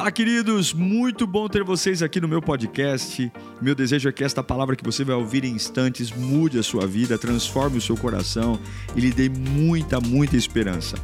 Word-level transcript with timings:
Fala, 0.00 0.10
queridos! 0.10 0.72
Muito 0.72 1.26
bom 1.26 1.46
ter 1.46 1.62
vocês 1.62 2.02
aqui 2.02 2.22
no 2.22 2.26
meu 2.26 2.40
podcast. 2.40 3.30
Meu 3.60 3.74
desejo 3.74 4.08
é 4.08 4.12
que 4.12 4.24
esta 4.24 4.42
palavra 4.42 4.74
que 4.74 4.82
você 4.82 5.04
vai 5.04 5.14
ouvir 5.14 5.44
em 5.44 5.52
instantes 5.52 6.10
mude 6.10 6.58
a 6.58 6.62
sua 6.62 6.86
vida, 6.86 7.18
transforme 7.18 7.76
o 7.76 7.82
seu 7.82 7.94
coração 7.98 8.58
e 8.96 9.00
lhe 9.00 9.10
dê 9.10 9.28
muita, 9.28 10.00
muita 10.00 10.38
esperança. 10.38 10.96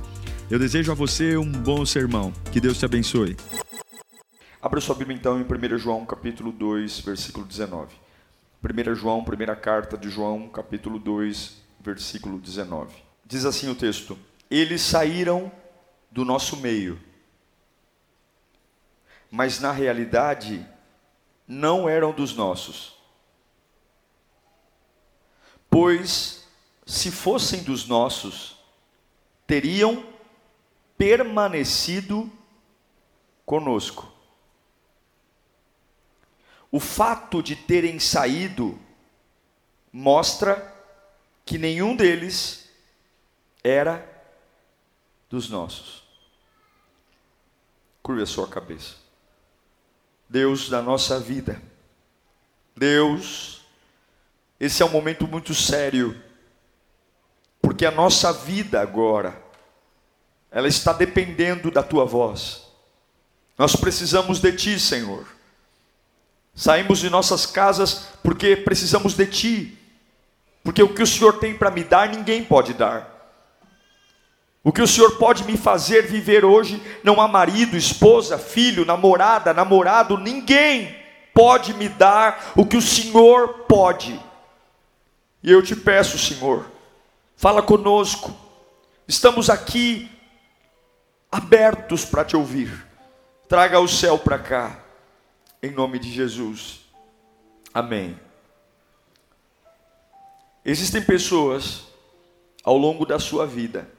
Eu 0.51 0.59
desejo 0.59 0.91
a 0.91 0.95
você 0.95 1.37
um 1.37 1.53
bom 1.53 1.85
sermão. 1.85 2.33
Que 2.51 2.59
Deus 2.59 2.79
te 2.79 2.87
abençoe. 2.87 3.37
Abra 4.63 4.81
sua 4.81 4.95
Bíblia 4.95 5.15
então 5.15 5.39
em 5.39 5.43
1 5.43 5.77
João 5.77 6.07
capítulo 6.07 6.51
2, 6.51 7.01
versículo 7.01 7.45
19. 7.45 7.95
1 8.65 8.95
João, 8.95 9.23
primeira 9.23 9.55
carta 9.55 9.99
de 9.99 10.09
João, 10.09 10.49
capítulo 10.49 10.99
2, 10.99 11.63
versículo 11.85 12.39
19. 12.39 12.95
Diz 13.27 13.45
assim 13.45 13.69
o 13.69 13.75
texto: 13.75 14.19
Eles 14.51 14.81
saíram 14.81 15.53
do 16.11 16.25
nosso 16.25 16.57
meio 16.57 16.99
mas 19.31 19.61
na 19.61 19.73
realidade 19.73 20.67
não 21.47 21.89
eram 21.89 22.13
dos 22.13 22.35
nossos. 22.35 22.97
Pois, 25.69 26.47
se 26.87 27.11
fossem 27.11 27.63
dos 27.63 27.87
nossos, 27.87 28.57
teriam 29.47 30.07
permanecido 30.97 32.31
conosco. 33.45 34.13
O 36.71 36.81
fato 36.81 37.43
de 37.43 37.55
terem 37.55 37.99
saído 37.99 38.79
mostra 39.93 40.75
que 41.45 41.59
nenhum 41.59 41.95
deles 41.95 42.69
era 43.63 44.05
dos 45.29 45.49
nossos. 45.49 46.03
Curva 48.03 48.23
a 48.23 48.27
sua 48.27 48.49
cabeça. 48.49 49.06
Deus 50.29 50.69
da 50.69 50.83
nossa 50.83 51.19
vida. 51.21 51.61
Deus, 52.77 53.63
esse 54.61 54.83
é 54.83 54.87
um 54.87 54.91
momento 54.91 55.27
muito 55.27 55.55
sério, 55.55 56.21
porque 57.61 57.87
a 57.87 57.91
nossa 57.91 58.33
vida 58.33 58.81
agora, 58.81 59.41
ela 60.51 60.69
está 60.69 60.93
dependendo 60.93 61.71
da 61.71 61.83
tua 61.83 62.05
voz. 62.05 62.67
Nós 63.59 63.75
precisamos 63.75 64.41
de 64.41 64.53
ti, 64.53 64.79
Senhor. 64.79 65.27
Saímos 66.55 66.99
de 66.99 67.11
nossas 67.11 67.47
casas 67.47 68.09
porque 68.23 68.57
precisamos 68.57 69.15
de 69.15 69.27
ti, 69.27 69.79
porque 70.63 70.83
o 70.83 70.93
que 70.93 71.03
o 71.03 71.07
Senhor 71.07 71.39
tem 71.39 71.57
para 71.57 71.71
me 71.71 71.85
dar, 71.85 72.09
ninguém 72.09 72.45
pode 72.45 72.75
dar. 72.75 73.16
O 74.67 74.73
que 74.73 74.83
o 74.83 74.87
Senhor 74.89 75.17
pode 75.17 75.45
me 75.45 75.57
fazer 75.57 76.09
viver 76.09 76.45
hoje, 76.45 76.83
não 77.05 77.21
há 77.21 77.29
marido, 77.29 77.77
esposa, 77.77 78.37
filho, 78.37 78.85
namorada, 78.85 79.55
namorado, 79.55 80.19
ninguém 80.19 80.93
pode 81.33 81.73
me 81.73 81.89
dar 81.89 82.53
o 82.57 82.67
que 82.67 82.77
o 82.77 82.83
Senhor 82.83 83.61
pode. 83.69 84.21
E 85.41 85.53
eu 85.53 85.63
te 85.63 85.77
peço, 85.77 86.19
Senhor, 86.19 86.69
fala 87.37 87.63
conosco. 87.63 88.35
Estamos 89.07 89.49
aqui 89.49 90.11
abertos 91.31 92.05
para 92.05 92.25
te 92.25 92.37
ouvir. 92.37 92.85
Traga 93.49 93.79
o 93.79 93.87
céu 93.87 94.19
para 94.19 94.37
cá, 94.37 94.81
em 95.63 95.71
nome 95.71 96.01
de 96.01 96.11
Jesus. 96.11 96.81
Amém. 97.73 98.19
Existem 100.65 101.01
pessoas 101.01 101.85
ao 102.65 102.77
longo 102.77 103.07
da 103.07 103.21
sua 103.21 103.47
vida 103.47 103.95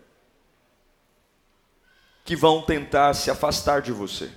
que 2.28 2.36
vão 2.36 2.62
tentar 2.62 3.14
se 3.14 3.32
afastar 3.32 3.82
de 3.82 3.94
você, 3.94 4.30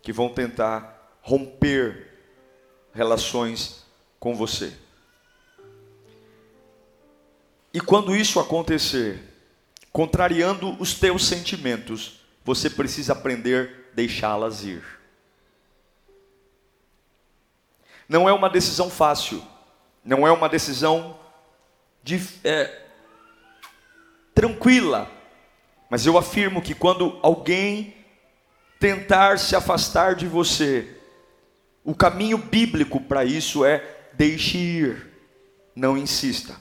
que 0.00 0.12
vão 0.12 0.28
tentar 0.28 1.18
romper 1.22 2.08
relações 2.94 3.84
com 4.20 4.36
você. 4.36 4.72
E 7.74 7.80
quando 7.80 8.14
isso 8.14 8.38
acontecer, 8.38 9.20
contrariando 9.92 10.80
os 10.80 10.94
teus 10.94 11.26
sentimentos, 11.26 12.20
você 12.44 12.70
precisa 12.70 13.12
aprender 13.12 13.88
a 13.90 13.94
deixá-las 13.96 14.62
ir. 14.62 14.84
Não 18.08 18.28
é 18.28 18.32
uma 18.32 18.48
decisão 18.48 18.88
fácil, 18.88 19.44
não 20.04 20.24
é 20.24 20.30
uma 20.30 20.48
decisão 20.48 21.18
de, 22.04 22.22
é, 22.44 22.86
tranquila, 24.32 25.18
mas 25.90 26.06
eu 26.06 26.16
afirmo 26.16 26.62
que 26.62 26.72
quando 26.72 27.18
alguém 27.20 27.96
tentar 28.78 29.40
se 29.40 29.56
afastar 29.56 30.14
de 30.14 30.26
você, 30.28 30.88
o 31.84 31.94
caminho 31.94 32.38
bíblico 32.38 33.00
para 33.00 33.24
isso 33.24 33.64
é 33.64 33.84
deixe 34.12 34.56
ir, 34.56 35.10
não 35.74 35.98
insista. 35.98 36.56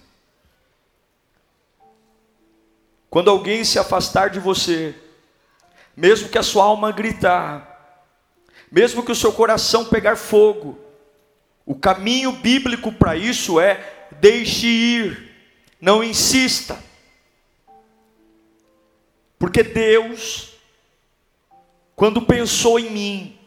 Quando 3.08 3.30
alguém 3.30 3.64
se 3.64 3.78
afastar 3.78 4.32
de 4.32 4.40
você, 4.40 4.96
mesmo 5.96 6.30
que 6.30 6.38
a 6.38 6.44
sua 6.44 6.64
alma 6.64 6.92
gritar, 6.92 7.70
mesmo 8.72 9.04
que 9.04 9.12
o 9.12 9.16
seu 9.16 9.32
coração 9.32 9.86
pegar 9.86 10.16
fogo, 10.16 10.80
o 11.66 11.76
caminho 11.76 12.32
bíblico 12.32 12.92
para 12.92 13.16
isso 13.16 13.60
é 13.60 14.08
deixe 14.20 14.66
ir, 14.66 15.32
não 15.80 16.04
insista. 16.04 16.89
Porque 19.40 19.64
Deus, 19.64 20.54
quando 21.96 22.22
pensou 22.22 22.78
em 22.78 22.92
mim, 22.92 23.40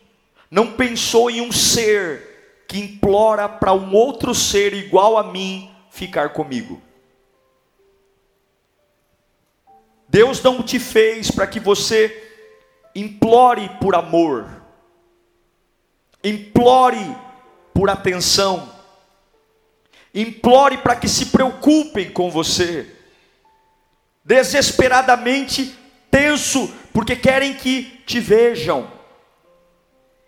não 0.50 0.72
pensou 0.72 1.30
em 1.30 1.42
um 1.42 1.52
ser 1.52 2.64
que 2.66 2.78
implora 2.78 3.46
para 3.46 3.74
um 3.74 3.94
outro 3.94 4.34
ser 4.34 4.72
igual 4.72 5.18
a 5.18 5.30
mim 5.30 5.70
ficar 5.90 6.30
comigo. 6.30 6.80
Deus 10.08 10.42
não 10.42 10.62
te 10.62 10.78
fez 10.78 11.30
para 11.30 11.46
que 11.46 11.60
você 11.60 12.30
implore 12.94 13.68
por 13.80 13.94
amor, 13.94 14.48
implore 16.24 17.16
por 17.74 17.90
atenção, 17.90 18.70
implore 20.14 20.78
para 20.78 20.96
que 20.96 21.08
se 21.08 21.26
preocupem 21.26 22.10
com 22.10 22.30
você, 22.30 22.94
desesperadamente 24.24 25.81
tenso, 26.12 26.68
porque 26.92 27.16
querem 27.16 27.54
que 27.54 27.84
te 28.04 28.20
vejam. 28.20 28.88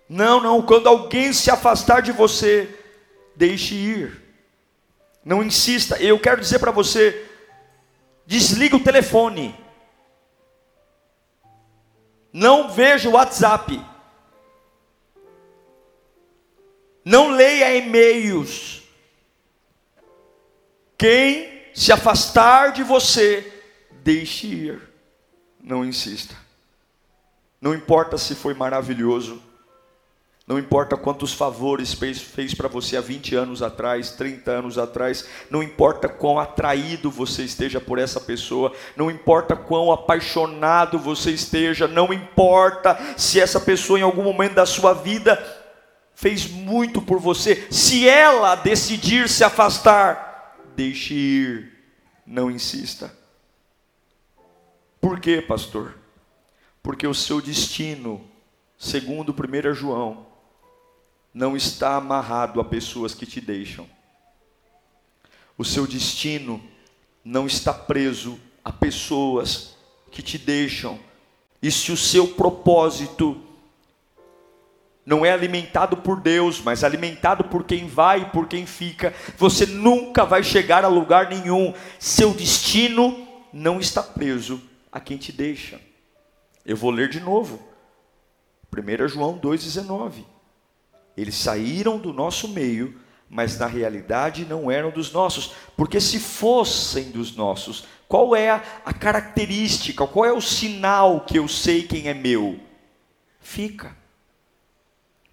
Não, 0.09 0.41
não, 0.41 0.63
quando 0.63 0.89
alguém 0.89 1.33
se 1.33 1.51
afastar 1.51 2.01
de 2.01 2.11
você, 2.11 2.75
deixe 3.37 3.75
ir. 3.75 4.23
Não 5.23 5.43
insista. 5.43 6.03
Eu 6.03 6.19
quero 6.19 6.41
dizer 6.41 6.59
para 6.59 6.71
você: 6.71 7.29
desliga 8.27 8.77
o 8.77 8.83
telefone. 8.83 9.55
Não 12.33 12.71
veja 12.71 13.09
o 13.09 13.13
WhatsApp. 13.13 13.81
Não 17.05 17.31
leia 17.31 17.77
e-mails. 17.77 18.83
Quem 20.97 21.63
se 21.75 21.93
afastar 21.93 22.73
de 22.73 22.83
você, 22.83 23.53
deixe 24.03 24.47
ir 24.47 24.94
não 25.65 25.85
insista. 25.85 26.37
Não 27.61 27.75
importa 27.75 28.19
se 28.19 28.35
foi 28.35 28.53
maravilhoso, 28.53 29.43
não 30.47 30.59
importa 30.59 30.95
quantos 30.95 31.33
favores 31.33 31.95
fez, 31.95 32.21
fez 32.21 32.53
para 32.53 32.69
você 32.69 32.99
há 32.99 33.01
20 33.01 33.35
anos 33.35 33.63
atrás, 33.63 34.11
30 34.11 34.51
anos 34.51 34.77
atrás, 34.77 35.27
não 35.51 35.63
importa 35.63 36.07
quão 36.07 36.39
atraído 36.39 37.11
você 37.11 37.45
esteja 37.45 37.81
por 37.81 37.99
essa 37.99 38.21
pessoa, 38.21 38.71
não 38.95 39.11
importa 39.11 39.57
quão 39.57 39.91
apaixonado 39.91 40.99
você 40.99 41.31
esteja, 41.31 41.89
não 41.89 42.13
importa 42.13 42.99
se 43.17 43.41
essa 43.41 43.59
pessoa 43.59 43.99
em 43.99 44.03
algum 44.03 44.23
momento 44.23 44.57
da 44.57 44.67
sua 44.67 44.93
vida 44.93 45.43
fez 46.15 46.47
muito 46.47 47.01
por 47.01 47.19
você, 47.19 47.67
se 47.71 48.07
ela 48.07 48.55
decidir 48.55 49.31
se 49.31 49.43
afastar, 49.43 50.59
deixe 50.77 51.15
ir, 51.15 51.73
não 52.27 52.51
insista. 52.51 53.24
Por 55.05 55.21
quê, 55.21 55.43
pastor? 55.43 55.99
Porque 56.83 57.07
o 57.07 57.13
seu 57.13 57.39
destino, 57.39 58.25
segundo 58.79 59.35
1 59.35 59.75
João, 59.75 60.25
não 61.35 61.55
está 61.55 61.97
amarrado 61.97 62.59
a 62.59 62.65
pessoas 62.65 63.13
que 63.13 63.27
te 63.27 63.39
deixam. 63.39 63.87
O 65.59 65.63
seu 65.63 65.87
destino 65.87 66.59
não 67.23 67.47
está 67.47 67.75
preso 67.75 68.41
a 68.65 68.73
pessoas 68.73 69.77
que 70.11 70.23
te 70.23 70.39
deixam. 70.39 70.99
E 71.61 71.71
se 71.71 71.93
o 71.93 71.99
seu 71.99 72.29
propósito 72.29 73.39
não 75.05 75.23
é 75.23 75.31
alimentado 75.31 75.99
por 75.99 76.19
Deus, 76.19 76.63
mas 76.63 76.83
alimentado 76.83 77.45
por 77.45 77.65
quem 77.65 77.87
vai 77.87 78.23
e 78.23 78.31
por 78.31 78.49
quem 78.49 78.65
fica, 78.65 79.13
você 79.37 79.67
nunca 79.67 80.25
vai 80.25 80.43
chegar 80.43 80.83
a 80.83 80.89
lugar 80.89 81.29
nenhum. 81.29 81.75
Seu 81.99 82.33
destino 82.33 83.29
não 83.53 83.79
está 83.79 84.03
preso 84.03 84.73
a 84.95 85.01
quem 85.01 85.17
te 85.17 85.33
deixa. 85.33 85.81
Eu 86.65 86.77
vou 86.77 86.93
ler 86.93 87.09
de 87.09 87.19
novo. 87.19 87.61
1 88.73 89.09
João 89.09 89.37
2,19. 89.41 90.25
Eles 91.17 91.35
saíram 91.35 91.99
do 91.99 92.13
nosso 92.13 92.47
meio, 92.49 93.01
mas 93.29 93.59
na 93.59 93.67
realidade 93.67 94.45
não 94.45 94.71
eram 94.71 94.93
dos 94.93 95.11
nossos, 95.11 95.53
porque 95.77 96.01
se 96.01 96.21
fossem 96.21 97.11
dos 97.11 97.35
nossos, 97.35 97.87
qual 98.07 98.37
é 98.37 98.51
a 98.51 98.93
característica, 98.93 100.07
qual 100.07 100.25
é 100.25 100.33
o 100.33 100.41
sinal 100.41 101.23
que 101.23 101.39
eu 101.41 101.49
sei 101.49 101.83
quem 101.83 102.07
é 102.07 102.15
meu? 102.15 102.61
Fica, 103.41 103.97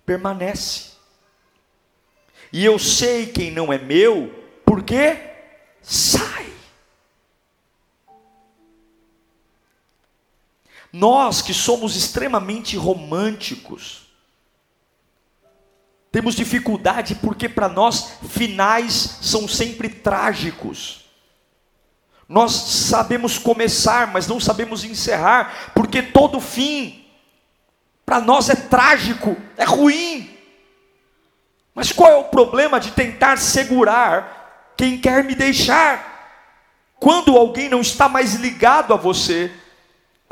permanece. 0.04 0.92
E 2.52 2.66
eu 2.66 2.80
sei 2.80 3.28
quem 3.28 3.52
não 3.52 3.72
é 3.72 3.78
meu, 3.78 4.34
porque 4.66 5.18
sai. 5.82 6.51
Nós 10.92 11.42
que 11.42 11.54
somos 11.54 11.96
extremamente 11.96 12.76
românticos, 12.76 14.02
temos 16.12 16.36
dificuldade 16.36 17.16
porque 17.16 17.48
para 17.48 17.70
nós 17.70 18.14
finais 18.30 19.18
são 19.22 19.48
sempre 19.48 19.88
trágicos. 19.88 21.06
Nós 22.28 22.52
sabemos 22.52 23.38
começar, 23.38 24.08
mas 24.08 24.28
não 24.28 24.40
sabemos 24.40 24.84
encerrar, 24.84 25.72
porque 25.74 26.02
todo 26.02 26.40
fim 26.40 27.06
para 28.06 28.20
nós 28.20 28.50
é 28.50 28.56
trágico, 28.56 29.38
é 29.56 29.64
ruim. 29.64 30.30
Mas 31.74 31.94
qual 31.94 32.12
é 32.12 32.16
o 32.18 32.26
problema 32.26 32.80
de 32.80 32.92
tentar 32.92 33.38
segurar 33.38 34.74
quem 34.76 34.98
quer 34.98 35.24
me 35.24 35.34
deixar? 35.34 36.12
Quando 37.00 37.38
alguém 37.38 37.70
não 37.70 37.80
está 37.80 38.10
mais 38.10 38.36
ligado 38.36 38.94
a 38.94 38.98
você, 38.98 39.52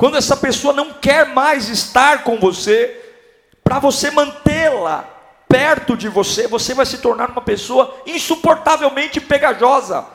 quando 0.00 0.16
essa 0.16 0.34
pessoa 0.34 0.72
não 0.72 0.94
quer 0.94 1.26
mais 1.26 1.68
estar 1.68 2.24
com 2.24 2.38
você, 2.38 2.98
para 3.62 3.78
você 3.78 4.10
mantê-la 4.10 5.02
perto 5.46 5.94
de 5.94 6.08
você, 6.08 6.48
você 6.48 6.72
vai 6.72 6.86
se 6.86 6.96
tornar 6.96 7.28
uma 7.28 7.42
pessoa 7.42 8.00
insuportavelmente 8.06 9.20
pegajosa. 9.20 10.06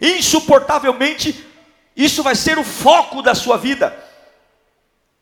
Insuportavelmente, 0.00 1.46
isso 1.94 2.22
vai 2.22 2.34
ser 2.34 2.58
o 2.58 2.64
foco 2.64 3.20
da 3.20 3.34
sua 3.34 3.58
vida. 3.58 3.94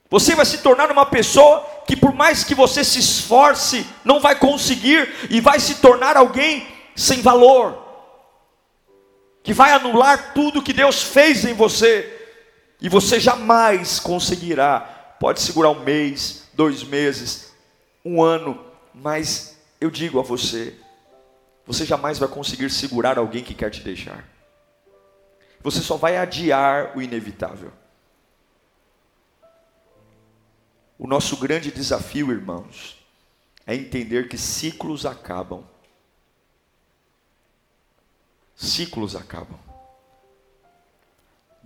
Você 0.09 0.37
vai 0.37 0.47
se 0.47 0.59
tornar 0.59 0.89
uma 0.93 1.05
pessoa 1.05 1.67
que, 1.85 1.97
por 1.97 2.15
mais 2.15 2.45
que 2.45 2.55
você 2.55 2.85
se 2.85 3.01
esforce, 3.01 3.85
não 4.05 4.21
vai 4.21 4.37
conseguir 4.37 5.13
e 5.29 5.41
vai 5.41 5.59
se 5.59 5.75
tornar 5.81 6.17
alguém 6.17 6.65
sem 6.95 7.23
valor, 7.23 7.77
que 9.43 9.53
vai 9.53 9.73
anular 9.73 10.33
tudo 10.33 10.63
que 10.63 10.73
Deus 10.73 11.03
fez 11.03 11.45
em 11.45 11.55
você 11.55 12.16
e 12.81 12.89
você 12.89 13.19
jamais 13.19 13.99
conseguirá. 13.99 14.81
Pode 15.19 15.41
segurar 15.41 15.71
um 15.71 15.83
mês, 15.83 16.49
dois 16.53 16.85
meses, 16.85 17.53
um 18.05 18.23
ano, 18.23 18.63
mas 18.95 19.59
eu 19.81 19.91
digo 19.91 20.21
a 20.21 20.23
você: 20.23 20.79
você 21.65 21.85
jamais 21.85 22.19
vai 22.19 22.29
conseguir 22.29 22.71
segurar 22.71 23.19
alguém 23.19 23.43
que 23.43 23.55
quer 23.55 23.71
te 23.71 23.83
deixar. 23.83 24.25
Você 25.63 25.81
só 25.81 25.97
vai 25.97 26.17
adiar 26.17 26.97
o 26.97 27.03
inevitável. 27.03 27.73
O 30.99 31.07
nosso 31.07 31.37
grande 31.37 31.71
desafio, 31.71 32.31
irmãos, 32.31 33.05
é 33.67 33.75
entender 33.75 34.29
que 34.29 34.39
ciclos 34.39 35.05
acabam. 35.05 35.65
Ciclos 38.55 39.17
acabam. 39.17 39.66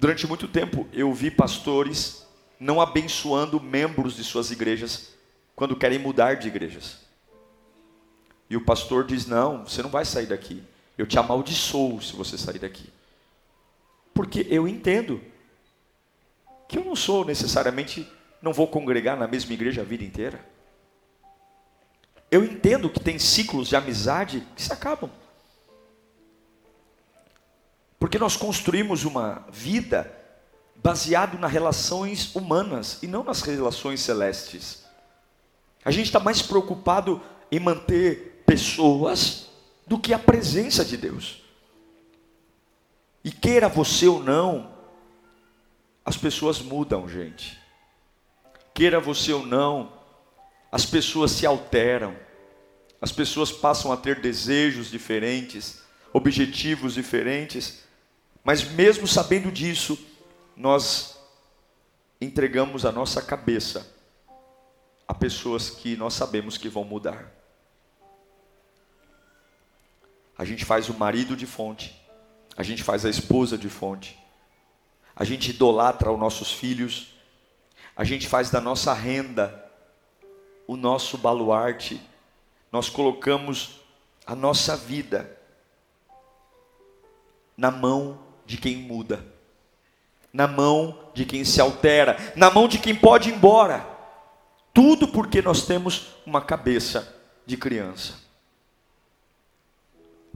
Durante 0.01 0.27
muito 0.27 0.49
tempo 0.49 0.89
eu 0.95 1.13
vi 1.13 1.31
pastores 1.31 2.27
não 2.59 2.81
abençoando 2.81 3.61
membros 3.61 4.17
de 4.17 4.25
suas 4.25 4.51
igrejas 4.51 5.11
quando 5.55 5.77
querem 5.77 5.99
mudar 5.99 6.37
de 6.37 6.49
igrejas. 6.49 7.01
E 8.49 8.57
o 8.57 8.65
pastor 8.65 9.05
diz: 9.05 9.27
Não, 9.27 9.67
você 9.67 9.83
não 9.83 9.91
vai 9.91 10.07
sair 10.07 10.25
daqui. 10.25 10.63
Eu 10.97 11.07
te 11.07 11.19
amaldiçoo 11.19 12.01
se 12.01 12.17
você 12.17 12.39
sair 12.39 12.59
daqui. 12.59 12.91
Porque 14.15 14.47
eu 14.49 14.67
entendo 14.67 15.21
que 16.67 16.79
eu 16.79 16.85
não 16.85 16.97
sou 16.97 17.23
necessariamente, 17.23 18.11
não 18.41 18.55
vou 18.55 18.69
congregar 18.69 19.19
na 19.19 19.29
mesma 19.29 19.53
igreja 19.53 19.83
a 19.83 19.85
vida 19.85 20.03
inteira. 20.03 20.43
Eu 22.31 22.43
entendo 22.43 22.89
que 22.89 23.01
tem 23.01 23.19
ciclos 23.19 23.69
de 23.69 23.77
amizade 23.77 24.47
que 24.57 24.63
se 24.63 24.73
acabam. 24.73 25.11
Porque 28.01 28.19
nós 28.19 28.37
construímos 28.37 29.05
uma 29.05 29.47
vida 29.53 30.11
baseado 30.75 31.39
nas 31.39 31.53
relações 31.53 32.35
humanas 32.35 32.99
e 33.03 33.07
não 33.07 33.23
nas 33.23 33.43
relações 33.43 34.01
celestes. 34.01 34.85
A 35.85 35.91
gente 35.91 36.07
está 36.07 36.19
mais 36.19 36.41
preocupado 36.41 37.21
em 37.53 37.61
manter 37.61 38.43
pessoas 38.47 39.51
do 39.87 39.99
que 39.99 40.15
a 40.15 40.19
presença 40.19 40.85
de 40.85 40.97
Deus. 40.97 41.43
E 43.23 43.31
queira 43.31 43.69
você 43.69 44.09
ou 44.09 44.23
não, 44.23 44.73
as 46.05 46.17
pessoas 46.17 46.59
mudam, 46.59 47.07
gente. 47.07 47.61
Queira 48.73 48.99
você 48.99 49.33
ou 49.33 49.45
não, 49.45 49.93
as 50.73 50.87
pessoas 50.87 51.33
se 51.33 51.45
alteram. 51.45 52.17
As 53.03 53.13
pessoas 53.13 53.53
passam 53.53 53.93
a 53.93 53.97
ter 53.97 54.21
desejos 54.21 54.91
diferentes, 54.91 55.83
objetivos 56.13 56.95
diferentes. 56.95 57.90
Mas 58.51 58.65
mesmo 58.65 59.07
sabendo 59.07 59.53
disso, 59.53 59.97
nós 60.57 61.21
entregamos 62.21 62.85
a 62.85 62.91
nossa 62.91 63.23
cabeça 63.23 63.87
a 65.07 65.15
pessoas 65.15 65.71
que 65.71 65.97
nós 65.97 66.15
sabemos 66.15 66.59
que 66.59 66.69
vão 66.69 66.83
mudar. 66.83 67.33
A 70.37 70.45
gente 70.45 70.65
faz 70.65 70.89
o 70.89 70.95
marido 70.95 71.37
de 71.37 71.47
fonte, 71.47 71.97
a 72.57 72.65
gente 72.65 72.83
faz 72.83 73.05
a 73.05 73.09
esposa 73.09 73.57
de 73.57 73.69
fonte, 73.69 74.19
a 75.15 75.23
gente 75.23 75.51
idolatra 75.51 76.11
os 76.11 76.19
nossos 76.19 76.51
filhos, 76.51 77.15
a 77.95 78.03
gente 78.03 78.27
faz 78.27 78.51
da 78.51 78.61
nossa 78.61 78.93
renda 78.93 79.65
o 80.67 80.77
nosso 80.77 81.17
baluarte, 81.17 82.03
nós 82.73 82.89
colocamos 82.89 83.79
a 84.27 84.35
nossa 84.35 84.77
vida 84.77 85.39
na 87.57 87.71
mão 87.71 88.29
de 88.51 88.57
quem 88.57 88.79
muda, 88.79 89.25
na 90.33 90.49
mão 90.49 90.99
de 91.15 91.25
quem 91.25 91.45
se 91.45 91.61
altera, 91.61 92.17
na 92.35 92.51
mão 92.51 92.67
de 92.67 92.81
quem 92.81 92.97
pode 92.97 93.31
ir 93.31 93.35
embora. 93.35 93.87
Tudo 94.75 95.07
porque 95.07 95.41
nós 95.41 95.65
temos 95.67 96.17
uma 96.27 96.41
cabeça 96.41 97.17
de 97.47 97.57
criança. 97.57 98.15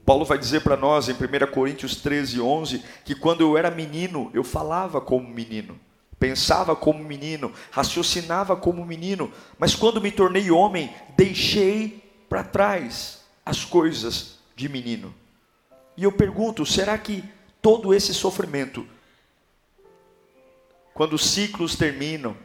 Paulo 0.07 0.25
vai 0.25 0.39
dizer 0.39 0.61
para 0.61 0.77
nós 0.77 1.09
em 1.09 1.13
1 1.13 1.17
Coríntios 1.53 1.97
13, 1.97 2.41
11, 2.41 2.85
que 3.05 3.17
quando 3.17 3.41
eu 3.41 3.59
era 3.59 3.69
menino, 3.69 4.31
eu 4.33 4.45
falava 4.45 5.01
como 5.01 5.29
menino, 5.29 5.77
pensava 6.17 6.77
como 6.77 7.03
menino, 7.03 7.53
raciocinava 7.73 8.55
como 8.55 8.87
menino, 8.87 9.33
mas 9.59 9.75
quando 9.75 10.01
me 10.01 10.13
tornei 10.13 10.53
homem, 10.53 10.95
deixei 11.17 12.01
para 12.29 12.45
trás 12.45 13.25
as 13.45 13.65
coisas 13.65 14.39
de 14.55 14.69
menino. 14.69 15.13
E 15.97 16.05
eu 16.05 16.13
pergunto: 16.13 16.65
será 16.65 16.97
que 16.97 17.25
todo 17.65 17.95
esse 17.95 18.13
sofrimento, 18.13 18.87
quando 20.93 21.15
os 21.15 21.25
ciclos 21.25 21.75
terminam, 21.75 22.37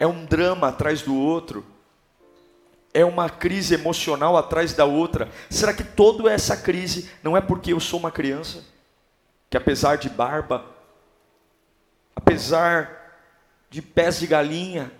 é 0.00 0.06
um 0.06 0.24
drama 0.24 0.66
atrás 0.66 1.00
do 1.00 1.14
outro, 1.14 1.64
é 2.92 3.04
uma 3.04 3.30
crise 3.30 3.72
emocional 3.72 4.36
atrás 4.36 4.74
da 4.74 4.84
outra. 4.84 5.30
Será 5.48 5.72
que 5.72 5.84
toda 5.84 6.28
essa 6.28 6.56
crise 6.56 7.08
não 7.22 7.36
é 7.36 7.40
porque 7.40 7.72
eu 7.72 7.78
sou 7.78 8.00
uma 8.00 8.10
criança? 8.10 8.64
Que 9.48 9.56
apesar 9.56 9.94
de 9.94 10.08
barba, 10.08 10.66
apesar 12.16 13.22
de 13.70 13.80
pés 13.80 14.18
de 14.18 14.26
galinha, 14.26 14.90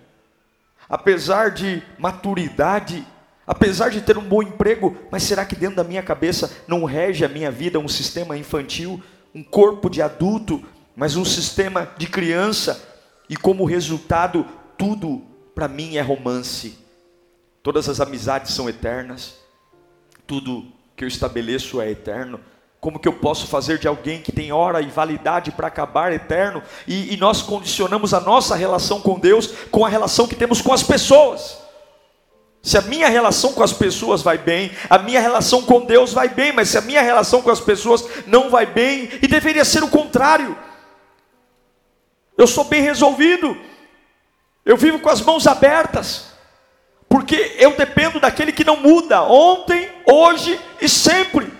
apesar 0.87 1.51
de 1.51 1.83
maturidade, 1.99 3.05
apesar 3.51 3.89
de 3.89 3.99
ter 3.99 4.17
um 4.17 4.23
bom 4.23 4.41
emprego, 4.41 4.95
mas 5.11 5.23
será 5.23 5.43
que 5.43 5.57
dentro 5.57 5.75
da 5.75 5.83
minha 5.83 6.01
cabeça 6.01 6.49
não 6.65 6.85
rege 6.85 7.25
a 7.25 7.27
minha 7.27 7.51
vida 7.51 7.77
um 7.77 7.87
sistema 7.87 8.37
infantil, 8.37 9.03
um 9.35 9.43
corpo 9.43 9.89
de 9.89 10.01
adulto, 10.01 10.63
mas 10.95 11.17
um 11.17 11.25
sistema 11.25 11.91
de 11.97 12.07
criança, 12.07 12.81
e 13.27 13.35
como 13.35 13.65
resultado, 13.65 14.47
tudo 14.77 15.21
para 15.53 15.67
mim 15.67 15.97
é 15.97 16.01
romance. 16.01 16.79
Todas 17.61 17.89
as 17.89 17.99
amizades 17.99 18.53
são 18.53 18.69
eternas, 18.69 19.35
tudo 20.25 20.65
que 20.95 21.03
eu 21.03 21.09
estabeleço 21.09 21.81
é 21.81 21.91
eterno. 21.91 22.39
Como 22.79 22.99
que 22.99 23.07
eu 23.07 23.13
posso 23.13 23.47
fazer 23.47 23.77
de 23.79 23.87
alguém 23.87 24.21
que 24.21 24.31
tem 24.31 24.53
hora 24.53 24.81
e 24.81 24.87
validade 24.87 25.51
para 25.51 25.67
acabar 25.67 26.13
eterno? 26.13 26.63
E, 26.87 27.13
e 27.13 27.17
nós 27.17 27.41
condicionamos 27.41 28.13
a 28.13 28.21
nossa 28.21 28.55
relação 28.55 29.01
com 29.01 29.19
Deus 29.19 29.47
com 29.69 29.85
a 29.85 29.89
relação 29.89 30.25
que 30.25 30.35
temos 30.35 30.61
com 30.61 30.71
as 30.71 30.83
pessoas. 30.83 31.60
Se 32.61 32.77
a 32.77 32.81
minha 32.81 33.09
relação 33.09 33.53
com 33.53 33.63
as 33.63 33.73
pessoas 33.73 34.21
vai 34.21 34.37
bem, 34.37 34.71
a 34.89 34.99
minha 34.99 35.19
relação 35.19 35.63
com 35.63 35.83
Deus 35.83 36.13
vai 36.13 36.29
bem, 36.29 36.51
mas 36.51 36.69
se 36.69 36.77
a 36.77 36.81
minha 36.81 37.01
relação 37.01 37.41
com 37.41 37.49
as 37.49 37.59
pessoas 37.59 38.05
não 38.27 38.49
vai 38.49 38.67
bem, 38.67 39.09
e 39.21 39.27
deveria 39.27 39.65
ser 39.65 39.83
o 39.83 39.89
contrário. 39.89 40.55
Eu 42.37 42.47
sou 42.47 42.63
bem 42.63 42.81
resolvido, 42.81 43.57
Eu 44.63 44.77
vivo 44.77 44.99
com 44.99 45.09
as 45.09 45.21
mãos 45.21 45.47
abertas, 45.47 46.27
porque 47.09 47.55
eu 47.57 47.75
dependo 47.75 48.19
daquele 48.19 48.51
que 48.51 48.63
não 48.63 48.77
muda, 48.77 49.23
ontem, 49.23 49.89
hoje 50.05 50.59
e 50.79 50.87
sempre. 50.87 51.51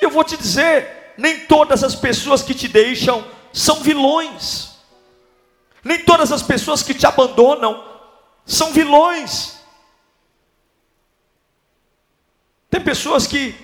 E 0.00 0.04
eu 0.04 0.10
vou 0.10 0.24
te 0.24 0.36
dizer: 0.36 1.14
nem 1.16 1.40
todas 1.46 1.84
as 1.84 1.94
pessoas 1.94 2.42
que 2.42 2.52
te 2.52 2.66
deixam 2.66 3.24
são 3.52 3.76
vilões, 3.76 4.70
nem 5.84 6.00
todas 6.00 6.32
as 6.32 6.42
pessoas 6.42 6.82
que 6.82 6.94
te 6.94 7.06
abandonam 7.06 7.80
são 8.44 8.72
vilões. 8.72 9.57
Tem 12.70 12.80
pessoas 12.80 13.26
que 13.26 13.54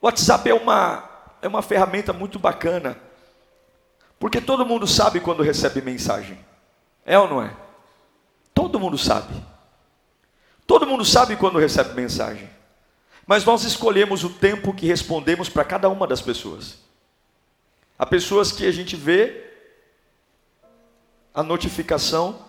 o 0.00 0.06
WhatsApp 0.06 0.48
é 0.50 0.54
uma, 0.54 1.08
é 1.40 1.48
uma 1.48 1.62
ferramenta 1.62 2.12
muito 2.12 2.38
bacana, 2.38 2.98
porque 4.18 4.40
todo 4.40 4.66
mundo 4.66 4.86
sabe 4.86 5.20
quando 5.20 5.42
recebe 5.42 5.80
mensagem, 5.80 6.38
é 7.06 7.18
ou 7.18 7.28
não 7.28 7.42
é? 7.42 7.56
Todo 8.52 8.78
mundo 8.78 8.98
sabe. 8.98 9.34
Todo 10.66 10.86
mundo 10.86 11.04
sabe 11.04 11.36
quando 11.36 11.58
recebe 11.58 11.94
mensagem, 11.94 12.48
mas 13.26 13.44
nós 13.44 13.64
escolhemos 13.64 14.24
o 14.24 14.30
tempo 14.30 14.74
que 14.74 14.86
respondemos 14.86 15.48
para 15.48 15.64
cada 15.64 15.88
uma 15.88 16.06
das 16.06 16.20
pessoas. 16.20 16.78
Há 17.98 18.04
pessoas 18.04 18.52
que 18.52 18.66
a 18.66 18.72
gente 18.72 18.96
vê 18.96 19.42
a 21.32 21.42
notificação 21.42 22.44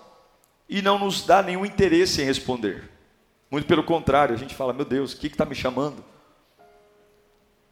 e 0.68 0.82
não 0.82 1.00
nos 1.00 1.26
dá 1.26 1.42
nenhum 1.42 1.66
interesse 1.66 2.22
em 2.22 2.26
responder. 2.26 2.95
Muito 3.56 3.68
pelo 3.68 3.86
contrário, 3.86 4.36
a 4.36 4.38
gente 4.38 4.54
fala, 4.54 4.74
meu 4.74 4.84
Deus, 4.84 5.14
o 5.14 5.18
que 5.18 5.28
está 5.28 5.46
me 5.46 5.56
chamando? 5.56 6.04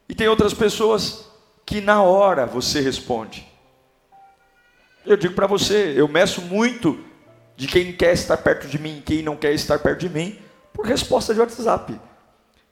E 0.08 0.14
tem 0.14 0.26
outras 0.26 0.54
pessoas 0.54 1.28
que 1.66 1.78
na 1.78 2.02
hora 2.02 2.46
você 2.46 2.80
responde. 2.80 3.46
Eu 5.04 5.14
digo 5.14 5.34
para 5.34 5.46
você, 5.46 5.92
eu 5.94 6.08
meço 6.08 6.40
muito 6.40 7.04
de 7.54 7.68
quem 7.68 7.92
quer 7.92 8.14
estar 8.14 8.38
perto 8.38 8.66
de 8.66 8.78
mim, 8.78 9.02
quem 9.04 9.22
não 9.22 9.36
quer 9.36 9.52
estar 9.52 9.78
perto 9.78 10.00
de 10.00 10.08
mim, 10.08 10.38
por 10.72 10.86
resposta 10.86 11.34
de 11.34 11.40
WhatsApp. 11.40 12.00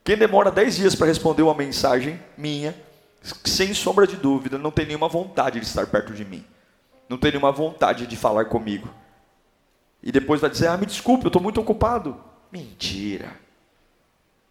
Quem 0.03 0.17
demora 0.17 0.49
10 0.49 0.75
dias 0.75 0.95
para 0.95 1.05
responder 1.05 1.43
uma 1.43 1.53
mensagem 1.53 2.19
minha, 2.35 2.75
sem 3.45 3.75
sombra 3.75 4.07
de 4.07 4.15
dúvida, 4.15 4.57
não 4.57 4.71
tem 4.71 4.87
nenhuma 4.87 5.07
vontade 5.07 5.59
de 5.59 5.67
estar 5.67 5.85
perto 5.85 6.13
de 6.13 6.25
mim. 6.25 6.43
Não 7.07 7.19
tem 7.19 7.29
nenhuma 7.29 7.51
vontade 7.51 8.07
de 8.07 8.17
falar 8.17 8.45
comigo. 8.45 8.89
E 10.01 10.11
depois 10.11 10.41
vai 10.41 10.49
dizer: 10.49 10.65
Ah, 10.65 10.77
me 10.77 10.87
desculpe, 10.87 11.25
eu 11.25 11.27
estou 11.27 11.43
muito 11.43 11.61
ocupado. 11.61 12.32
Mentira. 12.53 13.33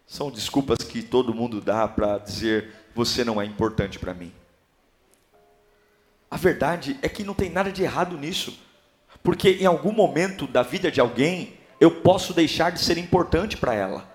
São 0.04 0.28
desculpas 0.28 0.78
que 0.78 1.04
todo 1.04 1.32
mundo 1.32 1.60
dá 1.60 1.86
para 1.86 2.18
dizer 2.18 2.74
você 2.96 3.24
não 3.24 3.40
é 3.40 3.44
importante 3.44 3.96
para 3.96 4.12
mim. 4.12 4.32
A 6.28 6.36
verdade 6.36 6.98
é 7.00 7.08
que 7.08 7.22
não 7.22 7.32
tem 7.32 7.48
nada 7.48 7.70
de 7.70 7.84
errado 7.84 8.18
nisso, 8.18 8.58
porque 9.22 9.50
em 9.50 9.66
algum 9.66 9.92
momento 9.92 10.48
da 10.48 10.64
vida 10.64 10.90
de 10.90 11.00
alguém 11.00 11.56
eu 11.78 12.02
posso 12.02 12.34
deixar 12.34 12.72
de 12.72 12.80
ser 12.80 12.98
importante 12.98 13.56
para 13.56 13.72
ela. 13.72 14.12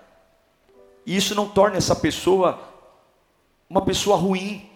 E 1.06 1.16
isso 1.16 1.34
não 1.34 1.48
torna 1.48 1.78
essa 1.78 1.96
pessoa 1.96 2.62
uma 3.70 3.80
pessoa 3.80 4.18
ruim. 4.18 4.68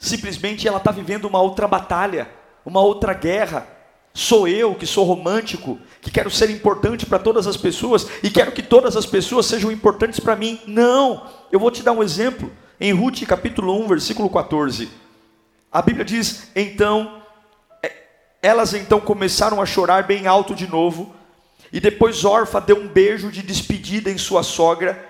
Simplesmente 0.00 0.66
ela 0.66 0.78
está 0.78 0.90
vivendo 0.90 1.26
uma 1.26 1.40
outra 1.40 1.68
batalha, 1.68 2.28
uma 2.66 2.80
outra 2.80 3.14
guerra, 3.14 3.68
Sou 4.18 4.48
eu 4.48 4.74
que 4.74 4.84
sou 4.84 5.04
romântico, 5.04 5.78
que 6.00 6.10
quero 6.10 6.28
ser 6.28 6.50
importante 6.50 7.06
para 7.06 7.20
todas 7.20 7.46
as 7.46 7.56
pessoas 7.56 8.04
e 8.20 8.28
quero 8.28 8.50
que 8.50 8.64
todas 8.64 8.96
as 8.96 9.06
pessoas 9.06 9.46
sejam 9.46 9.70
importantes 9.70 10.18
para 10.18 10.34
mim. 10.34 10.60
Não, 10.66 11.24
eu 11.52 11.60
vou 11.60 11.70
te 11.70 11.84
dar 11.84 11.92
um 11.92 12.02
exemplo. 12.02 12.50
Em 12.80 12.92
Ruth 12.92 13.22
capítulo 13.28 13.80
1, 13.80 13.86
versículo 13.86 14.28
14. 14.28 14.88
A 15.70 15.80
Bíblia 15.80 16.04
diz: 16.04 16.50
Então, 16.56 17.22
é, 17.80 17.92
elas 18.42 18.74
então 18.74 19.00
começaram 19.00 19.62
a 19.62 19.66
chorar 19.66 20.02
bem 20.02 20.26
alto 20.26 20.52
de 20.52 20.66
novo, 20.66 21.14
e 21.72 21.78
depois 21.78 22.24
Orfa 22.24 22.60
deu 22.60 22.76
um 22.76 22.88
beijo 22.88 23.30
de 23.30 23.40
despedida 23.40 24.10
em 24.10 24.18
sua 24.18 24.42
sogra, 24.42 25.00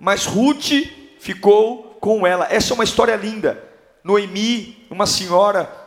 mas 0.00 0.24
Ruth 0.24 0.72
ficou 1.20 1.98
com 2.00 2.26
ela. 2.26 2.46
Essa 2.50 2.72
é 2.72 2.74
uma 2.74 2.84
história 2.84 3.16
linda. 3.16 3.62
Noemi, 4.02 4.86
uma 4.88 5.04
senhora 5.04 5.85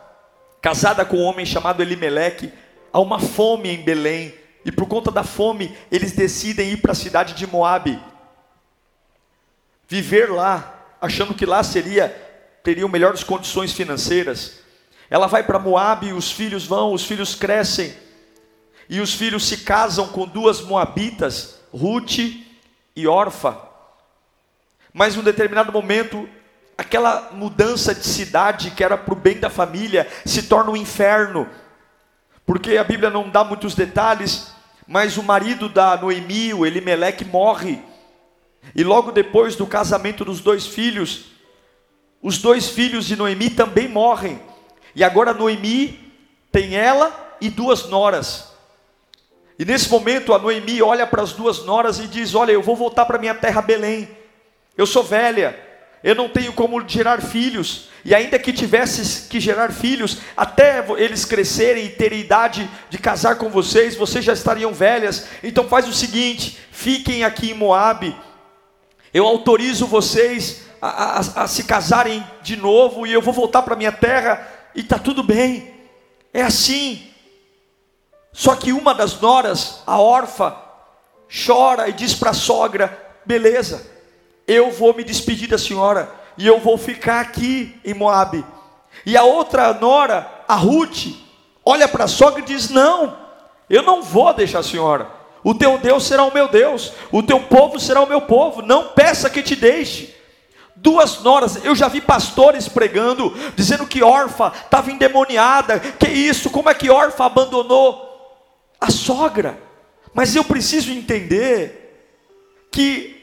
casada 0.62 1.06
com 1.06 1.18
um 1.18 1.24
homem 1.24 1.46
chamado 1.46 1.82
Elimeleque, 1.82 2.52
há 2.92 3.00
uma 3.00 3.20
fome 3.20 3.70
em 3.70 3.82
Belém, 3.82 4.34
e 4.66 4.72
por 4.72 4.88
conta 4.88 5.12
da 5.12 5.24
fome, 5.24 5.76
eles 5.92 6.12
decidem 6.12 6.72
ir 6.72 6.78
para 6.78 6.92
a 6.92 6.96
cidade 6.96 7.34
de 7.34 7.48
Moabe. 7.48 8.00
Viver 9.88 10.30
lá, 10.30 10.96
achando 11.02 11.34
que 11.34 11.46
lá 11.46 11.64
seria 11.64 12.10
teriam 12.64 12.90
melhores 12.90 13.24
condições 13.24 13.74
financeiras. 13.74 14.60
Ela 15.10 15.28
vai 15.28 15.44
para 15.44 15.58
Moabe, 15.58 16.14
os 16.14 16.32
filhos 16.32 16.66
vão, 16.66 16.94
os 16.94 17.06
filhos 17.06 17.34
crescem. 17.34 17.94
E 18.88 19.00
os 19.00 19.14
filhos 19.14 19.48
se 19.48 19.58
casam 19.58 20.08
com 20.10 20.28
duas 20.28 20.62
moabitas, 20.62 21.60
Ruth 21.74 22.18
e 22.96 23.08
Orfa. 23.08 23.58
Mas 24.94 25.16
em 25.16 25.20
um 25.20 25.24
determinado 25.24 25.72
momento, 25.72 26.28
aquela 26.80 27.32
mudança 27.34 27.94
de 27.94 28.06
cidade 28.06 28.72
que 28.72 28.82
era 28.82 28.98
para 28.98 29.14
o 29.14 29.18
bem 29.18 29.38
da 29.38 29.50
família 29.50 30.08
se 30.26 30.44
torna 30.44 30.72
um 30.72 30.78
inferno, 30.78 31.46
porque 32.46 32.78
a 32.78 32.86
Bíblia 32.86 33.10
não 33.10 33.30
dá 33.30 33.44
muitos 33.44 33.76
detalhes, 33.76 34.54
mas 34.88 35.18
o 35.18 35.24
marido 35.24 35.68
da 35.68 35.98
Noemi, 35.98 36.54
o 36.54 36.66
Elimeleque, 36.66 37.26
morre, 37.26 37.82
e 38.74 38.82
logo 38.82 39.12
depois 39.12 39.58
do 39.58 39.68
casamento 39.68 40.24
dos 40.24 40.40
dois 40.40 40.68
filhos, 40.68 41.26
os 42.22 42.38
dois 42.38 42.70
filhos 42.70 43.06
de 43.06 43.18
Noemi 43.18 43.50
também 43.50 43.90
morrem, 43.90 44.42
e 44.96 45.04
agora 45.04 45.34
Noemi 45.34 46.14
tem 46.50 46.78
ela 46.78 47.36
e 47.42 47.50
duas 47.50 47.90
noras. 47.90 48.54
E 49.60 49.66
nesse 49.66 49.90
momento 49.90 50.34
a 50.34 50.40
Noemi 50.40 50.82
olha 50.82 51.06
para 51.06 51.24
as 51.24 51.34
duas 51.34 51.66
noras 51.66 52.00
e 52.00 52.08
diz: 52.08 52.34
Olha, 52.34 52.54
eu 52.54 52.62
vou 52.62 52.78
voltar 52.78 53.06
para 53.06 53.20
minha 53.20 53.36
terra 53.36 53.62
Belém. 53.62 54.08
Eu 54.78 54.88
sou 54.88 55.04
velha, 55.04 55.69
eu 56.04 56.16
não 56.16 56.30
tenho 56.30 56.54
como 56.54 56.88
gerar 56.88 57.22
filhos, 57.22 57.90
e 58.06 58.16
ainda 58.16 58.40
que 58.40 58.54
tivesse 58.54 59.28
que 59.28 59.40
gerar 59.40 59.74
filhos, 59.74 60.20
até 60.36 60.86
eles 60.98 61.26
crescerem 61.26 61.86
e 61.86 61.90
terem 61.90 62.22
idade 62.22 62.70
de 62.90 62.98
casar 62.98 63.36
com 63.36 63.50
vocês, 63.50 63.96
vocês 63.96 64.24
já 64.24 64.32
estariam 64.32 64.74
velhas. 64.74 65.28
Então 65.44 65.68
faz 65.68 65.88
o 65.88 65.94
seguinte: 65.94 66.58
fiquem 66.72 67.26
aqui 67.26 67.52
em 67.52 67.54
Moabe. 67.54 68.16
Eu 69.14 69.28
autorizo 69.28 69.86
vocês 69.86 70.62
a, 70.82 70.88
a, 70.88 71.20
a 71.44 71.48
se 71.48 71.66
casarem 71.66 72.26
de 72.42 72.56
novo 72.56 73.06
e 73.06 73.12
eu 73.12 73.22
vou 73.22 73.34
voltar 73.34 73.64
para 73.64 73.76
minha 73.76 73.92
terra 73.92 74.48
e 74.74 74.80
está 74.80 74.98
tudo 74.98 75.22
bem. 75.22 75.74
É 76.34 76.42
assim. 76.42 77.06
Só 78.32 78.56
que 78.56 78.72
uma 78.72 78.94
das 78.94 79.20
noras, 79.20 79.82
a 79.86 80.00
órfã, 80.00 80.56
chora 81.46 81.90
e 81.90 81.92
diz 81.92 82.16
para 82.16 82.30
a 82.30 82.34
sogra: 82.34 82.98
beleza 83.26 83.99
eu 84.50 84.72
vou 84.72 84.96
me 84.96 85.04
despedir 85.04 85.48
da 85.48 85.60
senhora 85.60 86.12
e 86.36 86.48
eu 86.48 86.60
vou 86.60 86.76
ficar 86.76 87.20
aqui 87.20 87.80
em 87.86 87.94
Moabe. 87.94 88.44
E 89.06 89.16
a 89.16 89.24
outra 89.24 89.72
nora, 89.76 90.44
a 90.48 90.56
Ruth, 90.56 91.14
olha 91.64 91.88
para 91.88 92.06
a 92.06 92.08
sogra 92.08 92.40
e 92.40 92.46
diz: 92.46 92.72
Não, 92.72 93.16
eu 93.70 93.84
não 93.84 94.02
vou 94.02 94.34
deixar 94.34 94.60
a 94.60 94.64
senhora. 94.64 95.08
O 95.44 95.54
teu 95.54 95.78
Deus 95.78 96.04
será 96.04 96.24
o 96.24 96.34
meu 96.34 96.48
Deus, 96.48 96.94
o 97.12 97.22
teu 97.22 97.40
povo 97.42 97.80
será 97.80 98.02
o 98.02 98.10
meu 98.10 98.22
povo. 98.22 98.64
Não 98.64 98.88
peça 98.88 99.30
que 99.30 99.44
te 99.44 99.56
deixe. 99.56 100.16
Duas 100.76 101.22
noras, 101.22 101.64
eu 101.64 101.76
já 101.76 101.88
vi 101.88 102.02
pastores 102.02 102.68
pregando, 102.68 103.36
dizendo 103.56 103.86
que 103.86 104.02
órfã 104.02 104.52
estava 104.64 104.92
endemoniada. 104.92 105.80
Que 105.80 106.08
isso? 106.08 106.50
Como 106.50 106.70
é 106.70 106.74
que 106.74 106.90
órfã 106.90 107.26
abandonou 107.26 108.04
a 108.82 108.90
sogra? 108.90 109.62
Mas 110.12 110.36
eu 110.36 110.44
preciso 110.44 110.92
entender 110.92 112.68
que 112.72 113.19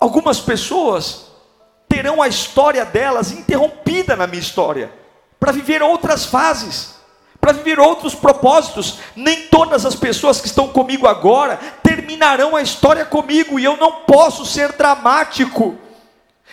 Algumas 0.00 0.40
pessoas 0.40 1.26
terão 1.86 2.22
a 2.22 2.28
história 2.28 2.86
delas 2.86 3.30
interrompida 3.32 4.16
na 4.16 4.26
minha 4.26 4.40
história, 4.40 4.90
para 5.38 5.52
viver 5.52 5.82
outras 5.82 6.24
fases, 6.24 6.94
para 7.38 7.52
viver 7.52 7.78
outros 7.78 8.14
propósitos. 8.14 8.98
Nem 9.14 9.48
todas 9.48 9.84
as 9.84 9.94
pessoas 9.94 10.40
que 10.40 10.46
estão 10.46 10.68
comigo 10.68 11.06
agora 11.06 11.58
terminarão 11.82 12.56
a 12.56 12.62
história 12.62 13.04
comigo, 13.04 13.58
e 13.58 13.64
eu 13.64 13.76
não 13.76 13.92
posso 14.02 14.46
ser 14.46 14.72
dramático. 14.72 15.76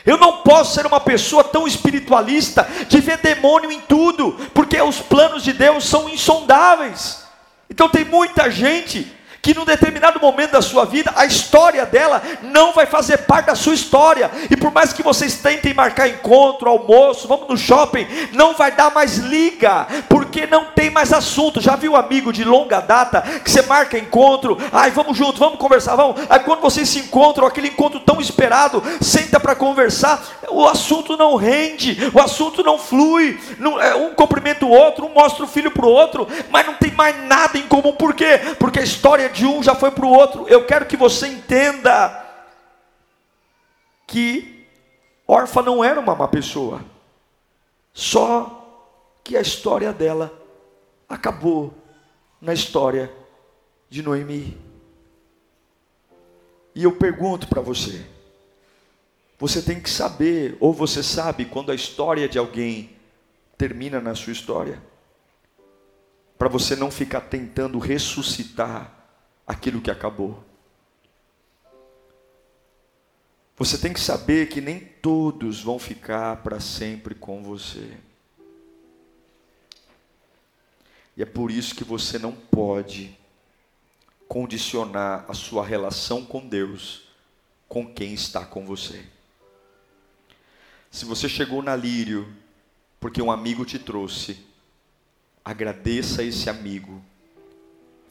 Eu 0.06 0.18
não 0.18 0.38
posso 0.38 0.76
ser 0.76 0.86
uma 0.86 1.00
pessoa 1.00 1.44
tão 1.44 1.68
espiritualista 1.68 2.68
de 2.88 3.00
ver 3.00 3.18
demônio 3.18 3.72
em 3.72 3.80
tudo, 3.82 4.34
porque 4.54 4.82
os 4.82 5.00
planos 5.00 5.44
de 5.44 5.54
Deus 5.54 5.86
são 5.86 6.10
insondáveis. 6.10 7.24
Então 7.70 7.90
tem 7.90 8.06
muita 8.06 8.50
gente 8.52 9.17
que 9.48 9.54
num 9.54 9.64
determinado 9.64 10.20
momento 10.20 10.52
da 10.52 10.62
sua 10.62 10.84
vida, 10.84 11.10
a 11.16 11.26
história 11.26 11.86
dela 11.86 12.22
não 12.42 12.74
vai 12.74 12.86
fazer 12.86 13.20
parte 13.20 13.46
da 13.46 13.56
sua 13.56 13.74
história. 13.74 14.30
E 14.52 14.58
por 14.58 14.74
mais 14.74 14.92
que 14.92 15.02
vocês 15.02 15.36
tentem 15.36 15.74
marcar 15.74 16.10
encontro, 16.10 16.70
almoço, 16.70 17.30
vamos 17.30 17.48
no 17.48 17.56
shopping, 17.56 18.06
não 18.34 18.56
vai 18.56 18.74
dar 18.74 18.94
mais 18.94 19.16
liga, 19.20 19.88
porque 20.10 20.46
não 20.48 20.66
tem 20.66 20.90
mais 20.90 21.14
assunto. 21.14 21.62
Já 21.62 21.78
viu 21.78 21.96
amigo 21.96 22.34
de 22.34 22.44
longa 22.44 22.82
data 22.82 23.22
que 23.22 23.50
você 23.50 23.62
marca 23.62 23.98
encontro, 23.98 24.58
ai, 24.70 24.92
vamos 24.92 25.18
junto, 25.18 25.40
vamos 25.40 25.58
conversar, 25.58 25.96
vamos. 25.96 26.20
Aí 26.30 26.42
quando 26.42 26.60
vocês 26.60 26.90
se 26.90 27.00
encontram, 27.00 27.48
aquele 27.48 27.70
encontro 27.70 28.02
tão 28.02 28.20
esperado, 28.20 28.84
senta 29.00 29.40
para 29.40 29.56
conversar, 29.56 30.22
o 30.50 30.68
assunto 30.68 31.16
não 31.16 31.38
rende, 31.38 32.12
o 32.14 32.20
assunto 32.20 32.62
não 32.66 32.78
flui, 32.78 33.40
não, 33.60 33.82
é, 33.82 33.96
um 33.96 34.14
cumprimenta 34.14 34.66
o 34.66 34.72
outro, 34.72 35.06
um 35.06 35.14
mostra 35.14 35.46
o 35.46 35.48
filho 35.48 35.72
para 35.72 35.86
o 35.86 35.90
outro, 35.90 36.28
mas 36.50 36.66
não 36.66 36.74
tem 36.74 36.92
mais 36.92 37.16
nada 37.26 37.58
em 37.58 37.64
comum, 37.64 37.94
por 37.94 38.14
quê? 38.14 38.42
Porque 38.60 38.80
a 38.80 38.84
história 38.84 39.37
de 39.38 39.46
um 39.46 39.62
já 39.62 39.76
foi 39.76 39.92
para 39.92 40.06
o 40.06 40.10
outro. 40.10 40.48
Eu 40.48 40.66
quero 40.66 40.88
que 40.88 40.98
você 40.98 41.28
entenda 41.28 42.26
que 44.08 44.66
órfã 45.28 45.62
não 45.62 45.84
era 45.84 46.00
uma 46.00 46.16
má 46.16 46.28
pessoa, 46.28 46.84
só 47.94 48.66
que 49.24 49.38
a 49.38 49.42
história 49.42 49.94
dela 49.94 50.34
acabou 51.08 51.72
na 52.42 52.52
história 52.52 53.14
de 53.88 54.02
Noemi. 54.02 54.58
E 56.74 56.84
eu 56.84 56.94
pergunto 56.94 57.48
para 57.48 57.62
você: 57.62 58.04
você 59.38 59.62
tem 59.62 59.80
que 59.80 59.90
saber, 59.90 60.58
ou 60.60 60.74
você 60.74 61.04
sabe, 61.04 61.46
quando 61.46 61.72
a 61.72 61.76
história 61.76 62.28
de 62.28 62.40
alguém 62.40 62.98
termina 63.56 64.02
na 64.02 64.16
sua 64.16 64.34
história? 64.34 64.82
Para 66.40 66.50
você 66.50 66.76
não 66.76 66.90
ficar 66.90 67.22
tentando 67.22 67.78
ressuscitar 67.78 68.97
aquilo 69.48 69.82
que 69.82 69.90
acabou. 69.90 70.44
Você 73.56 73.78
tem 73.78 73.92
que 73.94 74.00
saber 74.00 74.50
que 74.50 74.62
nem 74.62 74.80
todos 74.80 75.62
vão 75.62 75.80
ficar 75.80 76.44
para 76.44 76.60
sempre 76.60 77.16
com 77.16 77.42
você. 77.42 77.98
E 81.16 81.24
é 81.24 81.26
por 81.26 81.50
isso 81.50 81.74
que 81.74 81.84
você 81.84 82.20
não 82.20 82.32
pode 82.32 83.18
condicionar 84.28 85.26
a 85.28 85.34
sua 85.34 85.66
relação 85.66 86.24
com 86.24 86.46
Deus 86.48 87.08
com 87.68 87.92
quem 87.92 88.14
está 88.14 88.46
com 88.46 88.66
você. 88.66 89.04
Se 90.92 91.06
você 91.06 91.28
chegou 91.28 91.64
na 91.64 91.76
Lírio 91.76 92.32
porque 93.00 93.22
um 93.22 93.32
amigo 93.32 93.66
te 93.66 93.80
trouxe, 93.80 94.46
agradeça 95.44 96.24
esse 96.24 96.50
amigo. 96.50 97.04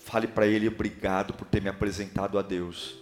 Fale 0.06 0.28
para 0.28 0.46
ele 0.46 0.68
obrigado 0.68 1.34
por 1.34 1.48
ter 1.48 1.60
me 1.60 1.68
apresentado 1.68 2.38
a 2.38 2.42
Deus. 2.42 2.96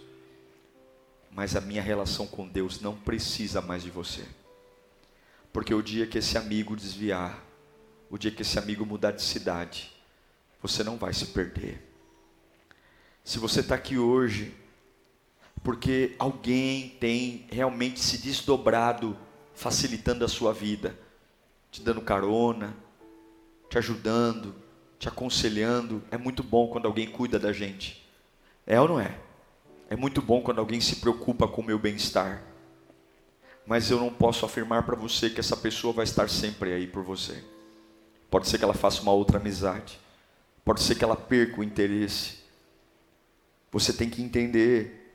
Mas 1.29 1.55
a 1.55 1.61
minha 1.61 1.79
relação 1.79 2.25
com 2.25 2.47
Deus 2.47 2.81
não 2.81 2.95
precisa 2.95 3.61
mais 3.61 3.83
de 3.83 3.91
você. 3.91 4.25
Porque 5.53 5.71
o 5.71 5.83
dia 5.83 6.07
que 6.07 6.17
esse 6.17 6.35
amigo 6.35 6.75
desviar, 6.75 7.45
o 8.09 8.17
dia 8.17 8.31
que 8.31 8.41
esse 8.41 8.57
amigo 8.57 8.87
mudar 8.87 9.11
de 9.11 9.21
cidade, 9.21 9.93
você 10.59 10.83
não 10.83 10.97
vai 10.97 11.13
se 11.13 11.27
perder. 11.27 11.79
Se 13.23 13.37
você 13.37 13.59
está 13.59 13.75
aqui 13.75 13.99
hoje, 13.99 14.55
porque 15.63 16.15
alguém 16.17 16.97
tem 16.99 17.45
realmente 17.51 17.99
se 17.99 18.17
desdobrado, 18.17 19.15
facilitando 19.53 20.25
a 20.25 20.27
sua 20.27 20.51
vida, 20.51 20.97
te 21.69 21.83
dando 21.83 22.01
carona, 22.01 22.75
te 23.69 23.77
ajudando, 23.77 24.55
te 24.97 25.07
aconselhando, 25.07 26.03
é 26.09 26.17
muito 26.17 26.43
bom 26.43 26.67
quando 26.67 26.85
alguém 26.85 27.07
cuida 27.07 27.37
da 27.37 27.51
gente. 27.51 28.05
É 28.65 28.79
ou 28.79 28.87
não 28.87 28.99
é? 28.99 29.17
É 29.89 29.95
muito 29.95 30.21
bom 30.21 30.41
quando 30.41 30.59
alguém 30.59 30.81
se 30.81 30.97
preocupa 30.97 31.47
com 31.47 31.61
o 31.61 31.65
meu 31.65 31.77
bem-estar. 31.77 32.41
Mas 33.65 33.89
eu 33.91 33.99
não 33.99 34.11
posso 34.11 34.45
afirmar 34.45 34.83
para 34.83 34.95
você 34.95 35.29
que 35.29 35.39
essa 35.39 35.57
pessoa 35.57 35.93
vai 35.93 36.03
estar 36.03 36.29
sempre 36.29 36.73
aí 36.73 36.87
por 36.87 37.03
você. 37.03 37.43
Pode 38.29 38.47
ser 38.47 38.57
que 38.57 38.63
ela 38.63 38.73
faça 38.73 39.01
uma 39.01 39.11
outra 39.11 39.37
amizade. 39.37 39.99
Pode 40.63 40.81
ser 40.81 40.95
que 40.95 41.03
ela 41.03 41.15
perca 41.15 41.59
o 41.59 41.63
interesse. 41.63 42.39
Você 43.71 43.93
tem 43.93 44.09
que 44.09 44.21
entender 44.21 45.13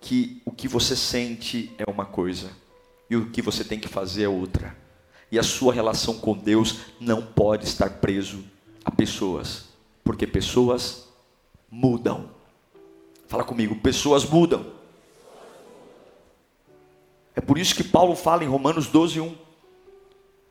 que 0.00 0.40
o 0.44 0.50
que 0.50 0.66
você 0.66 0.96
sente 0.96 1.74
é 1.76 1.90
uma 1.90 2.06
coisa 2.06 2.50
e 3.10 3.16
o 3.16 3.30
que 3.30 3.42
você 3.42 3.64
tem 3.64 3.78
que 3.78 3.88
fazer 3.88 4.22
é 4.22 4.28
outra. 4.28 4.74
E 5.30 5.38
a 5.38 5.42
sua 5.42 5.74
relação 5.74 6.18
com 6.18 6.36
Deus 6.36 6.80
não 6.98 7.22
pode 7.22 7.64
estar 7.64 7.90
preso 7.90 8.44
a 8.84 8.90
pessoas, 8.90 9.64
porque 10.02 10.26
pessoas 10.26 11.08
mudam. 11.70 12.30
Fala 13.28 13.44
comigo, 13.44 13.76
pessoas 13.76 14.24
mudam. 14.24 14.66
É 17.34 17.40
por 17.40 17.58
isso 17.58 17.74
que 17.74 17.84
Paulo 17.84 18.16
fala 18.16 18.44
em 18.44 18.48
Romanos 18.48 18.88
12, 18.88 19.20
1. 19.20 19.34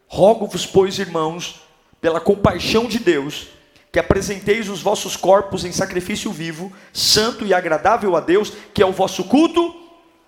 Rogo-vos, 0.07 0.65
pois, 0.65 0.97
irmãos, 0.97 1.61
pela 2.01 2.19
compaixão 2.19 2.85
de 2.85 2.99
Deus, 2.99 3.49
que 3.91 3.99
apresenteis 3.99 4.69
os 4.69 4.81
vossos 4.81 5.15
corpos 5.15 5.65
em 5.65 5.71
sacrifício 5.71 6.31
vivo, 6.31 6.71
santo 6.93 7.45
e 7.45 7.53
agradável 7.53 8.15
a 8.15 8.19
Deus, 8.19 8.53
que 8.73 8.81
é 8.81 8.85
o 8.85 8.91
vosso 8.91 9.25
culto 9.25 9.75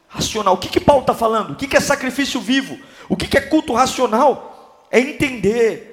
racional. 0.07 0.55
O 0.55 0.57
que, 0.57 0.67
que 0.67 0.79
Paulo 0.79 1.01
está 1.01 1.13
falando? 1.13 1.53
O 1.53 1.55
que, 1.55 1.67
que 1.67 1.77
é 1.77 1.79
sacrifício 1.79 2.41
vivo? 2.41 2.77
O 3.07 3.15
que, 3.15 3.27
que 3.27 3.37
é 3.37 3.41
culto 3.41 3.73
racional? 3.73 4.87
É 4.91 4.99
entender 4.99 5.90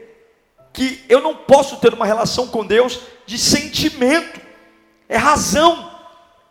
que 0.78 1.04
eu 1.08 1.20
não 1.20 1.34
posso 1.34 1.78
ter 1.78 1.92
uma 1.92 2.06
relação 2.06 2.46
com 2.46 2.64
Deus 2.64 3.00
de 3.26 3.36
sentimento, 3.36 4.40
é 5.08 5.16
razão. 5.16 5.87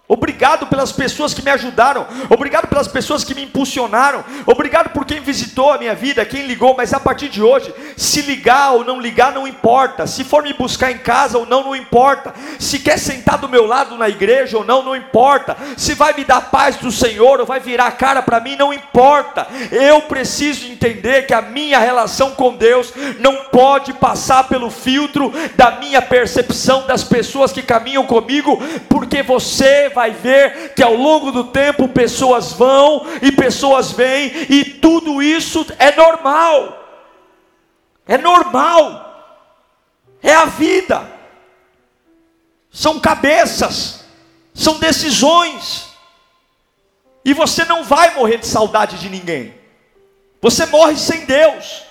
Obrigado 0.09 0.67
pelas 0.67 0.93
pessoas 0.93 1.33
que 1.33 1.41
me 1.41 1.51
ajudaram, 1.51 2.07
obrigado 2.29 2.67
pelas 2.67 2.87
pessoas 2.87 3.25
que 3.25 3.35
me 3.35 3.43
impulsionaram, 3.43 4.23
obrigado 4.45 4.91
por 4.91 5.03
quem 5.03 5.19
visitou 5.19 5.73
a 5.73 5.77
minha 5.77 5.93
vida, 5.93 6.23
quem 6.25 6.47
ligou, 6.47 6.73
mas 6.77 6.93
a 6.93 6.99
partir 6.99 7.27
de 7.27 7.43
hoje, 7.43 7.73
se 7.97 8.21
ligar 8.21 8.71
ou 8.71 8.85
não 8.85 9.01
ligar 9.01 9.33
não 9.33 9.45
importa, 9.45 10.07
se 10.07 10.23
for 10.23 10.43
me 10.43 10.53
buscar 10.53 10.91
em 10.91 10.97
casa 10.99 11.37
ou 11.37 11.45
não, 11.45 11.61
não 11.61 11.75
importa, 11.75 12.33
se 12.57 12.79
quer 12.79 12.97
sentar 12.97 13.37
do 13.37 13.49
meu 13.49 13.65
lado 13.65 13.97
na 13.97 14.07
igreja 14.07 14.57
ou 14.57 14.63
não, 14.63 14.81
não 14.81 14.95
importa, 14.95 15.57
se 15.75 15.93
vai 15.93 16.13
me 16.13 16.23
dar 16.23 16.39
paz 16.39 16.77
do 16.77 16.89
Senhor 16.89 17.41
ou 17.41 17.45
vai 17.45 17.59
virar 17.59 17.87
a 17.87 17.91
cara 17.91 18.21
para 18.21 18.39
mim, 18.39 18.55
não 18.55 18.73
importa, 18.73 19.45
eu 19.69 20.03
preciso 20.03 20.71
entender 20.71 21.25
que 21.25 21.33
a 21.33 21.41
minha 21.41 21.79
relação 21.79 22.31
com 22.31 22.55
Deus 22.55 22.93
não 23.19 23.35
pode 23.51 23.91
passar 23.91 24.45
pelo 24.45 24.69
filtro 24.69 25.33
da 25.57 25.71
minha 25.71 26.01
percepção 26.01 26.87
das 26.87 27.03
pessoas 27.03 27.51
que 27.51 27.61
caminham 27.61 28.05
comigo, 28.05 28.57
porque 28.87 29.21
você 29.21 29.91
vai 29.97 30.11
ver 30.11 30.75
que 30.75 30.83
ao 30.83 30.93
longo 30.93 31.31
do 31.31 31.45
tempo 31.45 31.87
pessoas 31.87 32.53
vão 32.53 33.03
e 33.19 33.31
pessoas 33.31 33.91
vêm, 33.91 34.31
e 34.47 34.63
tudo 34.63 35.23
isso 35.23 35.65
é 35.79 35.91
normal. 35.95 36.87
É 38.05 38.15
normal. 38.15 39.07
É 40.21 40.35
a 40.35 40.45
vida. 40.45 41.11
São 42.69 42.99
cabeças, 42.99 44.05
são 44.53 44.77
decisões. 44.77 45.87
E 47.25 47.33
você 47.33 47.65
não 47.65 47.83
vai 47.83 48.13
morrer 48.13 48.37
de 48.37 48.45
saudade 48.45 48.99
de 48.99 49.09
ninguém. 49.09 49.51
Você 50.39 50.67
morre 50.67 50.95
sem 50.95 51.25
Deus. 51.25 51.81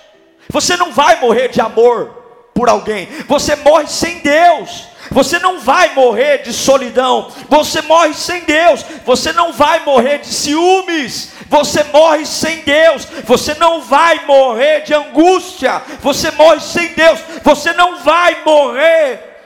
Você 0.47 0.77
não 0.77 0.93
vai 0.93 1.19
morrer 1.19 1.49
de 1.49 1.59
amor 1.59 2.07
por 2.55 2.69
alguém. 2.69 3.07
Você 3.27 3.53
morre 3.57 3.87
sem 3.87 4.19
Deus. 4.19 4.87
Você 5.11 5.39
não 5.39 5.59
vai 5.59 5.93
morrer 5.93 6.39
de 6.39 6.53
solidão, 6.53 7.31
você 7.49 7.81
morre 7.81 8.13
sem 8.13 8.41
Deus. 8.41 8.83
Você 9.05 9.31
não 9.31 9.53
vai 9.53 9.83
morrer 9.83 10.19
de 10.19 10.27
ciúmes, 10.27 11.33
você 11.47 11.83
morre 11.85 12.25
sem 12.25 12.61
Deus. 12.61 13.05
Você 13.25 13.53
não 13.55 13.81
vai 13.81 14.25
morrer 14.25 14.81
de 14.81 14.93
angústia, 14.93 15.81
você 16.01 16.31
morre 16.31 16.59
sem 16.59 16.93
Deus. 16.93 17.19
Você 17.43 17.73
não 17.73 17.99
vai 18.03 18.43
morrer 18.43 19.37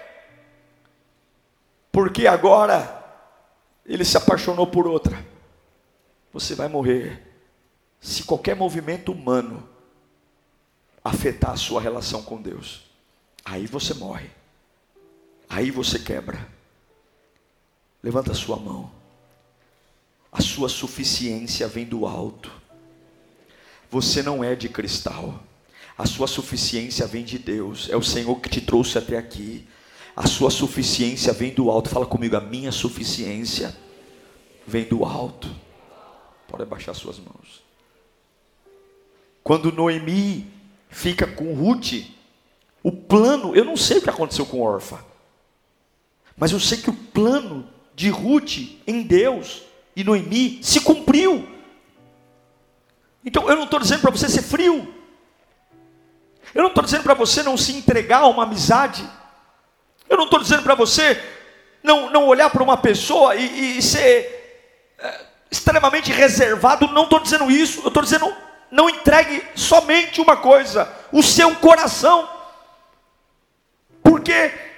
porque 1.91 2.25
agora 2.25 2.99
ele 3.85 4.05
se 4.05 4.17
apaixonou 4.17 4.65
por 4.65 4.87
outra. 4.87 5.23
Você 6.31 6.55
vai 6.55 6.67
morrer 6.67 7.21
se 7.99 8.23
qualquer 8.23 8.55
movimento 8.55 9.11
humano 9.11 9.67
afetar 11.03 11.51
a 11.51 11.57
sua 11.57 11.81
relação 11.81 12.23
com 12.23 12.41
Deus. 12.41 12.83
Aí 13.43 13.67
você 13.67 13.93
morre. 13.93 14.29
Aí 15.51 15.69
você 15.69 15.99
quebra. 15.99 16.47
Levanta 18.01 18.31
a 18.31 18.33
sua 18.35 18.55
mão. 18.55 18.89
A 20.31 20.41
sua 20.41 20.69
suficiência 20.69 21.67
vem 21.67 21.85
do 21.85 22.05
alto. 22.05 22.49
Você 23.89 24.23
não 24.23 24.41
é 24.41 24.55
de 24.55 24.69
cristal. 24.69 25.43
A 25.97 26.05
sua 26.05 26.25
suficiência 26.25 27.05
vem 27.05 27.25
de 27.25 27.37
Deus. 27.37 27.89
É 27.89 27.97
o 27.97 28.01
Senhor 28.01 28.39
que 28.39 28.47
te 28.47 28.61
trouxe 28.61 28.97
até 28.97 29.17
aqui. 29.17 29.67
A 30.15 30.25
sua 30.25 30.49
suficiência 30.49 31.33
vem 31.33 31.53
do 31.53 31.69
alto. 31.69 31.89
Fala 31.89 32.05
comigo, 32.05 32.37
a 32.37 32.41
minha 32.41 32.71
suficiência 32.71 33.75
vem 34.65 34.85
do 34.85 35.03
alto. 35.03 35.53
Pode 36.47 36.63
abaixar 36.63 36.95
suas 36.95 37.19
mãos. 37.19 37.61
Quando 39.43 39.69
Noemi 39.69 40.49
fica 40.89 41.27
com 41.27 41.53
Ruth, 41.53 42.05
o 42.81 42.91
plano, 42.93 43.53
eu 43.53 43.65
não 43.65 43.75
sei 43.75 43.97
o 43.97 44.01
que 44.01 44.09
aconteceu 44.09 44.45
com 44.45 44.61
Orfa. 44.61 45.10
Mas 46.41 46.51
eu 46.51 46.59
sei 46.59 46.79
que 46.79 46.89
o 46.89 46.93
plano 46.93 47.69
de 47.93 48.09
Ruth 48.09 48.57
em 48.87 49.03
Deus 49.03 49.61
e 49.95 50.03
Noemi 50.03 50.59
se 50.63 50.81
cumpriu. 50.81 51.47
Então 53.23 53.47
eu 53.47 53.55
não 53.55 53.65
estou 53.65 53.79
dizendo 53.79 54.01
para 54.01 54.09
você 54.09 54.27
ser 54.27 54.41
frio. 54.41 54.91
Eu 56.51 56.63
não 56.63 56.69
estou 56.69 56.83
dizendo 56.83 57.03
para 57.03 57.13
você 57.13 57.43
não 57.43 57.55
se 57.55 57.73
entregar 57.73 58.21
a 58.21 58.27
uma 58.27 58.41
amizade. 58.41 59.07
Eu 60.09 60.17
não 60.17 60.23
estou 60.23 60.39
dizendo 60.39 60.63
para 60.63 60.73
você 60.73 61.23
não, 61.83 62.09
não 62.09 62.25
olhar 62.25 62.49
para 62.49 62.63
uma 62.63 62.75
pessoa 62.75 63.35
e, 63.35 63.77
e 63.77 63.81
ser 63.83 64.89
é, 64.97 65.25
extremamente 65.51 66.11
reservado. 66.11 66.87
Não 66.87 67.03
estou 67.03 67.19
dizendo 67.19 67.51
isso. 67.51 67.81
Eu 67.81 67.89
estou 67.89 68.01
dizendo 68.01 68.35
não 68.71 68.89
entregue 68.89 69.43
somente 69.53 70.19
uma 70.19 70.37
coisa, 70.37 70.91
o 71.11 71.21
seu 71.21 71.55
coração. 71.57 72.27
Porque 74.01 74.70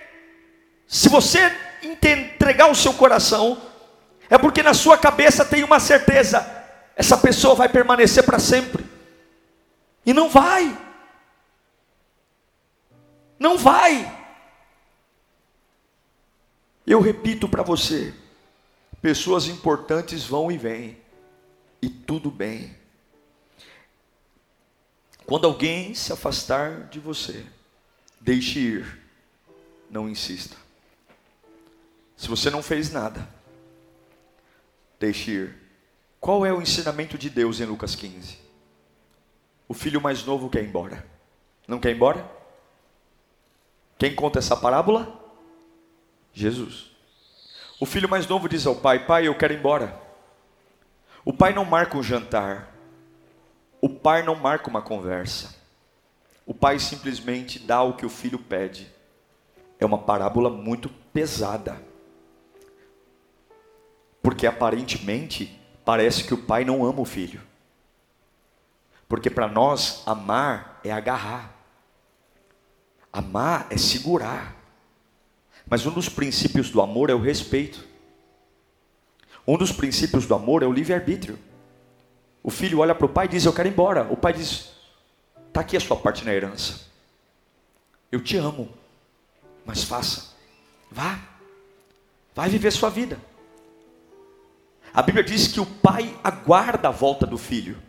se 0.94 1.10
você 1.10 1.40
entregar 1.82 2.70
o 2.70 2.76
seu 2.76 2.94
coração, 2.94 3.60
é 4.30 4.38
porque 4.38 4.62
na 4.62 4.76
sua 4.76 4.96
cabeça 4.96 5.44
tem 5.44 5.64
uma 5.64 5.80
certeza: 5.80 6.46
essa 6.96 7.18
pessoa 7.18 7.56
vai 7.56 7.68
permanecer 7.68 8.24
para 8.24 8.38
sempre. 8.38 8.86
E 10.06 10.14
não 10.14 10.30
vai. 10.30 10.78
Não 13.40 13.58
vai. 13.58 14.08
Eu 16.86 17.02
repito 17.02 17.50
para 17.50 17.64
você: 17.64 18.14
pessoas 19.02 19.48
importantes 19.48 20.24
vão 20.24 20.52
e 20.52 20.60
vêm, 20.60 20.96
e 21.82 21.90
tudo 21.90 22.30
bem. 22.30 22.78
Quando 25.26 25.48
alguém 25.48 25.96
se 25.96 26.14
afastar 26.14 26.82
de 26.90 27.00
você, 27.00 27.44
deixe 28.22 28.60
ir, 28.60 29.00
não 29.90 30.08
insista. 30.08 30.63
Se 32.24 32.30
você 32.30 32.50
não 32.50 32.64
fez 32.64 32.90
nada, 32.90 33.28
deixe 34.98 35.30
ir. 35.30 35.58
Qual 36.22 36.46
é 36.46 36.54
o 36.54 36.62
ensinamento 36.62 37.18
de 37.18 37.30
Deus 37.30 37.60
em 37.60 37.66
Lucas 37.66 37.96
15? 37.96 38.38
O 39.68 39.74
filho 39.74 40.00
mais 40.00 40.24
novo 40.24 40.50
quer 40.50 40.64
ir 40.64 40.70
embora. 40.70 41.06
Não 41.68 41.82
quer 41.82 41.90
ir 41.90 41.96
embora? 41.98 42.26
Quem 43.98 44.16
conta 44.16 44.40
essa 44.40 44.56
parábola? 44.56 45.22
Jesus. 46.32 46.92
O 47.78 47.86
filho 47.86 48.08
mais 48.08 48.26
novo 48.26 48.48
diz 48.48 48.66
ao 48.66 48.78
pai: 48.78 49.06
Pai, 49.06 49.28
eu 49.28 49.36
quero 49.36 49.52
ir 49.52 49.60
embora. 49.60 50.02
O 51.26 51.34
pai 51.34 51.54
não 51.54 51.66
marca 51.66 51.98
um 51.98 52.04
jantar. 52.04 52.74
O 53.82 53.90
pai 53.90 54.24
não 54.24 54.36
marca 54.36 54.70
uma 54.70 54.82
conversa. 54.82 55.54
O 56.46 56.54
pai 56.54 56.80
simplesmente 56.80 57.60
dá 57.60 57.84
o 57.84 57.98
que 57.98 58.06
o 58.06 58.10
filho 58.10 58.40
pede. 58.40 58.90
É 59.78 59.86
uma 59.86 59.98
parábola 59.98 60.50
muito 60.50 60.88
pesada. 60.88 61.92
Porque 64.24 64.48
aparentemente 64.48 65.60
parece 65.86 66.24
que 66.24 66.34
o 66.34 66.38
pai 66.38 66.64
não 66.64 66.84
ama 66.86 67.02
o 67.02 67.06
filho. 67.06 67.42
Porque 69.08 69.30
para 69.30 69.48
nós, 69.48 70.02
amar 70.08 70.80
é 70.84 70.92
agarrar, 70.92 71.54
amar 73.12 73.68
é 73.70 73.78
segurar. 73.78 74.56
Mas 75.68 75.86
um 75.86 75.92
dos 75.92 76.10
princípios 76.10 76.72
do 76.72 76.82
amor 76.82 77.10
é 77.10 77.14
o 77.14 77.22
respeito. 77.22 77.86
Um 79.46 79.58
dos 79.58 79.72
princípios 79.72 80.26
do 80.26 80.34
amor 80.34 80.64
é 80.64 80.66
o 80.66 80.72
livre-arbítrio. 80.72 81.38
O 82.42 82.50
filho 82.50 82.80
olha 82.80 82.96
para 82.96 83.06
o 83.06 83.10
pai 83.10 83.26
e 83.26 83.30
diz: 83.30 83.46
Eu 83.46 83.54
quero 83.54 83.68
ir 83.68 83.72
embora. 83.72 84.12
O 84.12 84.18
pai 84.18 84.34
diz: 84.34 84.72
Está 85.48 85.62
aqui 85.62 85.78
a 85.78 85.80
sua 85.80 85.98
parte 85.98 86.26
na 86.26 86.34
herança. 86.34 86.88
Eu 88.12 88.22
te 88.22 88.38
amo, 88.38 88.70
mas 89.66 89.84
faça. 89.84 90.34
Vá. 90.90 91.20
Vai 92.34 92.50
viver 92.50 92.72
sua 92.72 92.90
vida. 92.90 93.20
A 94.94 95.02
Bíblia 95.02 95.24
diz 95.24 95.48
que 95.48 95.60
o 95.60 95.66
pai 95.66 96.16
aguarda 96.24 96.90
a 96.90 96.92
volta 96.92 97.26
do 97.26 97.38
filho, 97.38 97.82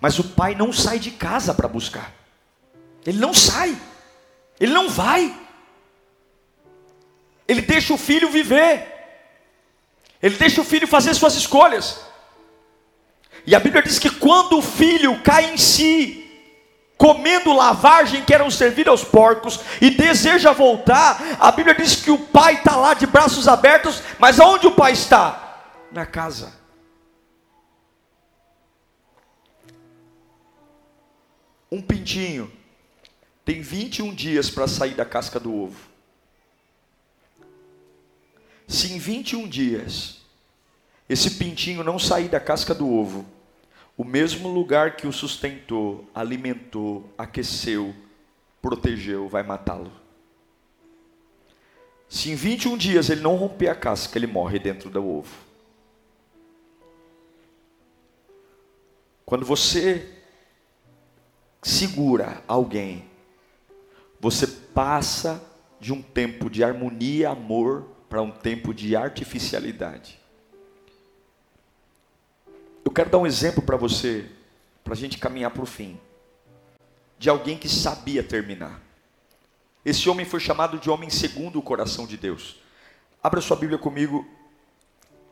mas 0.00 0.18
o 0.18 0.24
pai 0.24 0.54
não 0.54 0.72
sai 0.72 0.98
de 0.98 1.10
casa 1.10 1.52
para 1.52 1.66
buscar. 1.66 2.12
Ele 3.04 3.18
não 3.18 3.34
sai, 3.34 3.76
ele 4.60 4.72
não 4.72 4.88
vai. 4.88 5.36
Ele 7.48 7.60
deixa 7.60 7.92
o 7.92 7.98
filho 7.98 8.30
viver, 8.30 8.86
ele 10.22 10.36
deixa 10.36 10.60
o 10.60 10.64
filho 10.64 10.86
fazer 10.86 11.12
suas 11.14 11.34
escolhas. 11.34 12.00
E 13.44 13.56
a 13.56 13.58
Bíblia 13.58 13.82
diz 13.82 13.98
que 13.98 14.08
quando 14.08 14.58
o 14.58 14.62
filho 14.62 15.20
cai 15.22 15.52
em 15.52 15.56
si, 15.56 16.22
comendo 16.96 17.52
lavagem 17.52 18.24
que 18.24 18.32
eram 18.32 18.48
servir 18.48 18.88
aos 18.88 19.02
porcos 19.02 19.58
e 19.80 19.90
deseja 19.90 20.52
voltar, 20.52 21.20
a 21.40 21.50
Bíblia 21.50 21.74
diz 21.74 21.96
que 21.96 22.12
o 22.12 22.18
pai 22.18 22.54
está 22.54 22.76
lá 22.76 22.94
de 22.94 23.08
braços 23.08 23.48
abertos, 23.48 24.00
mas 24.20 24.38
aonde 24.38 24.68
o 24.68 24.72
pai 24.72 24.92
está? 24.92 25.41
Na 25.92 26.06
casa. 26.06 26.60
Um 31.70 31.80
pintinho 31.80 32.50
tem 33.44 33.60
21 33.60 34.14
dias 34.14 34.50
para 34.50 34.68
sair 34.68 34.94
da 34.94 35.04
casca 35.04 35.40
do 35.40 35.54
ovo. 35.54 35.90
Se 38.66 38.92
em 38.92 38.98
21 38.98 39.48
dias 39.48 40.20
esse 41.08 41.32
pintinho 41.32 41.84
não 41.84 41.98
sair 41.98 42.28
da 42.28 42.40
casca 42.40 42.74
do 42.74 42.90
ovo, 42.90 43.26
o 43.96 44.04
mesmo 44.04 44.48
lugar 44.48 44.96
que 44.96 45.06
o 45.06 45.12
sustentou, 45.12 46.08
alimentou, 46.14 47.12
aqueceu, 47.18 47.94
protegeu, 48.60 49.28
vai 49.28 49.42
matá-lo. 49.42 49.92
Se 52.08 52.30
em 52.30 52.34
21 52.34 52.76
dias 52.76 53.10
ele 53.10 53.20
não 53.20 53.36
romper 53.36 53.68
a 53.68 53.74
casca, 53.74 54.18
ele 54.18 54.26
morre 54.26 54.58
dentro 54.58 54.88
do 54.90 55.06
ovo. 55.06 55.51
Quando 59.32 59.46
você 59.46 60.06
segura 61.62 62.44
alguém, 62.46 63.08
você 64.20 64.46
passa 64.46 65.42
de 65.80 65.90
um 65.90 66.02
tempo 66.02 66.50
de 66.50 66.62
harmonia 66.62 67.30
amor 67.30 67.88
para 68.10 68.20
um 68.20 68.30
tempo 68.30 68.74
de 68.74 68.94
artificialidade. 68.94 70.20
Eu 72.84 72.92
quero 72.92 73.08
dar 73.08 73.16
um 73.16 73.26
exemplo 73.26 73.62
para 73.62 73.78
você, 73.78 74.30
para 74.84 74.92
a 74.92 74.96
gente 74.98 75.16
caminhar 75.16 75.50
para 75.50 75.62
o 75.62 75.66
fim, 75.66 75.98
de 77.18 77.30
alguém 77.30 77.56
que 77.56 77.70
sabia 77.70 78.22
terminar. 78.22 78.82
Esse 79.82 80.10
homem 80.10 80.26
foi 80.26 80.40
chamado 80.40 80.78
de 80.78 80.90
homem 80.90 81.08
segundo 81.08 81.58
o 81.58 81.62
coração 81.62 82.06
de 82.06 82.18
Deus. 82.18 82.60
Abra 83.22 83.40
sua 83.40 83.56
Bíblia 83.56 83.78
comigo 83.78 84.26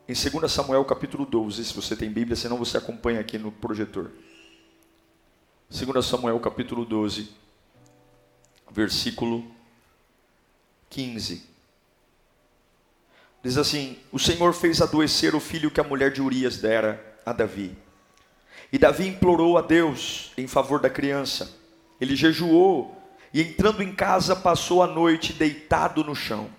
em 0.07 0.13
2 0.13 0.51
Samuel 0.51 0.83
capítulo 0.83 1.25
12, 1.25 1.63
se 1.63 1.73
você 1.73 1.95
tem 1.95 2.11
Bíblia, 2.11 2.35
senão 2.35 2.57
você 2.57 2.77
acompanha 2.77 3.19
aqui 3.19 3.37
no 3.37 3.51
projetor. 3.51 4.11
2 5.69 6.05
Samuel 6.05 6.39
capítulo 6.39 6.83
12, 6.83 7.29
versículo 8.71 9.45
15. 10.89 11.49
Diz 13.43 13.57
assim: 13.57 13.97
O 14.11 14.19
Senhor 14.19 14.53
fez 14.53 14.81
adoecer 14.81 15.33
o 15.33 15.39
filho 15.39 15.71
que 15.71 15.79
a 15.79 15.83
mulher 15.83 16.11
de 16.11 16.21
Urias 16.21 16.57
dera 16.57 17.17
a 17.25 17.31
Davi. 17.31 17.75
E 18.71 18.77
Davi 18.77 19.07
implorou 19.07 19.57
a 19.57 19.61
Deus 19.61 20.31
em 20.37 20.47
favor 20.47 20.79
da 20.79 20.89
criança. 20.89 21.57
Ele 21.99 22.15
jejuou 22.15 22.97
e, 23.33 23.41
entrando 23.41 23.81
em 23.81 23.93
casa, 23.93 24.35
passou 24.35 24.83
a 24.83 24.87
noite 24.87 25.33
deitado 25.33 26.03
no 26.03 26.15
chão. 26.15 26.49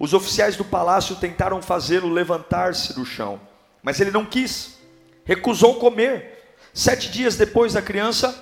Os 0.00 0.14
oficiais 0.14 0.56
do 0.56 0.64
palácio 0.64 1.14
tentaram 1.16 1.60
fazê-lo 1.60 2.08
levantar-se 2.08 2.94
do 2.94 3.04
chão, 3.04 3.38
mas 3.82 4.00
ele 4.00 4.10
não 4.10 4.24
quis, 4.24 4.78
recusou 5.26 5.74
comer. 5.74 6.54
Sete 6.72 7.10
dias 7.10 7.36
depois, 7.36 7.76
a 7.76 7.82
criança 7.82 8.34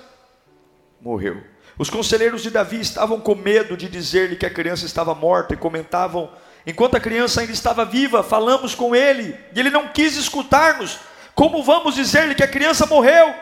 morreu. 1.01 1.43
Os 1.77 1.89
conselheiros 1.89 2.41
de 2.41 2.49
Davi 2.49 2.79
estavam 2.79 3.19
com 3.19 3.35
medo 3.35 3.75
de 3.75 3.89
dizer-lhe 3.89 4.37
que 4.37 4.45
a 4.45 4.49
criança 4.49 4.85
estava 4.85 5.13
morta 5.13 5.53
e 5.53 5.57
comentavam: 5.57 6.31
enquanto 6.65 6.95
a 6.95 6.99
criança 6.99 7.41
ainda 7.41 7.51
estava 7.51 7.83
viva, 7.83 8.23
falamos 8.23 8.73
com 8.73 8.95
ele 8.95 9.37
e 9.53 9.59
ele 9.59 9.69
não 9.69 9.89
quis 9.89 10.15
escutar-nos. 10.15 10.97
Como 11.35 11.61
vamos 11.61 11.95
dizer-lhe 11.95 12.35
que 12.35 12.43
a 12.43 12.47
criança 12.47 12.85
morreu? 12.85 13.35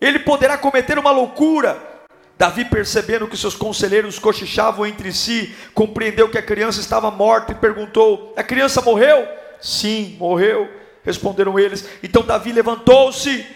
Ele 0.00 0.18
poderá 0.18 0.58
cometer 0.58 0.98
uma 0.98 1.12
loucura 1.12 1.91
Davi, 2.38 2.64
percebendo 2.64 3.28
que 3.28 3.36
seus 3.36 3.54
conselheiros 3.54 4.18
cochichavam 4.18 4.86
entre 4.86 5.12
si, 5.12 5.54
compreendeu 5.74 6.28
que 6.28 6.38
a 6.38 6.42
criança 6.42 6.80
estava 6.80 7.10
morta 7.10 7.52
e 7.52 7.56
perguntou: 7.56 8.32
A 8.36 8.42
criança 8.42 8.80
morreu? 8.80 9.28
Sim, 9.60 10.16
morreu, 10.18 10.68
responderam 11.04 11.58
eles. 11.58 11.88
Então 12.02 12.22
Davi 12.22 12.52
levantou-se, 12.52 13.46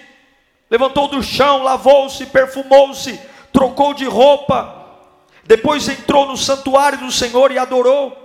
levantou 0.71 1.09
do 1.09 1.23
chão, 1.23 1.62
lavou-se, 1.62 2.27
perfumou-se, 2.27 3.19
trocou 3.53 3.93
de 3.93 4.05
roupa, 4.05 4.87
depois 5.45 5.89
entrou 5.89 6.27
no 6.27 6.37
santuário 6.37 6.99
do 6.99 7.11
Senhor 7.11 7.51
e 7.51 7.59
adorou. 7.59 8.25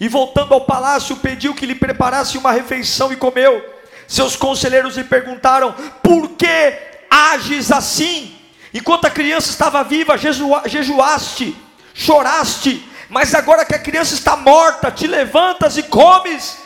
E 0.00 0.08
voltando 0.08 0.54
ao 0.54 0.60
palácio, 0.60 1.16
pediu 1.16 1.54
que 1.54 1.66
lhe 1.66 1.74
preparasse 1.74 2.38
uma 2.38 2.52
refeição 2.52 3.12
e 3.12 3.16
comeu. 3.16 3.62
Seus 4.06 4.36
conselheiros 4.36 4.96
lhe 4.96 5.04
perguntaram: 5.04 5.74
Por 6.02 6.30
que 6.30 6.78
ages 7.10 7.72
assim? 7.72 8.37
Enquanto 8.78 9.06
a 9.06 9.10
criança 9.10 9.50
estava 9.50 9.82
viva, 9.82 10.14
jejuaste, 10.16 11.56
choraste, 11.92 12.88
Mas 13.10 13.34
agora 13.34 13.64
que 13.64 13.74
a 13.74 13.78
criança 13.78 14.14
está 14.14 14.36
morta, 14.36 14.88
te 14.88 15.06
levantas 15.06 15.76
e 15.76 15.82
comes. 15.82 16.62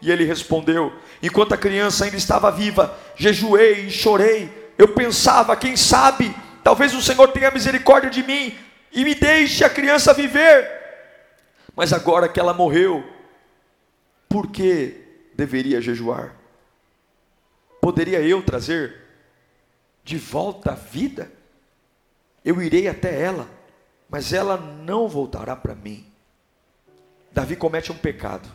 E 0.00 0.12
ele 0.12 0.24
respondeu: 0.24 0.92
Enquanto 1.20 1.54
a 1.54 1.56
criança 1.56 2.04
ainda 2.04 2.16
estava 2.16 2.52
viva, 2.52 2.96
jejuei 3.16 3.86
e 3.86 3.90
chorei. 3.90 4.70
Eu 4.78 4.88
pensava, 4.88 5.56
quem 5.56 5.76
sabe, 5.76 6.32
talvez 6.62 6.94
o 6.94 7.02
Senhor 7.02 7.26
tenha 7.32 7.50
misericórdia 7.50 8.10
de 8.10 8.22
mim 8.22 8.56
e 8.92 9.02
me 9.02 9.16
deixe 9.16 9.64
a 9.64 9.70
criança 9.70 10.14
viver. 10.14 10.70
Mas 11.74 11.92
agora 11.92 12.28
que 12.28 12.38
ela 12.38 12.54
morreu, 12.54 13.02
por 14.28 14.52
que 14.52 15.02
deveria 15.34 15.80
jejuar? 15.80 16.36
Poderia 17.80 18.20
eu 18.20 18.40
trazer 18.42 18.94
de 20.04 20.16
volta 20.16 20.72
a 20.72 20.74
vida? 20.76 21.34
Eu 22.46 22.62
irei 22.62 22.86
até 22.86 23.20
ela, 23.20 23.50
mas 24.08 24.32
ela 24.32 24.56
não 24.56 25.08
voltará 25.08 25.56
para 25.56 25.74
mim. 25.74 26.06
Davi 27.32 27.56
comete 27.56 27.90
um 27.90 27.98
pecado, 27.98 28.48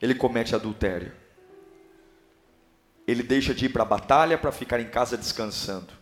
ele 0.00 0.14
comete 0.14 0.54
adultério. 0.54 1.12
Ele 3.06 3.22
deixa 3.22 3.52
de 3.52 3.66
ir 3.66 3.68
para 3.68 3.82
a 3.82 3.86
batalha 3.86 4.38
para 4.38 4.50
ficar 4.50 4.80
em 4.80 4.88
casa 4.88 5.18
descansando. 5.18 5.92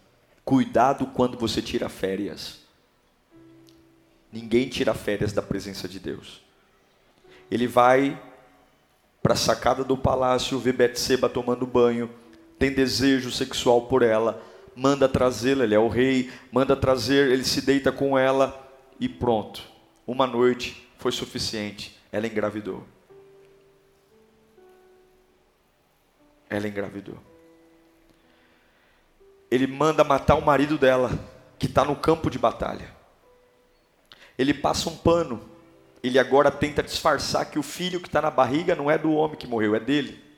Cuidado 0.44 1.06
quando 1.06 1.36
você 1.36 1.60
tira 1.60 1.88
férias. 1.88 2.60
Ninguém 4.30 4.68
tira 4.68 4.94
férias 4.94 5.32
da 5.32 5.42
presença 5.42 5.88
de 5.88 5.98
Deus. 5.98 6.40
Ele 7.50 7.66
vai 7.66 8.22
para 9.20 9.32
a 9.32 9.36
sacada 9.36 9.82
do 9.82 9.96
palácio, 9.96 10.60
vê 10.60 10.72
Betseba 10.72 11.28
tomando 11.28 11.66
banho, 11.66 12.08
tem 12.56 12.72
desejo 12.72 13.32
sexual 13.32 13.86
por 13.86 14.02
ela, 14.02 14.40
manda 14.74 15.08
trazê-la, 15.08 15.64
ele 15.64 15.74
é 15.74 15.78
o 15.78 15.88
rei, 15.88 16.30
manda 16.50 16.76
trazer, 16.76 17.30
ele 17.30 17.44
se 17.44 17.60
deita 17.60 17.90
com 17.90 18.18
ela 18.18 18.68
e 18.98 19.08
pronto. 19.08 19.62
Uma 20.06 20.26
noite 20.26 20.88
foi 20.98 21.12
suficiente, 21.12 21.98
ela 22.12 22.26
engravidou. 22.26 22.84
Ela 26.48 26.66
engravidou. 26.66 27.16
Ele 29.50 29.66
manda 29.66 30.04
matar 30.04 30.36
o 30.36 30.44
marido 30.44 30.78
dela, 30.78 31.10
que 31.58 31.66
está 31.66 31.84
no 31.84 31.96
campo 31.96 32.30
de 32.30 32.38
batalha. 32.38 32.90
Ele 34.38 34.54
passa 34.54 34.88
um 34.88 34.96
pano. 34.96 35.48
Ele 36.02 36.18
agora 36.18 36.50
tenta 36.50 36.82
disfarçar 36.82 37.50
que 37.50 37.58
o 37.58 37.62
filho 37.62 38.00
que 38.00 38.08
está 38.08 38.22
na 38.22 38.30
barriga 38.30 38.74
não 38.74 38.90
é 38.90 38.96
do 38.96 39.12
homem 39.12 39.36
que 39.36 39.46
morreu, 39.46 39.74
é 39.74 39.80
dele. 39.80 40.29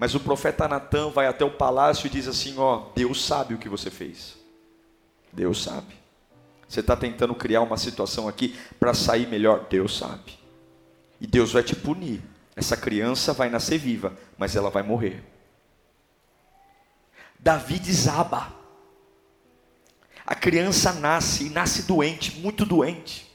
Mas 0.00 0.14
o 0.14 0.20
profeta 0.20 0.66
Natan 0.66 1.10
vai 1.10 1.26
até 1.26 1.44
o 1.44 1.50
palácio 1.50 2.06
e 2.06 2.10
diz 2.10 2.26
assim: 2.26 2.54
Ó, 2.56 2.86
Deus 2.94 3.22
sabe 3.22 3.52
o 3.52 3.58
que 3.58 3.68
você 3.68 3.90
fez. 3.90 4.34
Deus 5.30 5.62
sabe. 5.62 5.94
Você 6.66 6.80
está 6.80 6.96
tentando 6.96 7.34
criar 7.34 7.60
uma 7.60 7.76
situação 7.76 8.26
aqui 8.26 8.58
para 8.78 8.94
sair 8.94 9.26
melhor. 9.28 9.66
Deus 9.68 9.98
sabe. 9.98 10.38
E 11.20 11.26
Deus 11.26 11.52
vai 11.52 11.62
te 11.62 11.76
punir. 11.76 12.22
Essa 12.56 12.78
criança 12.78 13.34
vai 13.34 13.50
nascer 13.50 13.76
viva, 13.76 14.16
mas 14.38 14.56
ela 14.56 14.70
vai 14.70 14.82
morrer. 14.82 15.22
Davi 17.38 17.78
desaba. 17.78 18.54
A 20.24 20.34
criança 20.34 20.94
nasce 20.94 21.48
e 21.48 21.50
nasce 21.50 21.82
doente, 21.82 22.38
muito 22.38 22.64
doente. 22.64 23.30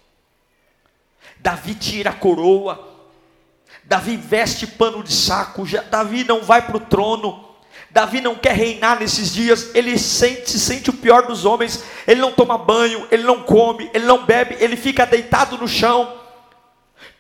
Davi 1.38 1.76
tira 1.76 2.10
a 2.10 2.14
coroa. 2.14 2.95
Davi 3.86 4.18
veste 4.18 4.66
pano 4.66 5.04
de 5.04 5.14
saco. 5.14 5.66
Davi 5.90 6.24
não 6.24 6.42
vai 6.42 6.62
para 6.62 6.78
o 6.78 6.80
trono. 6.80 7.46
Davi 7.96 8.20
não 8.20 8.36
quer 8.36 8.54
reinar 8.54 9.00
nesses 9.00 9.34
dias, 9.34 9.74
ele 9.74 9.98
sente, 9.98 10.52
se 10.52 10.60
sente 10.60 10.90
o 10.90 10.94
pior 10.94 11.28
dos 11.28 11.46
homens, 11.46 11.82
ele 12.06 12.20
não 12.20 12.34
toma 12.34 12.58
banho, 12.58 13.08
ele 13.10 13.24
não 13.24 13.42
come, 13.42 13.90
ele 13.94 14.06
não 14.06 14.26
bebe, 14.26 14.58
ele 14.60 14.76
fica 14.76 15.06
deitado 15.06 15.58
no 15.58 15.66
chão. 15.66 16.14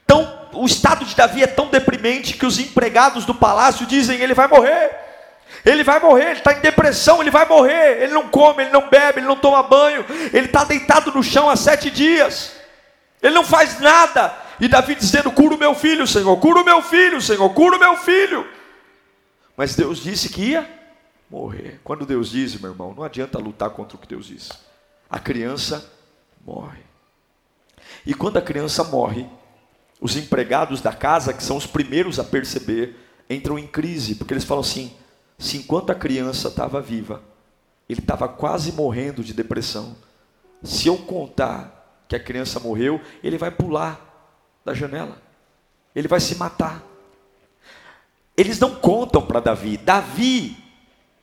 Então, 0.03 0.49
o 0.51 0.65
estado 0.65 1.05
de 1.05 1.15
Davi 1.15 1.41
é 1.41 1.47
tão 1.47 1.67
deprimente 1.67 2.33
que 2.33 2.45
os 2.45 2.59
empregados 2.59 3.23
do 3.23 3.33
palácio 3.33 3.85
dizem: 3.85 4.19
ele 4.19 4.33
vai 4.33 4.49
morrer. 4.49 4.91
Ele 5.63 5.83
vai 5.83 5.99
morrer, 5.99 6.25
ele 6.25 6.39
está 6.39 6.51
em 6.51 6.59
depressão, 6.59 7.21
ele 7.21 7.31
vai 7.31 7.45
morrer. 7.47 8.03
Ele 8.03 8.13
não 8.13 8.27
come, 8.27 8.63
ele 8.63 8.71
não 8.71 8.89
bebe, 8.89 9.19
ele 9.19 9.27
não 9.27 9.37
toma 9.37 9.63
banho, 9.63 10.05
ele 10.33 10.47
está 10.47 10.65
deitado 10.65 11.11
no 11.11 11.23
chão 11.23 11.49
há 11.49 11.55
sete 11.55 11.89
dias. 11.89 12.51
Ele 13.23 13.33
não 13.33 13.45
faz 13.45 13.79
nada. 13.79 14.44
E 14.59 14.67
Davi 14.67 14.95
dizendo: 14.95 15.31
Cura 15.31 15.55
o 15.55 15.57
meu 15.57 15.75
filho, 15.75 16.07
Senhor, 16.07 16.35
cura 16.37 16.61
o 16.61 16.65
meu 16.65 16.81
filho, 16.81 17.21
Senhor, 17.21 17.49
cura 17.53 17.77
o 17.77 17.79
meu 17.79 17.97
filho. 17.97 18.47
Mas 19.57 19.75
Deus 19.75 19.99
disse 19.99 20.29
que 20.29 20.49
ia 20.49 20.69
morrer. 21.29 21.79
Quando 21.83 22.05
Deus 22.05 22.29
diz, 22.29 22.59
meu 22.59 22.71
irmão, 22.71 22.93
não 22.93 23.03
adianta 23.03 23.37
lutar 23.37 23.69
contra 23.69 23.97
o 23.97 23.99
que 23.99 24.07
Deus 24.07 24.25
diz. 24.25 24.49
A 25.09 25.19
criança 25.19 25.89
morre. 26.45 26.83
E 28.05 28.13
quando 28.13 28.37
a 28.37 28.41
criança 28.41 28.83
morre, 28.83 29.27
os 29.99 30.15
empregados 30.15 30.81
da 30.81 30.93
casa, 30.93 31.33
que 31.33 31.43
são 31.43 31.57
os 31.57 31.65
primeiros 31.65 32.19
a 32.19 32.23
perceber, 32.23 32.95
entram 33.29 33.57
em 33.57 33.67
crise, 33.67 34.15
porque 34.15 34.33
eles 34.33 34.43
falam 34.43 34.61
assim: 34.61 34.93
se 35.37 35.57
enquanto 35.57 35.91
a 35.91 35.95
criança 35.95 36.49
estava 36.49 36.81
viva, 36.81 37.21
ele 37.87 37.99
estava 37.99 38.27
quase 38.27 38.71
morrendo 38.71 39.23
de 39.23 39.33
depressão, 39.33 39.95
se 40.63 40.87
eu 40.87 40.97
contar 40.97 42.03
que 42.07 42.15
a 42.15 42.19
criança 42.19 42.59
morreu, 42.59 43.01
ele 43.23 43.37
vai 43.37 43.51
pular 43.51 44.14
da 44.65 44.73
janela, 44.73 45.21
ele 45.95 46.07
vai 46.07 46.19
se 46.19 46.35
matar. 46.35 46.83
Eles 48.35 48.59
não 48.59 48.75
contam 48.75 49.25
para 49.25 49.39
Davi, 49.39 49.77
Davi 49.77 50.57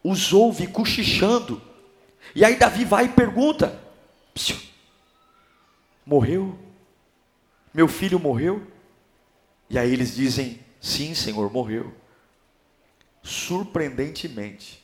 os 0.02 0.32
ouve 0.32 0.66
cochichando, 0.66 1.60
e 2.34 2.44
aí 2.44 2.56
Davi 2.56 2.84
vai 2.84 3.06
e 3.06 3.08
pergunta: 3.10 3.78
morreu? 6.06 6.58
Meu 7.74 7.88
filho 7.88 8.18
morreu? 8.18 8.66
E 9.68 9.78
aí 9.78 9.92
eles 9.92 10.14
dizem: 10.14 10.60
sim, 10.80 11.14
Senhor, 11.14 11.52
morreu 11.52 11.92
surpreendentemente. 13.22 14.82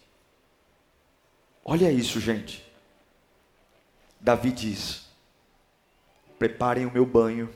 Olha 1.65 1.91
isso, 1.91 2.21
gente. 2.21 2.65
Davi 4.21 4.53
diz: 4.53 5.07
Preparem 6.39 6.87
o 6.87 6.93
meu 6.93 7.05
banho, 7.05 7.51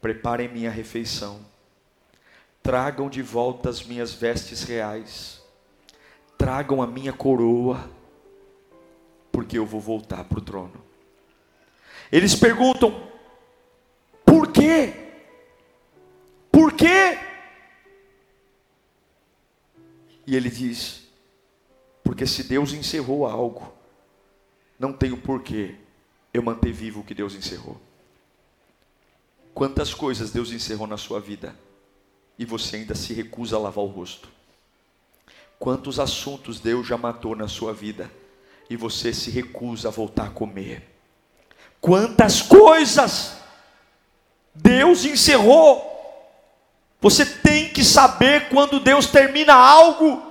preparem 0.00 0.48
minha 0.48 0.70
refeição, 0.70 1.40
tragam 2.62 3.08
de 3.08 3.22
volta 3.22 3.68
as 3.68 3.82
minhas 3.82 4.12
vestes 4.12 4.62
reais, 4.62 5.42
tragam 6.38 6.80
a 6.80 6.86
minha 6.86 7.12
coroa, 7.12 7.88
porque 9.30 9.58
eu 9.58 9.66
vou 9.66 9.80
voltar 9.80 10.24
para 10.24 10.38
o 10.38 10.42
trono. 10.42 10.84
Eles 12.10 12.34
perguntam: 12.34 13.08
Por 14.24 14.50
quê? 14.50 14.94
Por 16.50 16.72
quê? 16.72 17.18
E 20.26 20.34
ele 20.34 20.50
diz: 20.50 21.06
Porque 22.02 22.26
se 22.26 22.44
Deus 22.44 22.72
encerrou 22.72 23.26
algo, 23.26 23.72
não 24.78 24.92
tenho 24.92 25.16
porquê 25.16 25.76
eu 26.32 26.42
manter 26.42 26.72
vivo 26.72 27.00
o 27.00 27.04
que 27.04 27.14
Deus 27.14 27.34
encerrou. 27.34 27.80
Quantas 29.54 29.92
coisas 29.94 30.30
Deus 30.30 30.52
encerrou 30.52 30.86
na 30.86 30.96
sua 30.96 31.20
vida 31.20 31.54
e 32.38 32.44
você 32.44 32.76
ainda 32.76 32.94
se 32.94 33.12
recusa 33.12 33.56
a 33.56 33.58
lavar 33.58 33.84
o 33.84 33.88
rosto? 33.88 34.28
Quantos 35.58 36.00
assuntos 36.00 36.60
Deus 36.60 36.86
já 36.86 36.96
matou 36.96 37.36
na 37.36 37.48
sua 37.48 37.72
vida 37.72 38.10
e 38.68 38.76
você 38.76 39.12
se 39.12 39.30
recusa 39.30 39.88
a 39.88 39.90
voltar 39.90 40.26
a 40.28 40.30
comer? 40.30 40.88
Quantas 41.80 42.40
coisas 42.40 43.36
Deus 44.54 45.04
encerrou 45.04 45.90
você 47.00 47.24
tem 47.24 47.70
que 47.70 47.82
saber 47.82 48.48
quando 48.50 48.78
Deus 48.78 49.06
termina 49.06 49.54
algo. 49.54 50.22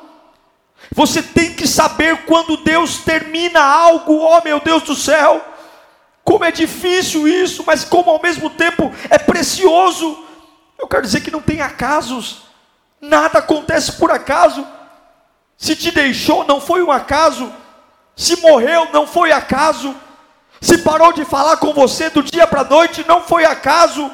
Você 0.92 1.22
tem 1.22 1.54
que 1.56 1.68
saber 1.68 2.26
quando 2.26 2.58
Deus 2.58 3.00
termina 3.00 3.60
algo. 3.60 4.14
Oh, 4.20 4.42
meu 4.44 4.60
Deus 4.60 4.84
do 4.84 4.96
céu! 4.96 5.44
Como 6.30 6.46
é 6.46 6.52
difícil 6.52 7.28
isso, 7.28 7.64
mas 7.66 7.84
como 7.84 8.12
ao 8.12 8.22
mesmo 8.22 8.52
tempo 8.52 8.94
é 9.10 9.18
precioso. 9.18 10.24
Eu 10.78 10.88
quero 10.88 11.02
dizer 11.02 11.22
que 11.22 11.32
não 11.32 11.42
tem 11.42 11.60
acasos. 11.60 12.44
Nada 13.02 13.40
acontece 13.40 13.94
por 13.94 14.12
acaso. 14.12 14.64
Se 15.58 15.76
te 15.76 15.90
deixou, 15.90 16.44
não 16.44 16.62
foi 16.62 16.84
um 16.84 16.92
acaso. 16.92 17.52
Se 18.16 18.36
morreu, 18.42 18.90
não 18.94 19.08
foi 19.08 19.32
acaso. 19.32 19.96
Se 20.62 20.78
parou 20.78 21.12
de 21.12 21.26
falar 21.26 21.58
com 21.58 21.74
você 21.74 22.12
do 22.12 22.22
dia 22.22 22.46
para 22.46 22.62
a 22.62 22.64
noite, 22.64 23.04
não 23.08 23.24
foi 23.24 23.44
acaso 23.44 24.12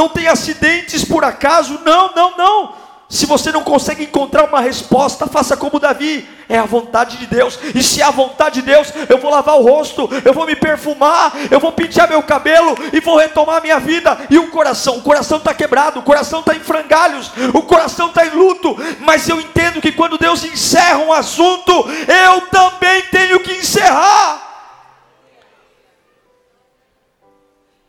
não 0.00 0.08
tem 0.08 0.28
acidentes 0.28 1.04
por 1.04 1.22
acaso, 1.24 1.78
não, 1.84 2.14
não, 2.14 2.34
não. 2.34 2.74
Se 3.10 3.26
você 3.26 3.50
não 3.50 3.64
consegue 3.64 4.04
encontrar 4.04 4.44
uma 4.44 4.60
resposta, 4.60 5.26
faça 5.26 5.56
como 5.56 5.80
Davi, 5.80 6.28
é 6.48 6.56
a 6.56 6.64
vontade 6.64 7.16
de 7.16 7.26
Deus. 7.26 7.58
E 7.74 7.82
se 7.82 8.00
é 8.00 8.04
a 8.04 8.10
vontade 8.12 8.60
de 8.60 8.62
Deus, 8.62 8.92
eu 9.08 9.18
vou 9.18 9.32
lavar 9.32 9.56
o 9.56 9.62
rosto, 9.64 10.08
eu 10.24 10.32
vou 10.32 10.46
me 10.46 10.54
perfumar, 10.54 11.32
eu 11.50 11.58
vou 11.58 11.72
pentear 11.72 12.08
meu 12.08 12.22
cabelo 12.22 12.72
e 12.92 13.00
vou 13.00 13.18
retomar 13.18 13.60
minha 13.60 13.80
vida. 13.80 14.16
E 14.30 14.38
o 14.38 14.48
coração, 14.52 14.98
o 14.98 15.02
coração 15.02 15.38
está 15.38 15.52
quebrado, 15.52 15.98
o 15.98 16.04
coração 16.04 16.38
está 16.38 16.54
em 16.54 16.60
frangalhos, 16.60 17.32
o 17.52 17.62
coração 17.62 18.10
está 18.10 18.24
em 18.24 18.30
luto. 18.30 18.76
Mas 19.00 19.28
eu 19.28 19.40
entendo 19.40 19.80
que 19.80 19.90
quando 19.90 20.16
Deus 20.16 20.44
encerra 20.44 20.98
um 20.98 21.12
assunto, 21.12 21.72
eu 21.72 22.42
também 22.42 23.02
tenho 23.10 23.40
que 23.40 23.54
encerrar. 23.54 24.40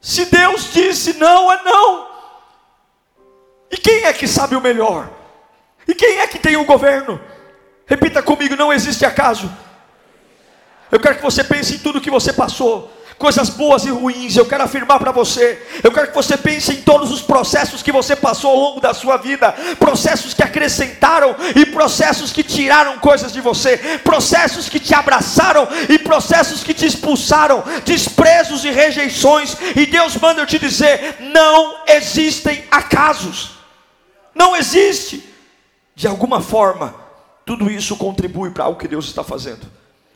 Se 0.02 0.26
Deus 0.26 0.74
disse 0.74 1.14
não, 1.14 1.52
é 1.52 1.62
não. 1.64 2.11
E 3.72 3.78
quem 3.78 4.06
é 4.06 4.14
que 4.14 4.28
sabe 4.28 4.56
o 4.56 4.62
melhor? 4.62 5.10
E 5.88 5.96
quem 5.96 6.20
é 6.20 6.28
que 6.28 6.38
tem 6.40 6.58
o 6.58 6.66
governo? 6.66 7.20
Repita 7.86 8.22
comigo: 8.22 8.56
não 8.56 8.72
existe 8.72 9.06
acaso. 9.06 9.52
Eu 10.92 11.00
quero 11.00 11.16
que 11.16 11.24
você 11.24 11.44
pense 11.44 11.76
em 11.76 11.80
tudo 11.80 12.02
que 12.02 12.12
você 12.12 12.34
passou 12.34 12.92
coisas 13.22 13.50
boas 13.50 13.86
e 13.86 13.92
ruins. 13.92 14.36
Eu 14.36 14.48
quero 14.48 14.64
afirmar 14.64 14.98
para 14.98 15.12
você, 15.12 15.62
eu 15.84 15.92
quero 15.92 16.08
que 16.08 16.16
você 16.16 16.36
pense 16.36 16.74
em 16.74 16.82
todos 16.82 17.12
os 17.12 17.22
processos 17.22 17.84
que 17.84 17.92
você 17.92 18.16
passou 18.16 18.50
ao 18.50 18.58
longo 18.58 18.82
da 18.82 18.96
sua 18.96 19.18
vida, 19.18 19.54
processos 19.78 20.34
que 20.34 20.42
acrescentaram 20.42 21.36
e 21.56 21.68
processos 21.68 22.34
que 22.34 22.44
tiraram 22.44 22.98
coisas 22.98 23.32
de 23.32 23.40
você, 23.40 23.78
processos 24.04 24.68
que 24.68 24.80
te 24.80 24.96
abraçaram 24.96 25.68
e 25.88 26.00
processos 26.00 26.64
que 26.64 26.74
te 26.74 26.88
expulsaram, 26.88 27.64
desprezos 27.86 28.66
e 28.66 28.72
rejeições. 28.72 29.56
E 29.76 29.86
Deus 29.86 30.18
manda 30.18 30.42
eu 30.42 30.48
te 30.48 30.58
dizer: 30.58 31.18
não 31.20 31.84
existem 31.88 32.66
acasos. 32.72 33.61
Não 34.34 34.56
existe. 34.56 35.24
De 35.96 36.08
alguma 36.08 36.42
forma, 36.42 36.96
tudo 37.46 37.70
isso 37.70 37.98
contribui 37.98 38.52
para 38.52 38.66
algo 38.66 38.80
que 38.80 38.88
Deus 38.88 39.06
está 39.06 39.24
fazendo. 39.24 39.68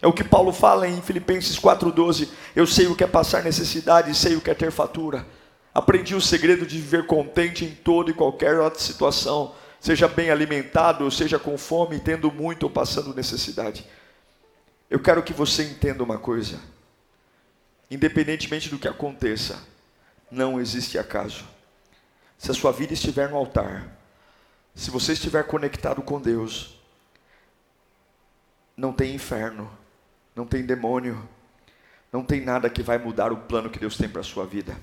É 0.02 0.08
o 0.08 0.14
que 0.14 0.24
Paulo 0.24 0.52
fala 0.52 0.88
em 0.88 1.02
Filipenses 1.02 1.60
4,12. 1.60 2.30
Eu 2.56 2.68
sei 2.68 2.88
o 2.88 2.96
que 2.96 3.04
é 3.04 3.08
passar 3.08 3.44
necessidade, 3.44 4.16
sei 4.16 4.36
o 4.36 4.42
que 4.42 4.50
é 4.50 4.54
ter 4.54 4.72
fatura. 4.72 5.26
Aprendi 5.74 6.16
o 6.16 6.22
segredo 6.22 6.66
de 6.66 6.78
viver 6.80 7.06
contente 7.06 7.66
em 7.66 7.72
toda 7.72 8.10
e 8.10 8.14
qualquer 8.14 8.58
outra 8.60 8.80
situação, 8.80 9.54
seja 9.80 10.08
bem 10.08 10.30
alimentado, 10.30 11.04
ou 11.04 11.12
seja 11.12 11.38
com 11.38 11.58
fome, 11.58 12.00
tendo 12.00 12.32
muito 12.32 12.64
ou 12.64 12.70
passando 12.70 13.14
necessidade. 13.14 13.86
Eu 14.90 15.00
quero 15.00 15.22
que 15.24 15.34
você 15.34 15.64
entenda 15.64 16.04
uma 16.04 16.18
coisa. 16.18 16.60
Independentemente 17.92 18.70
do 18.70 18.80
que 18.80 18.88
aconteça, 18.88 19.62
não 20.32 20.62
existe 20.62 20.98
acaso. 20.98 21.44
Se 22.38 22.52
a 22.52 22.54
sua 22.54 22.72
vida 22.72 22.94
estiver 22.94 23.30
no 23.30 23.38
altar, 23.38 23.90
se 24.76 24.92
você 24.92 25.14
estiver 25.14 25.48
conectado 25.48 26.02
com 26.02 26.22
Deus, 26.22 26.78
não 28.78 28.94
tem 28.94 29.16
inferno 29.16 29.72
não 30.36 30.46
tem 30.46 30.66
demônio, 30.66 31.28
não 32.12 32.24
tem 32.24 32.42
nada 32.42 32.70
que 32.70 32.84
vai 32.84 32.98
mudar 32.98 33.32
o 33.32 33.38
plano 33.38 33.70
que 33.70 33.80
Deus 33.80 33.96
tem 33.96 34.10
para 34.10 34.22
a 34.22 34.24
sua 34.24 34.46
vida. 34.46 34.78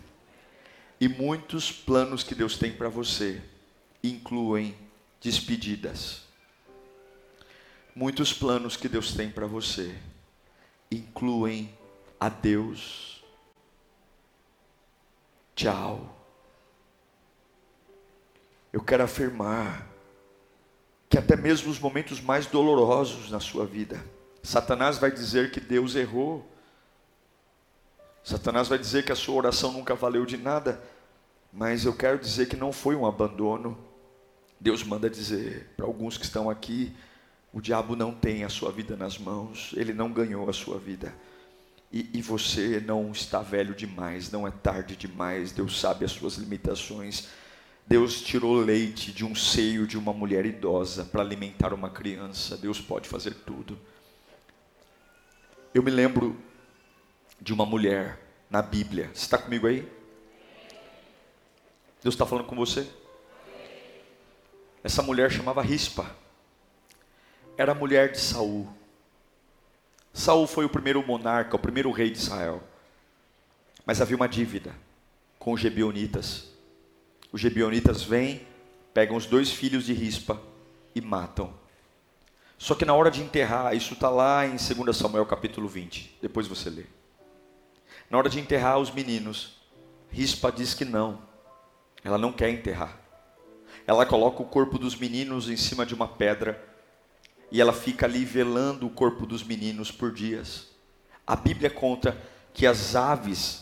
E 0.99 1.09
muitos 1.09 1.71
planos 1.71 2.23
que 2.23 2.35
Deus 2.35 2.57
tem 2.57 2.73
para 2.73 2.89
você 2.89 3.43
incluem 4.03 4.75
despedidas. 5.21 6.23
Muitos 7.95 8.33
planos 8.33 8.77
que 8.77 8.89
Deus 8.89 9.13
tem 9.13 9.31
para 9.31 9.47
você 9.47 9.95
incluem 10.91 11.77
adeus. 12.19 13.23
Tchau. 15.55 16.22
Eu 18.73 18.83
quero 18.83 19.03
afirmar 19.03 19.87
que 21.09 21.19
até 21.19 21.37
mesmo 21.37 21.71
os 21.71 21.79
momentos 21.79 22.21
mais 22.21 22.47
dolorosos 22.47 23.31
na 23.31 23.39
sua 23.39 23.67
vida, 23.67 24.03
Satanás 24.43 24.99
vai 24.99 25.11
dizer 25.11 25.51
que 25.51 25.61
Deus 25.61 25.95
errou. 25.95 26.51
Satanás 28.25 28.69
vai 28.69 28.79
dizer 28.79 29.05
que 29.05 29.13
a 29.13 29.17
sua 29.17 29.35
oração 29.35 29.73
nunca 29.73 29.95
valeu 29.95 30.25
de 30.25 30.37
nada. 30.37 30.83
Mas 31.53 31.85
eu 31.85 31.95
quero 31.95 32.19
dizer 32.19 32.49
que 32.49 32.57
não 32.57 32.73
foi 32.73 32.97
um 32.97 33.05
abandono. 33.05 33.79
Deus 34.59 34.83
manda 34.83 35.11
dizer 35.11 35.71
para 35.77 35.85
alguns 35.85 36.17
que 36.17 36.25
estão 36.25 36.49
aqui: 36.49 36.97
o 37.53 37.61
diabo 37.61 37.95
não 37.95 38.15
tem 38.15 38.43
a 38.43 38.49
sua 38.49 38.73
vida 38.73 38.97
nas 38.97 39.19
mãos, 39.19 39.73
ele 39.77 39.93
não 39.93 40.11
ganhou 40.11 40.49
a 40.49 40.53
sua 40.53 40.79
vida. 40.79 41.15
E, 41.93 42.09
e, 42.15 42.23
você 42.23 42.81
não 42.81 43.13
está 43.13 43.43
velho 43.43 43.75
demais, 43.75 44.31
não 44.31 44.49
é 44.49 44.51
tarde 44.51 44.97
demais, 44.97 45.53
Deus 45.53 45.79
sabe 45.79 46.07
as 46.07 46.13
suas 46.13 46.37
limitações. 46.37 47.29
Deus 47.87 48.23
tirou 48.23 48.57
leite 48.57 49.13
de 49.13 49.25
um 49.25 49.35
seio 49.35 49.87
de 49.87 49.99
uma 49.99 50.13
mulher 50.13 50.47
idosa 50.47 51.05
para 51.05 51.21
alimentar 51.21 51.75
uma 51.75 51.91
criança, 51.91 52.57
Deus 52.57 52.81
pode 52.81 53.09
fazer 53.09 53.35
tudo. 53.35 53.79
Eu 55.75 55.83
me 55.83 55.91
lembro 55.91 56.37
de 57.41 57.53
uma 57.53 57.67
mulher 57.67 58.21
na 58.49 58.63
Bíblia. 58.63 59.11
Você 59.15 59.23
está 59.23 59.39
comigo 59.39 59.67
aí? 59.67 59.81
Deus 62.03 62.15
está 62.15 62.27
falando 62.27 62.47
com 62.47 62.55
você? 62.55 62.89
Essa 64.85 65.03
mulher 65.03 65.31
chamava 65.31 65.63
Rispa. 65.63 66.15
Era 67.57 67.75
mulher 67.75 68.13
de 68.13 68.21
Saul. 68.21 68.69
Saul 70.13 70.47
foi 70.47 70.65
o 70.65 70.69
primeiro 70.69 71.05
monarca, 71.07 71.57
o 71.57 71.59
primeiro 71.59 71.91
rei 71.91 72.11
de 72.11 72.19
Israel. 72.19 72.63
Mas 73.87 74.01
havia 74.01 74.17
uma 74.17 74.29
dívida 74.29 74.75
com 75.39 75.53
os 75.53 75.61
gebionitas. 75.61 76.52
Os 77.33 77.41
gebionitas 77.41 78.03
vêm, 78.03 78.47
pegam 78.93 79.17
os 79.17 79.27
dois 79.27 79.51
filhos 79.51 79.87
de 79.87 79.95
Rispa 79.95 80.41
e 80.95 81.01
matam. 81.01 81.55
Só 82.59 82.75
que 82.75 82.85
na 82.85 82.95
hora 82.95 83.11
de 83.11 83.23
enterrar, 83.23 83.75
isso 83.75 83.95
está 83.95 84.09
lá 84.11 84.47
em 84.47 84.57
2 84.57 84.97
Samuel 84.97 85.27
capítulo 85.27 85.67
20, 85.67 86.19
depois 86.21 86.47
você 86.47 86.71
lê. 86.71 86.85
Na 88.11 88.19
hora 88.19 88.29
de 88.29 88.39
enterrar 88.39 88.79
os 88.79 88.91
meninos, 88.91 89.57
Rispa 90.11 90.53
diz 90.53 90.75
que 90.75 90.85
não, 90.85 91.23
ela 92.05 92.19
não 92.19 92.33
quer 92.33 92.51
enterrar. 92.51 93.01
Ela 93.87 94.07
coloca 94.07 94.43
o 94.43 94.47
corpo 94.47 94.79
dos 94.79 94.95
meninos 94.95 95.49
em 95.49 95.57
cima 95.57 95.87
de 95.87 95.95
uma 95.95 96.07
pedra 96.07 96.63
e 97.51 97.61
ela 97.61 97.73
fica 97.73 98.07
ali 98.07 98.25
velando 98.25 98.87
o 98.87 98.91
corpo 98.91 99.27
dos 99.27 99.43
meninos 99.43 99.91
por 99.91 100.13
dias. 100.13 100.69
A 101.27 101.35
Bíblia 101.35 101.71
conta 101.71 102.17
que 102.53 102.67
as 102.67 102.95
aves, 102.95 103.62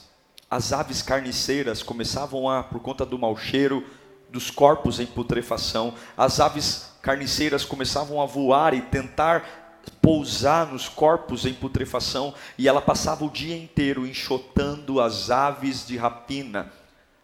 as 0.51 0.73
aves 0.73 1.01
carniceiras 1.01 1.83
começavam 1.83 2.49
a, 2.49 2.63
por 2.65 2.81
conta 2.81 3.07
do 3.07 3.17
mau 3.17 3.37
cheiro, 3.37 3.87
dos 4.29 4.51
corpos 4.51 4.99
em 4.99 5.07
putrefação, 5.07 5.95
as 6.17 6.41
aves 6.41 6.91
carniceiras 7.01 7.65
começavam 7.65 8.21
a 8.21 8.27
voar 8.27 8.75
e 8.75 8.83
tentar 8.83 9.81
pousar 10.03 10.67
nos 10.67 10.89
corpos 10.89 11.47
em 11.47 11.55
putrefação, 11.55 12.35
e 12.59 12.69
ela 12.69 12.81
passava 12.81 13.25
o 13.25 13.31
dia 13.31 13.57
inteiro 13.57 14.07
enxotando 14.07 15.01
as 15.01 15.31
aves 15.31 15.87
de 15.87 15.97
rapina, 15.97 16.73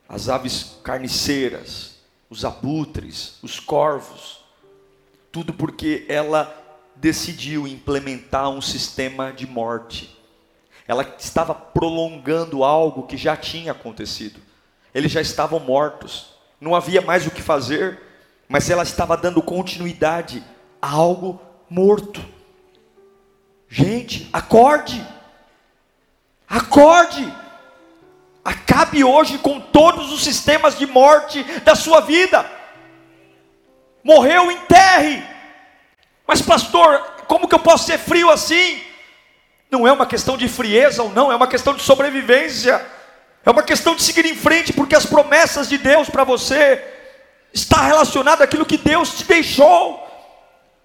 as 0.08 0.28
aves 0.28 0.78
carniceiras, 0.82 1.96
os 2.30 2.44
abutres, 2.44 3.38
os 3.42 3.58
corvos, 3.58 4.40
tudo 5.32 5.52
porque 5.52 6.06
ela 6.08 6.62
decidiu 6.94 7.66
implementar 7.66 8.48
um 8.48 8.60
sistema 8.60 9.32
de 9.32 9.46
morte. 9.46 10.15
Ela 10.88 11.14
estava 11.18 11.54
prolongando 11.54 12.64
algo 12.64 13.06
que 13.06 13.16
já 13.16 13.36
tinha 13.36 13.72
acontecido. 13.72 14.40
Eles 14.94 15.12
já 15.12 15.20
estavam 15.20 15.58
mortos, 15.60 16.34
não 16.60 16.74
havia 16.74 17.02
mais 17.02 17.26
o 17.26 17.30
que 17.30 17.42
fazer 17.42 18.06
mas 18.48 18.70
ela 18.70 18.82
estava 18.82 19.16
dando 19.16 19.42
continuidade 19.42 20.42
a 20.80 20.90
algo 20.90 21.40
morto. 21.68 22.24
Gente, 23.68 24.28
acorde. 24.32 25.04
Acorde. 26.48 27.32
Acabe 28.44 29.02
hoje 29.02 29.38
com 29.38 29.60
todos 29.60 30.12
os 30.12 30.22
sistemas 30.22 30.78
de 30.78 30.86
morte 30.86 31.42
da 31.64 31.74
sua 31.74 32.00
vida. 32.00 32.48
Morreu, 34.04 34.52
enterre. 34.52 35.24
Mas, 36.24 36.40
pastor, 36.40 37.00
como 37.26 37.48
que 37.48 37.54
eu 37.54 37.58
posso 37.58 37.86
ser 37.86 37.98
frio 37.98 38.30
assim? 38.30 38.80
Não 39.70 39.86
é 39.86 39.92
uma 39.92 40.06
questão 40.06 40.36
de 40.36 40.48
frieza 40.48 41.02
ou 41.02 41.10
não, 41.10 41.30
é 41.30 41.36
uma 41.36 41.46
questão 41.46 41.74
de 41.74 41.82
sobrevivência. 41.82 42.84
É 43.44 43.50
uma 43.50 43.62
questão 43.62 43.94
de 43.94 44.02
seguir 44.02 44.26
em 44.26 44.34
frente, 44.34 44.72
porque 44.72 44.96
as 44.96 45.06
promessas 45.06 45.68
de 45.68 45.78
Deus 45.78 46.10
para 46.10 46.24
você 46.24 46.82
está 47.54 47.82
relacionado 47.82 48.42
àquilo 48.42 48.66
que 48.66 48.76
Deus 48.76 49.16
te 49.18 49.24
deixou. 49.24 50.04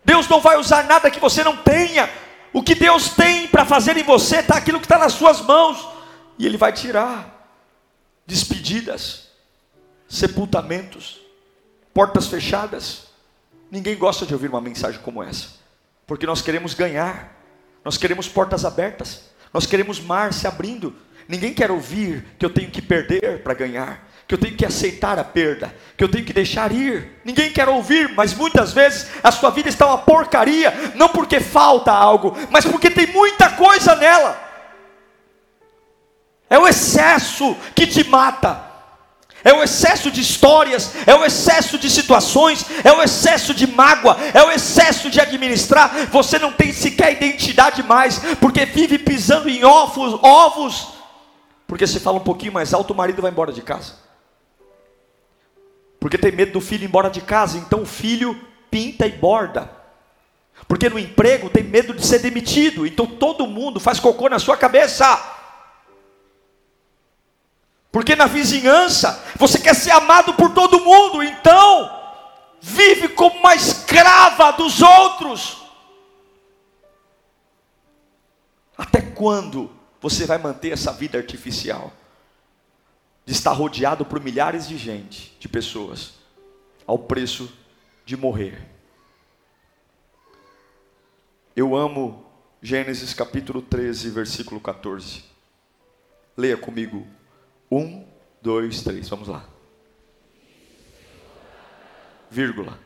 Deus 0.06 0.28
não 0.28 0.40
vai 0.40 0.58
usar 0.58 0.84
nada 0.84 1.10
que 1.10 1.20
você 1.20 1.44
não 1.44 1.58
tenha. 1.58 2.08
O 2.54 2.62
que 2.62 2.76
Deus 2.76 3.10
tem 3.10 3.48
para 3.48 3.66
fazer 3.66 3.98
em 3.98 4.04
você 4.04 4.38
está 4.38 4.58
aquilo 4.58 4.80
que 4.80 4.86
está 4.86 5.00
nas 5.00 5.14
suas 5.14 5.42
mãos. 5.42 5.88
E 6.38 6.46
Ele 6.46 6.58
vai 6.58 6.72
tirar 6.72 7.42
despedidas, 8.28 9.28
sepultamentos, 10.08 11.20
portas 11.94 12.28
fechadas. 12.28 13.08
Ninguém 13.70 13.98
gosta 13.98 14.26
de 14.26 14.34
ouvir 14.34 14.50
uma 14.50 14.62
mensagem 14.62 15.02
como 15.02 15.24
essa, 15.24 15.48
porque 16.06 16.26
nós 16.26 16.42
queremos 16.42 16.74
ganhar, 16.74 17.41
nós 17.84 17.98
queremos 17.98 18.28
portas 18.28 18.66
abertas, 18.66 19.30
nós 19.54 19.66
queremos 19.66 20.00
mar 20.00 20.34
se 20.34 20.48
abrindo. 20.48 20.96
Ninguém 21.28 21.54
quer 21.54 21.72
ouvir 21.72 22.26
que 22.38 22.46
eu 22.46 22.50
tenho 22.50 22.70
que 22.70 22.82
perder 22.82 23.42
para 23.44 23.54
ganhar 23.54 24.12
que 24.32 24.36
eu 24.36 24.40
tenho 24.40 24.56
que 24.56 24.66
aceitar 24.66 25.20
a 25.20 25.26
perda, 25.26 25.76
que 25.98 26.02
eu 26.02 26.08
tenho 26.08 26.24
que 26.24 26.32
deixar 26.32 26.72
ir. 26.72 27.20
Ninguém 27.26 27.52
quer 27.52 27.68
ouvir, 27.68 28.14
mas 28.16 28.34
muitas 28.34 28.72
vezes 28.72 29.08
a 29.22 29.30
sua 29.30 29.50
vida 29.50 29.68
está 29.68 29.86
uma 29.86 29.98
porcaria, 29.98 30.94
não 30.96 31.10
porque 31.10 31.42
falta 31.42 31.92
algo, 31.92 32.34
mas 32.50 32.64
porque 32.64 32.90
tem 32.90 33.08
muita 33.08 33.50
coisa 33.50 33.94
nela. 33.94 34.42
É 36.50 36.58
o 36.58 36.66
excesso 36.66 37.58
que 37.76 37.86
te 37.86 38.06
mata. 38.06 38.71
É 39.44 39.54
o 39.54 39.64
excesso 39.64 40.12
de 40.12 40.22
histórias, 40.22 40.94
é 41.06 41.16
o 41.16 41.26
excesso 41.26 41.78
de 41.78 41.90
situações, 41.90 42.66
é 42.84 42.92
o 42.92 43.02
excesso 43.02 43.54
de 43.54 43.66
mágoa, 43.66 44.18
é 44.34 44.44
o 44.44 44.52
excesso 44.52 45.10
de 45.10 45.20
administrar. 45.20 46.08
Você 46.12 46.38
não 46.38 46.52
tem 46.52 46.72
sequer 46.72 47.14
identidade 47.14 47.82
mais, 47.84 48.20
porque 48.40 48.66
vive 48.66 49.00
pisando 49.00 49.50
em 49.50 49.64
ovos, 49.64 50.20
ovos 50.22 50.94
Porque 51.68 51.88
se 51.88 52.00
fala 52.00 52.18
um 52.18 52.24
pouquinho 52.24 52.52
mais 52.52 52.74
alto, 52.74 52.92
o 52.92 52.96
marido 52.96 53.22
vai 53.22 53.32
embora 53.32 53.52
de 53.54 53.62
casa. 53.62 53.94
Porque 56.00 56.18
tem 56.18 56.32
medo 56.32 56.52
do 56.52 56.62
filho 56.62 56.84
ir 56.84 56.88
embora 56.88 57.10
de 57.10 57.22
casa, 57.22 57.58
então 57.58 57.84
o 57.84 57.86
filho 57.86 58.40
pinta 58.70 59.06
e 59.06 59.12
borda. 59.12 59.70
Porque 60.68 60.90
no 60.90 61.00
emprego 61.00 61.50
tem 61.50 61.64
medo 61.64 61.94
de 61.94 62.06
ser 62.06 62.20
demitido, 62.20 62.86
então 62.86 63.06
todo 63.06 63.48
mundo 63.48 63.80
faz 63.80 64.00
cocô 64.00 64.30
na 64.30 64.40
sua 64.40 64.58
cabeça. 64.58 65.06
Porque 67.92 68.16
na 68.16 68.26
vizinhança 68.26 69.22
você 69.36 69.60
quer 69.60 69.76
ser 69.76 69.92
amado 69.92 70.34
por 70.34 70.54
todo 70.54 70.80
mundo, 70.80 71.22
então 71.22 72.00
vive 72.62 73.10
como 73.10 73.40
uma 73.40 73.54
escrava 73.54 74.52
dos 74.52 74.82
outros. 74.82 75.62
Até 78.78 79.02
quando 79.02 79.70
você 80.00 80.26
vai 80.26 80.38
manter 80.38 80.72
essa 80.72 80.92
vida 80.92 81.18
artificial? 81.18 81.92
De 83.24 83.34
estar 83.34 83.52
rodeado 83.52 84.04
por 84.04 84.20
milhares 84.20 84.68
de 84.68 84.78
gente, 84.78 85.36
de 85.40 85.48
pessoas, 85.48 86.14
ao 86.88 86.98
preço 86.98 87.52
de 88.04 88.18
morrer. 88.18 88.68
Eu 91.56 91.76
amo 91.76 92.26
Gênesis 92.62 93.14
capítulo 93.14 93.62
13, 93.62 94.10
versículo 94.10 94.60
14. 94.60 95.24
Leia 96.36 96.58
comigo. 96.58 97.06
Um, 97.72 98.06
dois, 98.42 98.84
três. 98.84 99.08
Vamos 99.08 99.28
lá. 99.28 99.48
Vírgula. 102.30 102.78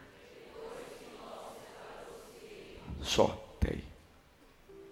Só. 3.02 3.42
Tem. 3.60 3.84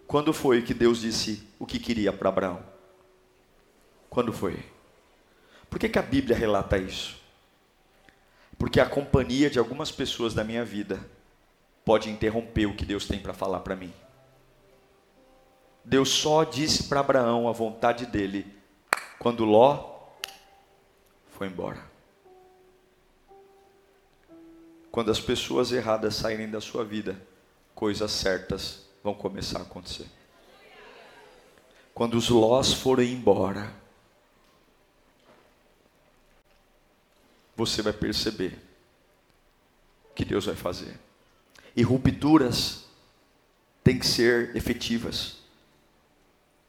Quando 0.07 0.33
foi 0.33 0.61
que 0.63 0.73
Deus 0.73 1.01
disse 1.01 1.47
o 1.59 1.65
que 1.65 1.77
queria 1.77 2.11
para 2.11 2.29
Abraão? 2.29 2.63
Quando 4.09 4.33
foi? 4.33 4.63
Por 5.69 5.79
que, 5.79 5.89
que 5.89 5.99
a 5.99 6.03
Bíblia 6.03 6.35
relata 6.35 6.77
isso? 6.77 7.21
Porque 8.57 8.79
a 8.79 8.85
companhia 8.85 9.49
de 9.49 9.59
algumas 9.59 9.91
pessoas 9.91 10.33
da 10.33 10.43
minha 10.43 10.63
vida 10.63 10.99
pode 11.83 12.09
interromper 12.09 12.65
o 12.65 12.75
que 12.75 12.85
Deus 12.85 13.07
tem 13.07 13.19
para 13.19 13.33
falar 13.33 13.59
para 13.59 13.75
mim. 13.75 13.93
Deus 15.83 16.09
só 16.09 16.43
disse 16.43 16.83
para 16.83 17.01
Abraão 17.01 17.49
a 17.49 17.51
vontade 17.51 18.05
dele 18.05 18.45
quando 19.23 19.45
Ló 19.45 20.09
foi 21.31 21.47
embora. 21.47 21.81
Quando 24.91 25.09
as 25.09 25.19
pessoas 25.21 25.71
erradas 25.71 26.15
saírem 26.15 26.51
da 26.51 26.59
sua 26.59 26.83
vida, 26.83 27.19
coisas 27.73 28.11
certas 28.11 28.85
vão 29.01 29.13
começar 29.13 29.59
a 29.59 29.61
acontecer. 29.61 30.07
Quando 31.93 32.15
os 32.15 32.27
Lós 32.27 32.73
forem 32.73 33.13
embora, 33.13 33.73
você 37.55 37.81
vai 37.81 37.93
perceber 37.93 38.59
que 40.13 40.25
Deus 40.25 40.47
vai 40.47 40.55
fazer. 40.55 40.99
E 41.73 41.81
rupturas 41.81 42.83
têm 43.83 43.97
que 43.97 44.05
ser 44.05 44.53
efetivas. 44.53 45.37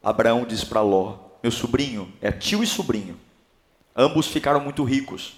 Abraão 0.01 0.45
diz 0.45 0.63
para 0.63 0.81
Ló: 0.81 1.25
meu 1.45 1.51
sobrinho, 1.51 2.11
é 2.23 2.31
tio 2.31 2.63
e 2.63 2.65
sobrinho. 2.65 3.19
Ambos 3.95 4.25
ficaram 4.25 4.59
muito 4.59 4.83
ricos. 4.83 5.35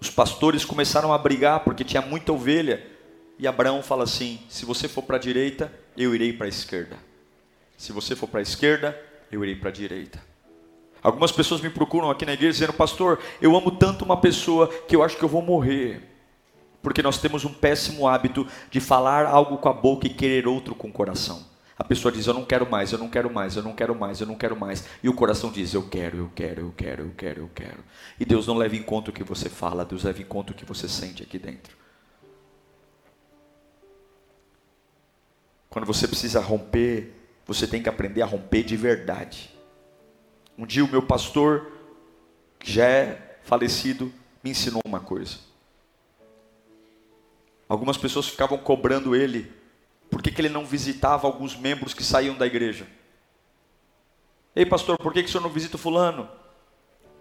Os 0.00 0.10
pastores 0.10 0.64
começaram 0.64 1.12
a 1.12 1.16
brigar 1.16 1.60
porque 1.60 1.84
tinha 1.84 2.02
muita 2.02 2.32
ovelha. 2.32 2.84
E 3.38 3.46
Abraão 3.46 3.80
fala 3.80 4.02
assim: 4.02 4.40
se 4.48 4.64
você 4.64 4.88
for 4.88 5.02
para 5.02 5.14
a 5.14 5.20
direita, 5.20 5.72
eu 5.96 6.12
irei 6.12 6.32
para 6.32 6.46
a 6.46 6.48
esquerda. 6.48 6.96
Se 7.76 7.92
você 7.92 8.16
for 8.16 8.26
para 8.26 8.40
a 8.40 8.42
esquerda, 8.42 9.00
eu 9.30 9.44
irei 9.44 9.54
para 9.54 9.68
a 9.68 9.72
direita. 9.72 10.20
Algumas 11.00 11.30
pessoas 11.30 11.60
me 11.60 11.70
procuram 11.70 12.10
aqui 12.10 12.26
na 12.26 12.32
igreja 12.32 12.54
dizendo: 12.54 12.72
Pastor, 12.72 13.20
eu 13.40 13.56
amo 13.56 13.70
tanto 13.70 14.04
uma 14.04 14.20
pessoa 14.20 14.66
que 14.66 14.96
eu 14.96 15.04
acho 15.04 15.16
que 15.16 15.22
eu 15.22 15.28
vou 15.28 15.40
morrer. 15.40 16.02
Porque 16.82 17.00
nós 17.00 17.18
temos 17.18 17.44
um 17.44 17.54
péssimo 17.54 18.08
hábito 18.08 18.44
de 18.72 18.80
falar 18.80 19.24
algo 19.24 19.58
com 19.58 19.68
a 19.68 19.72
boca 19.72 20.04
e 20.08 20.10
querer 20.10 20.48
outro 20.48 20.74
com 20.74 20.88
o 20.88 20.92
coração. 20.92 21.53
A 21.76 21.82
pessoa 21.82 22.12
diz: 22.12 22.26
Eu 22.26 22.34
não 22.34 22.44
quero 22.44 22.70
mais, 22.70 22.92
eu 22.92 22.98
não 22.98 23.08
quero 23.08 23.32
mais, 23.32 23.56
eu 23.56 23.62
não 23.62 23.74
quero 23.74 23.94
mais, 23.94 24.20
eu 24.20 24.26
não 24.26 24.36
quero 24.36 24.56
mais. 24.56 24.84
E 25.02 25.08
o 25.08 25.14
coração 25.14 25.50
diz: 25.50 25.74
Eu 25.74 25.88
quero, 25.88 26.18
eu 26.18 26.30
quero, 26.34 26.60
eu 26.60 26.74
quero, 26.76 27.02
eu 27.02 27.12
quero, 27.16 27.40
eu 27.42 27.50
quero. 27.52 27.84
E 28.18 28.24
Deus 28.24 28.46
não 28.46 28.56
leva 28.56 28.76
em 28.76 28.82
conta 28.82 29.10
o 29.10 29.12
que 29.12 29.24
você 29.24 29.48
fala, 29.48 29.84
Deus 29.84 30.04
leva 30.04 30.20
em 30.20 30.24
conta 30.24 30.52
o 30.52 30.54
que 30.54 30.64
você 30.64 30.88
sente 30.88 31.22
aqui 31.22 31.38
dentro. 31.38 31.76
Quando 35.68 35.86
você 35.86 36.06
precisa 36.06 36.40
romper, 36.40 37.12
você 37.44 37.66
tem 37.66 37.82
que 37.82 37.88
aprender 37.88 38.22
a 38.22 38.26
romper 38.26 38.62
de 38.62 38.76
verdade. 38.76 39.50
Um 40.56 40.64
dia 40.64 40.84
o 40.84 40.88
meu 40.88 41.02
pastor, 41.02 41.72
que 42.60 42.70
já 42.70 42.86
é 42.86 43.38
falecido, 43.42 44.12
me 44.42 44.50
ensinou 44.50 44.80
uma 44.86 45.00
coisa. 45.00 45.38
Algumas 47.68 47.96
pessoas 47.96 48.28
ficavam 48.28 48.56
cobrando 48.56 49.16
ele 49.16 49.52
por 50.10 50.22
que, 50.22 50.30
que 50.30 50.40
ele 50.40 50.48
não 50.48 50.64
visitava 50.64 51.26
alguns 51.26 51.56
membros 51.56 51.94
que 51.94 52.04
saíam 52.04 52.36
da 52.36 52.46
igreja? 52.46 52.86
Ei, 54.54 54.64
pastor, 54.64 54.96
por 54.98 55.12
que, 55.12 55.22
que 55.22 55.28
o 55.28 55.32
senhor 55.32 55.42
não 55.42 55.50
visita 55.50 55.76
o 55.76 55.78
fulano? 55.78 56.28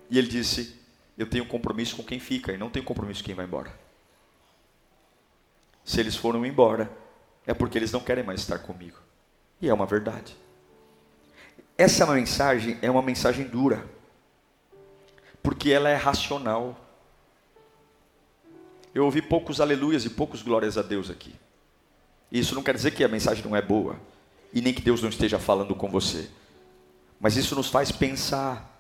E 0.10 0.18
ele 0.18 0.28
disse: 0.28 0.80
Eu 1.18 1.28
tenho 1.28 1.46
compromisso 1.46 1.96
com 1.96 2.04
quem 2.04 2.20
fica 2.20 2.54
e 2.54 2.58
não 2.58 2.70
tenho 2.70 2.86
compromisso 2.86 3.22
com 3.22 3.26
quem 3.26 3.36
vai 3.36 3.46
embora. 3.46 3.74
Se 5.84 6.00
eles 6.00 6.16
foram 6.16 6.46
embora, 6.46 6.92
é 7.46 7.54
porque 7.54 7.78
eles 7.78 7.92
não 7.92 8.00
querem 8.00 8.24
mais 8.24 8.42
estar 8.42 8.60
comigo. 8.60 8.98
E 9.60 9.68
é 9.68 9.74
uma 9.74 9.86
verdade. 9.86 10.36
Essa 11.78 12.06
mensagem 12.06 12.78
é 12.82 12.90
uma 12.90 13.02
mensagem 13.02 13.48
dura, 13.48 13.84
porque 15.42 15.72
ela 15.72 15.90
é 15.90 15.96
racional. 15.96 16.80
Eu 18.94 19.06
ouvi 19.06 19.22
poucos 19.22 19.60
aleluias 19.60 20.06
e 20.06 20.10
poucos 20.10 20.44
glórias 20.44 20.78
a 20.78 20.84
Deus 20.84 21.10
aqui. 21.10 21.36
Isso 22.34 22.56
não 22.56 22.64
quer 22.64 22.74
dizer 22.74 22.92
que 22.92 23.04
a 23.04 23.08
mensagem 23.08 23.44
não 23.46 23.56
é 23.56 23.62
boa 23.62 23.96
e 24.52 24.60
nem 24.60 24.74
que 24.74 24.82
Deus 24.82 25.04
não 25.04 25.10
esteja 25.10 25.38
falando 25.38 25.76
com 25.76 25.88
você. 25.88 26.28
Mas 27.20 27.38
isso 27.38 27.56
nos 27.56 27.70
faz 27.70 27.92
pensar 27.92 28.72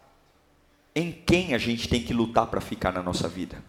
em 0.96 1.12
quem 1.12 1.54
a 1.54 1.60
gente 1.60 1.88
tem 1.88 2.02
que 2.02 2.14
lutar 2.14 2.48
para 2.48 2.60
ficar 2.60 2.92
na 2.92 3.04
nossa 3.04 3.30
vida. 3.30 3.64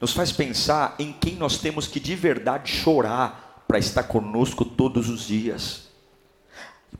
Nos 0.00 0.12
faz 0.12 0.32
pensar 0.32 0.96
em 0.98 1.12
quem 1.12 1.36
nós 1.36 1.58
temos 1.58 1.86
que 1.86 2.00
de 2.00 2.16
verdade 2.16 2.72
chorar 2.72 3.64
para 3.68 3.78
estar 3.78 4.02
conosco 4.02 4.64
todos 4.64 5.08
os 5.08 5.28
dias. 5.28 5.86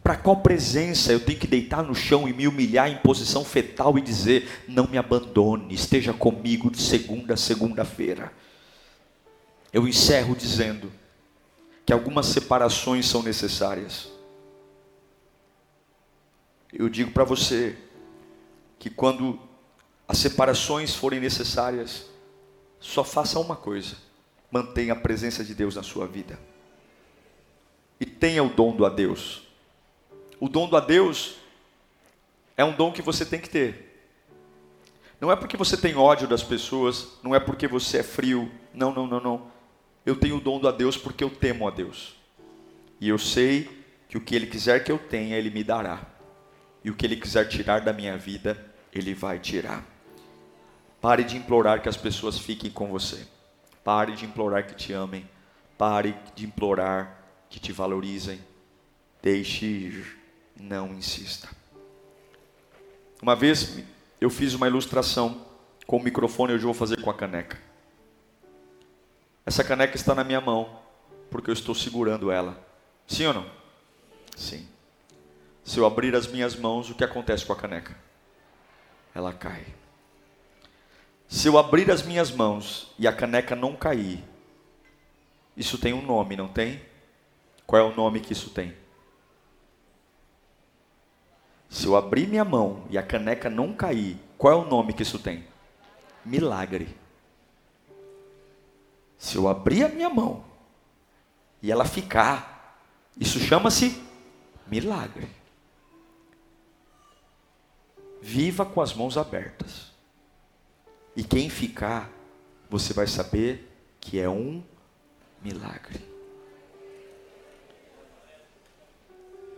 Para 0.04 0.16
qual 0.16 0.36
presença 0.36 1.12
eu 1.12 1.20
tenho 1.20 1.38
que 1.38 1.48
deitar 1.48 1.82
no 1.82 1.96
chão 1.96 2.28
e 2.28 2.32
me 2.32 2.46
humilhar 2.46 2.88
em 2.88 2.98
posição 2.98 3.44
fetal 3.44 3.98
e 3.98 4.02
dizer: 4.02 4.64
Não 4.68 4.86
me 4.86 4.98
abandone, 4.98 5.74
esteja 5.74 6.12
comigo 6.12 6.70
de 6.70 6.80
segunda 6.80 7.34
a 7.34 7.36
segunda-feira. 7.36 8.32
Eu 9.72 9.86
encerro 9.86 10.34
dizendo: 10.34 10.90
que 11.86 11.92
algumas 11.92 12.26
separações 12.26 13.06
são 13.06 13.22
necessárias. 13.22 14.08
Eu 16.72 16.88
digo 16.88 17.12
para 17.12 17.22
você 17.22 17.78
que 18.76 18.90
quando 18.90 19.38
as 20.08 20.18
separações 20.18 20.96
forem 20.96 21.20
necessárias, 21.20 22.06
só 22.80 23.04
faça 23.04 23.38
uma 23.38 23.54
coisa: 23.54 23.96
mantenha 24.50 24.94
a 24.94 24.96
presença 24.96 25.44
de 25.44 25.54
Deus 25.54 25.76
na 25.76 25.82
sua 25.84 26.08
vida. 26.08 26.36
E 28.00 28.04
tenha 28.04 28.42
o 28.42 28.48
dom 28.48 28.74
do 28.74 28.84
a 28.84 28.88
Deus. 28.88 29.44
O 30.40 30.48
dom 30.48 30.68
do 30.68 30.76
a 30.76 30.80
Deus 30.80 31.36
é 32.56 32.64
um 32.64 32.74
dom 32.74 32.92
que 32.92 33.00
você 33.00 33.24
tem 33.24 33.40
que 33.40 33.48
ter. 33.48 33.84
Não 35.20 35.30
é 35.30 35.36
porque 35.36 35.56
você 35.56 35.76
tem 35.76 35.94
ódio 35.94 36.26
das 36.26 36.42
pessoas, 36.42 37.12
não 37.22 37.34
é 37.34 37.40
porque 37.40 37.66
você 37.68 37.98
é 37.98 38.02
frio, 38.02 38.50
não, 38.74 38.92
não, 38.92 39.06
não, 39.06 39.20
não 39.20 39.55
eu 40.06 40.14
tenho 40.14 40.36
o 40.36 40.40
dom 40.40 40.60
do 40.60 40.68
a 40.68 40.72
Deus 40.72 40.96
porque 40.96 41.24
eu 41.24 41.28
temo 41.28 41.66
a 41.66 41.70
Deus. 41.72 42.14
E 43.00 43.08
eu 43.08 43.18
sei 43.18 43.68
que 44.08 44.16
o 44.16 44.20
que 44.20 44.36
Ele 44.36 44.46
quiser 44.46 44.84
que 44.84 44.92
eu 44.92 44.98
tenha, 44.98 45.36
Ele 45.36 45.50
me 45.50 45.64
dará. 45.64 46.00
E 46.84 46.90
o 46.90 46.94
que 46.94 47.04
Ele 47.04 47.16
quiser 47.16 47.48
tirar 47.48 47.80
da 47.80 47.92
minha 47.92 48.16
vida, 48.16 48.72
Ele 48.92 49.12
vai 49.12 49.40
tirar. 49.40 49.84
Pare 51.00 51.24
de 51.24 51.36
implorar 51.36 51.82
que 51.82 51.88
as 51.88 51.96
pessoas 51.96 52.38
fiquem 52.38 52.70
com 52.70 52.86
você. 52.86 53.26
Pare 53.82 54.12
de 54.12 54.24
implorar 54.24 54.64
que 54.64 54.76
te 54.76 54.92
amem. 54.92 55.28
Pare 55.76 56.14
de 56.36 56.46
implorar 56.46 57.20
que 57.50 57.58
te 57.58 57.72
valorizem. 57.72 58.38
Deixe 59.20 59.66
ir. 59.66 60.18
Não 60.58 60.94
insista. 60.94 61.48
Uma 63.20 63.34
vez 63.34 63.82
eu 64.20 64.30
fiz 64.30 64.54
uma 64.54 64.68
ilustração 64.68 65.44
com 65.86 65.96
o 65.96 66.02
microfone, 66.02 66.52
hoje 66.52 66.62
eu 66.62 66.68
vou 66.68 66.74
fazer 66.74 67.02
com 67.02 67.10
a 67.10 67.14
caneca. 67.14 67.65
Essa 69.46 69.62
caneca 69.62 69.94
está 69.94 70.12
na 70.12 70.24
minha 70.24 70.40
mão, 70.40 70.80
porque 71.30 71.48
eu 71.48 71.54
estou 71.54 71.72
segurando 71.72 72.32
ela. 72.32 72.60
Sim 73.06 73.26
ou 73.26 73.34
não? 73.34 73.50
Sim. 74.36 74.68
Se 75.64 75.78
eu 75.78 75.86
abrir 75.86 76.16
as 76.16 76.26
minhas 76.26 76.56
mãos, 76.56 76.90
o 76.90 76.96
que 76.96 77.04
acontece 77.04 77.46
com 77.46 77.52
a 77.52 77.56
caneca? 77.56 77.96
Ela 79.14 79.32
cai. 79.32 79.64
Se 81.28 81.46
eu 81.46 81.58
abrir 81.58 81.90
as 81.92 82.02
minhas 82.02 82.30
mãos 82.32 82.92
e 82.98 83.06
a 83.06 83.12
caneca 83.12 83.54
não 83.54 83.76
cair, 83.76 84.22
isso 85.56 85.78
tem 85.78 85.92
um 85.92 86.02
nome, 86.02 86.36
não 86.36 86.48
tem? 86.48 86.82
Qual 87.64 87.80
é 87.80 87.84
o 87.84 87.94
nome 87.94 88.20
que 88.20 88.32
isso 88.32 88.50
tem? 88.50 88.76
Se 91.68 91.86
eu 91.86 91.96
abrir 91.96 92.26
minha 92.26 92.44
mão 92.44 92.84
e 92.90 92.98
a 92.98 93.02
caneca 93.02 93.48
não 93.48 93.72
cair, 93.72 94.18
qual 94.36 94.52
é 94.52 94.56
o 94.56 94.68
nome 94.68 94.92
que 94.92 95.02
isso 95.02 95.18
tem? 95.18 95.44
Milagre. 96.24 97.05
Se 99.26 99.34
eu 99.34 99.48
abrir 99.48 99.82
a 99.82 99.88
minha 99.88 100.08
mão 100.08 100.44
e 101.60 101.72
ela 101.72 101.84
ficar, 101.84 102.80
isso 103.18 103.40
chama-se 103.40 104.00
milagre. 104.68 105.28
Viva 108.22 108.64
com 108.64 108.80
as 108.80 108.94
mãos 108.94 109.18
abertas. 109.18 109.90
E 111.16 111.24
quem 111.24 111.50
ficar, 111.50 112.08
você 112.70 112.92
vai 112.92 113.08
saber 113.08 113.68
que 114.00 114.20
é 114.20 114.28
um 114.28 114.62
milagre. 115.42 116.00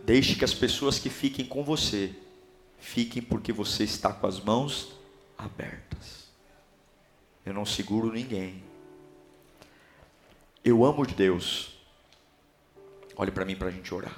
Deixe 0.03 0.33
que 0.33 0.43
as 0.43 0.53
pessoas 0.55 0.97
que 0.97 1.11
fiquem 1.11 1.45
com 1.45 1.63
você 1.63 2.15
fiquem 2.79 3.21
porque 3.21 3.53
você 3.53 3.83
está 3.83 4.11
com 4.11 4.25
as 4.25 4.39
mãos 4.39 4.93
abertas. 5.37 6.27
Eu 7.45 7.53
não 7.53 7.67
seguro 7.67 8.11
ninguém. 8.11 8.67
Eu 10.63 10.83
amo 10.83 11.05
Deus. 11.05 11.73
Olhe 13.15 13.31
para 13.31 13.45
mim 13.45 13.55
para 13.55 13.69
a 13.69 13.71
gente 13.71 13.93
orar. 13.93 14.17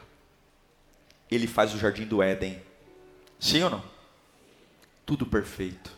Ele 1.30 1.48
faz 1.48 1.74
o 1.74 1.78
jardim 1.78 2.06
do 2.06 2.22
Éden. 2.22 2.62
Sim 3.40 3.64
ou 3.64 3.70
não? 3.70 3.84
Tudo 5.06 5.26
perfeito, 5.26 5.92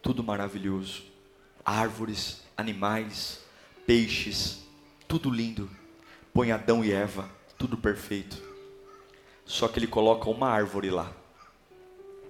tudo 0.00 0.22
maravilhoso. 0.22 1.02
Árvores, 1.64 2.42
animais, 2.56 3.40
peixes, 3.86 4.64
tudo 5.06 5.30
lindo. 5.30 5.70
Põe 6.32 6.52
Adão 6.52 6.84
e 6.84 6.92
Eva, 6.92 7.28
tudo 7.58 7.76
perfeito. 7.76 8.40
Só 9.44 9.68
que 9.68 9.78
ele 9.78 9.86
coloca 9.86 10.30
uma 10.30 10.48
árvore 10.48 10.90
lá. 10.90 11.12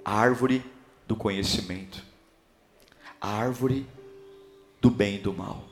A 0.05 0.19
árvore 0.19 0.65
do 1.07 1.15
conhecimento. 1.15 2.03
A 3.21 3.29
árvore 3.29 3.87
do 4.81 4.91
bem 4.91 5.17
e 5.17 5.19
do 5.19 5.33
mal. 5.33 5.70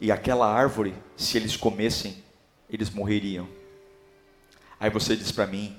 E 0.00 0.12
aquela 0.12 0.52
árvore, 0.52 0.94
se 1.16 1.36
eles 1.36 1.56
comessem, 1.56 2.22
eles 2.70 2.90
morreriam. 2.90 3.48
Aí 4.78 4.90
você 4.90 5.16
diz 5.16 5.32
para 5.32 5.46
mim, 5.46 5.76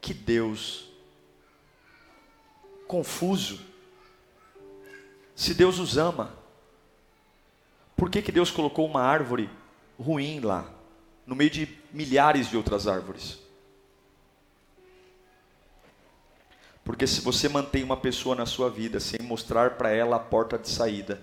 que 0.00 0.12
Deus 0.12 0.88
confuso. 2.86 3.60
Se 5.36 5.54
Deus 5.54 5.78
os 5.78 5.96
ama, 5.96 6.34
por 7.96 8.10
que, 8.10 8.22
que 8.22 8.32
Deus 8.32 8.50
colocou 8.50 8.86
uma 8.86 9.02
árvore 9.02 9.48
ruim 9.98 10.40
lá? 10.40 10.78
no 11.28 11.36
meio 11.36 11.50
de 11.50 11.68
milhares 11.92 12.48
de 12.48 12.56
outras 12.56 12.88
árvores. 12.88 13.38
Porque 16.82 17.06
se 17.06 17.20
você 17.20 17.50
mantém 17.50 17.84
uma 17.84 17.98
pessoa 17.98 18.34
na 18.34 18.46
sua 18.46 18.70
vida 18.70 18.98
sem 18.98 19.20
mostrar 19.20 19.72
para 19.72 19.90
ela 19.90 20.16
a 20.16 20.20
porta 20.20 20.56
de 20.56 20.70
saída, 20.70 21.20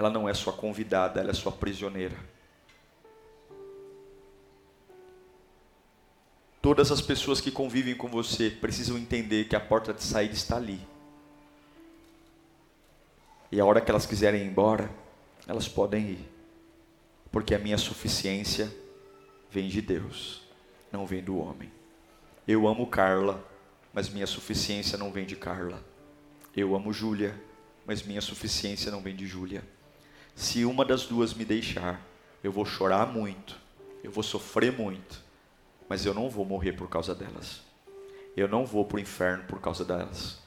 ela 0.00 0.10
não 0.10 0.28
é 0.28 0.34
sua 0.34 0.52
convidada, 0.52 1.20
ela 1.20 1.30
é 1.30 1.34
sua 1.34 1.52
prisioneira. 1.52 2.16
Todas 6.60 6.90
as 6.90 7.00
pessoas 7.00 7.40
que 7.40 7.50
convivem 7.50 7.94
com 7.94 8.08
você 8.08 8.50
precisam 8.50 8.98
entender 8.98 9.44
que 9.48 9.54
a 9.54 9.60
porta 9.60 9.94
de 9.94 10.02
saída 10.02 10.34
está 10.34 10.56
ali. 10.56 10.80
E 13.52 13.60
a 13.60 13.64
hora 13.64 13.80
que 13.80 13.90
elas 13.90 14.06
quiserem 14.06 14.42
ir 14.42 14.46
embora, 14.46 14.90
elas 15.46 15.68
podem 15.68 16.10
ir 16.10 16.30
porque 17.30 17.54
a 17.54 17.58
minha 17.58 17.78
suficiência 17.78 18.74
vem 19.50 19.68
de 19.68 19.80
Deus, 19.80 20.42
não 20.90 21.06
vem 21.06 21.22
do 21.22 21.38
homem. 21.38 21.70
Eu 22.46 22.66
amo 22.66 22.86
Carla, 22.86 23.42
mas 23.92 24.08
minha 24.08 24.26
suficiência 24.26 24.98
não 24.98 25.12
vem 25.12 25.24
de 25.24 25.36
Carla. 25.36 25.84
Eu 26.56 26.74
amo 26.74 26.92
Júlia, 26.92 27.40
mas 27.86 28.02
minha 28.02 28.20
suficiência 28.20 28.90
não 28.90 29.00
vem 29.00 29.14
de 29.14 29.26
Júlia. 29.26 29.62
Se 30.40 30.64
uma 30.64 30.86
das 30.86 31.04
duas 31.04 31.34
me 31.34 31.44
deixar, 31.44 32.00
eu 32.42 32.50
vou 32.50 32.64
chorar 32.64 33.06
muito, 33.06 33.60
eu 34.02 34.10
vou 34.10 34.22
sofrer 34.22 34.72
muito, 34.72 35.22
mas 35.86 36.06
eu 36.06 36.14
não 36.14 36.30
vou 36.30 36.46
morrer 36.46 36.72
por 36.72 36.88
causa 36.88 37.14
delas. 37.14 37.60
Eu 38.34 38.48
não 38.48 38.64
vou 38.64 38.86
para 38.86 38.96
o 38.96 39.00
inferno 39.00 39.44
por 39.44 39.60
causa 39.60 39.84
delas. 39.84 40.38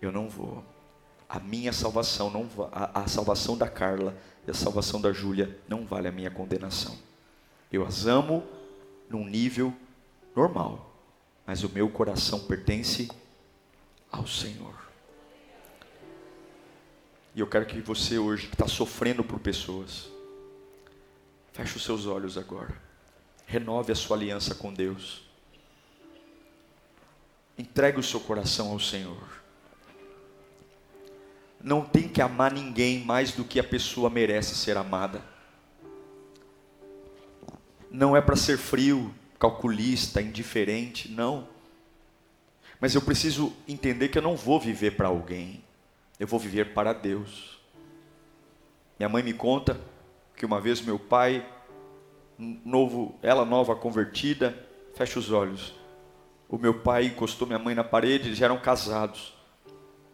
Eu 0.00 0.10
não 0.10 0.30
vou. 0.30 0.64
A 1.28 1.38
minha 1.38 1.74
salvação 1.74 2.30
não 2.30 2.48
a, 2.72 3.02
a 3.02 3.06
salvação 3.06 3.54
da 3.54 3.68
Carla 3.68 4.16
e 4.46 4.50
a 4.50 4.54
salvação 4.54 4.98
da 4.98 5.12
Júlia 5.12 5.60
não 5.68 5.84
vale 5.84 6.08
a 6.08 6.12
minha 6.12 6.30
condenação. 6.30 6.96
Eu 7.70 7.84
as 7.84 8.06
amo 8.06 8.42
num 9.10 9.26
nível 9.26 9.74
normal, 10.34 10.90
mas 11.46 11.62
o 11.62 11.68
meu 11.68 11.90
coração 11.90 12.40
pertence 12.40 13.10
ao 14.10 14.26
Senhor. 14.26 14.87
E 17.38 17.40
eu 17.40 17.46
quero 17.46 17.66
que 17.66 17.80
você 17.80 18.18
hoje, 18.18 18.48
que 18.48 18.54
está 18.56 18.66
sofrendo 18.66 19.22
por 19.22 19.38
pessoas, 19.38 20.08
feche 21.52 21.76
os 21.76 21.84
seus 21.84 22.04
olhos 22.04 22.36
agora. 22.36 22.74
Renove 23.46 23.92
a 23.92 23.94
sua 23.94 24.16
aliança 24.16 24.56
com 24.56 24.74
Deus. 24.74 25.22
Entregue 27.56 28.00
o 28.00 28.02
seu 28.02 28.18
coração 28.18 28.72
ao 28.72 28.80
Senhor 28.80 29.38
não 31.62 31.82
tem 31.82 32.08
que 32.08 32.22
amar 32.22 32.52
ninguém 32.52 33.04
mais 33.04 33.32
do 33.32 33.44
que 33.44 33.58
a 33.58 33.64
pessoa 33.64 34.08
merece 34.08 34.54
ser 34.54 34.76
amada. 34.76 35.22
Não 37.90 38.16
é 38.16 38.20
para 38.20 38.36
ser 38.36 38.58
frio, 38.58 39.14
calculista, 39.38 40.22
indiferente, 40.22 41.10
não. 41.10 41.48
Mas 42.80 42.94
eu 42.94 43.02
preciso 43.02 43.52
entender 43.66 44.08
que 44.08 44.18
eu 44.18 44.22
não 44.22 44.36
vou 44.36 44.60
viver 44.60 44.92
para 44.92 45.08
alguém, 45.08 45.64
eu 46.18 46.26
vou 46.26 46.38
viver 46.38 46.72
para 46.72 46.92
Deus. 46.92 47.58
Minha 48.98 49.08
mãe 49.08 49.22
me 49.22 49.32
conta 49.32 49.80
que 50.36 50.44
uma 50.44 50.60
vez 50.60 50.80
meu 50.80 50.98
pai, 50.98 51.46
novo, 52.64 53.16
ela 53.22 53.44
nova 53.44 53.76
convertida, 53.76 54.66
fecha 54.94 55.18
os 55.18 55.30
olhos. 55.30 55.74
O 56.48 56.58
meu 56.58 56.74
pai 56.74 57.06
encostou 57.06 57.46
minha 57.46 57.58
mãe 57.58 57.74
na 57.74 57.84
parede, 57.84 58.28
eles 58.28 58.40
eram 58.40 58.58
casados. 58.58 59.34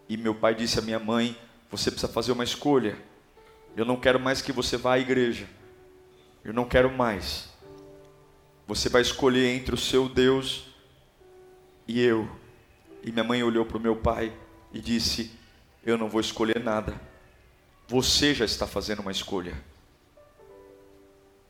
E 0.09 0.17
meu 0.17 0.35
pai 0.35 0.55
disse 0.55 0.79
à 0.79 0.83
minha 0.83 0.99
mãe: 0.99 1.37
Você 1.71 1.91
precisa 1.91 2.13
fazer 2.13 2.33
uma 2.33 2.45
escolha. 2.45 2.99
Eu 3.77 3.85
não 3.85 3.97
quero 3.97 4.21
mais 4.21 4.43
que 4.43 4.53
você 4.53 4.77
vá 4.77 4.95
à 4.95 4.99
igreja. 4.99 5.49
Eu 6.45 6.53
não 6.53 6.65
quero 6.65 6.91
mais. 6.91 7.49
Você 8.67 8.89
vai 8.89 9.03
escolher 9.03 9.55
entre 9.55 9.75
o 9.75 9.79
seu 9.79 10.09
Deus 10.09 10.67
e 11.87 12.01
eu. 12.01 12.29
E 13.03 13.11
minha 13.11 13.25
mãe 13.25 13.43
olhou 13.43 13.65
para 13.65 13.79
o 13.79 13.81
meu 13.81 13.97
pai 13.97 14.33
e 14.73 14.81
disse: 14.81 15.31
Eu 15.85 15.99
não 15.99 16.09
vou 16.09 16.20
escolher 16.20 16.62
nada. 16.62 16.99
Você 17.87 18.35
já 18.35 18.45
está 18.45 18.66
fazendo 18.66 19.01
uma 19.01 19.12
escolha. 19.12 19.55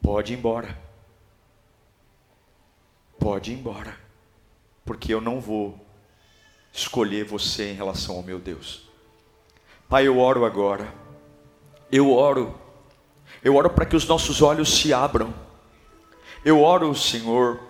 Pode 0.03 0.33
ir 0.33 0.37
embora. 0.37 0.77
Pode 3.19 3.53
ir 3.53 3.55
embora. 3.55 3.97
Porque 4.85 5.15
eu 5.15 5.21
não 5.21 5.41
vou 5.41 5.79
escolher 6.73 7.25
você 7.25 7.71
em 7.71 7.75
relação 7.75 8.17
ao 8.17 8.23
meu 8.23 8.41
Deus. 8.41 8.89
Pai, 9.89 10.07
eu 10.07 10.19
oro 10.19 10.45
agora. 10.45 10.93
Eu 11.91 12.13
oro. 12.13 12.59
Eu 13.43 13.55
oro 13.55 13.71
para 13.71 13.87
que 13.87 13.95
os 13.95 14.07
nossos 14.07 14.43
olhos 14.43 14.77
se 14.77 14.93
abram. 14.93 15.33
Eu 16.45 16.61
oro, 16.61 16.93
Senhor, 16.95 17.61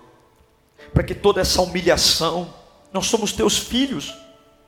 para 0.92 1.04
que 1.04 1.14
toda 1.14 1.40
essa 1.40 1.60
humilhação, 1.60 2.52
nós 2.92 3.06
somos 3.06 3.32
teus 3.32 3.58
filhos. 3.58 4.23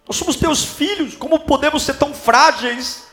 Nós 0.06 0.16
somos 0.16 0.36
teus 0.36 0.64
filhos. 0.64 1.14
Como 1.14 1.40
podemos 1.40 1.82
ser 1.82 1.94
tão 1.94 2.14
frágeis? 2.14 3.04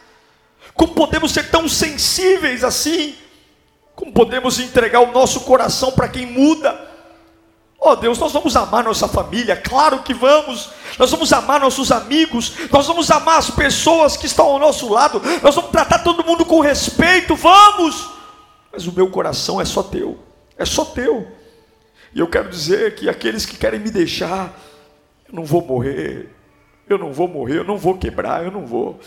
Como 0.74 0.94
podemos 0.94 1.32
ser 1.32 1.50
tão 1.50 1.68
sensíveis 1.68 2.64
assim? 2.64 3.16
Como 3.96 4.12
podemos 4.12 4.60
entregar 4.60 5.02
o 5.02 5.12
nosso 5.12 5.41
coração 5.41 5.91
para 5.91 6.08
quem 6.08 6.26
muda? 6.26 6.94
Oh 7.86 7.98
Deus, 7.98 8.18
nós 8.18 8.32
vamos 8.32 8.56
amar 8.56 8.82
nossa 8.82 9.10
família, 9.10 9.58
claro 9.58 10.04
que 10.04 10.14
vamos. 10.14 10.70
Nós 10.98 11.12
vamos 11.12 11.34
amar 11.34 11.60
nossos 11.60 11.91
amigos, 11.91 12.54
nós 12.72 12.88
vamos 12.88 13.12
amar 13.12 13.39
as 13.39 13.50
pessoas 13.50 14.16
que 14.16 14.26
estão 14.26 14.46
ao 14.46 14.58
nosso 14.58 14.89
lado, 14.89 15.22
nós 15.41 15.54
vamos 15.54 15.70
tratar 15.70 16.00
todo 16.00 16.24
mundo 16.24 16.46
com 16.46 16.62
respeito, 16.62 17.36
vamos. 17.36 18.10
Mas 18.72 18.88
o 18.88 18.94
meu 18.94 19.10
coração 19.10 19.60
é 19.60 19.66
só 19.66 19.84
teu, 19.84 20.18
é 20.58 20.64
só 20.64 20.86
teu. 20.86 21.28
E 22.16 22.20
eu 22.20 22.28
quero 22.28 22.50
dizer 22.50 22.96
que 22.96 23.10
aqueles 23.10 23.46
que 23.46 23.58
querem 23.58 23.82
me 23.82 23.91
deixar, 23.91 24.58
eu 25.28 25.36
não 25.36 25.44
vou 25.44 25.62
morrer, 25.62 26.30
eu 26.94 26.98
não 26.98 27.12
vou 27.12 27.28
morrer, 27.28 27.60
eu 27.60 27.64
não 27.64 27.78
vou 27.78 27.98
quebrar, 27.98 28.44
eu 28.44 28.52
não 28.52 28.66
vou. 28.66 29.00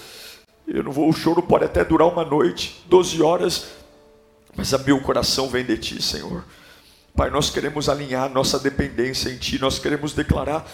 Eu 0.66 0.82
não 0.82 0.92
vou, 0.92 1.08
o 1.08 1.12
choro 1.12 1.40
pode 1.42 1.64
até 1.64 1.84
durar 1.84 2.08
uma 2.08 2.24
noite, 2.24 2.84
12 2.88 3.22
horas, 3.22 3.68
mas 4.56 4.74
a 4.74 4.78
meu 4.78 5.00
coração 5.00 5.48
vem 5.48 5.64
de 5.64 5.78
ti, 5.78 6.02
Senhor. 6.02 6.44
Pai, 7.16 7.30
nós 7.30 7.48
queremos 7.48 7.88
alinhar 7.88 8.28
nossa 8.28 8.58
dependência 8.58 9.30
em 9.30 9.38
Ti, 9.38 9.58
nós 9.58 9.78
queremos 9.78 10.12
declarar 10.12 10.66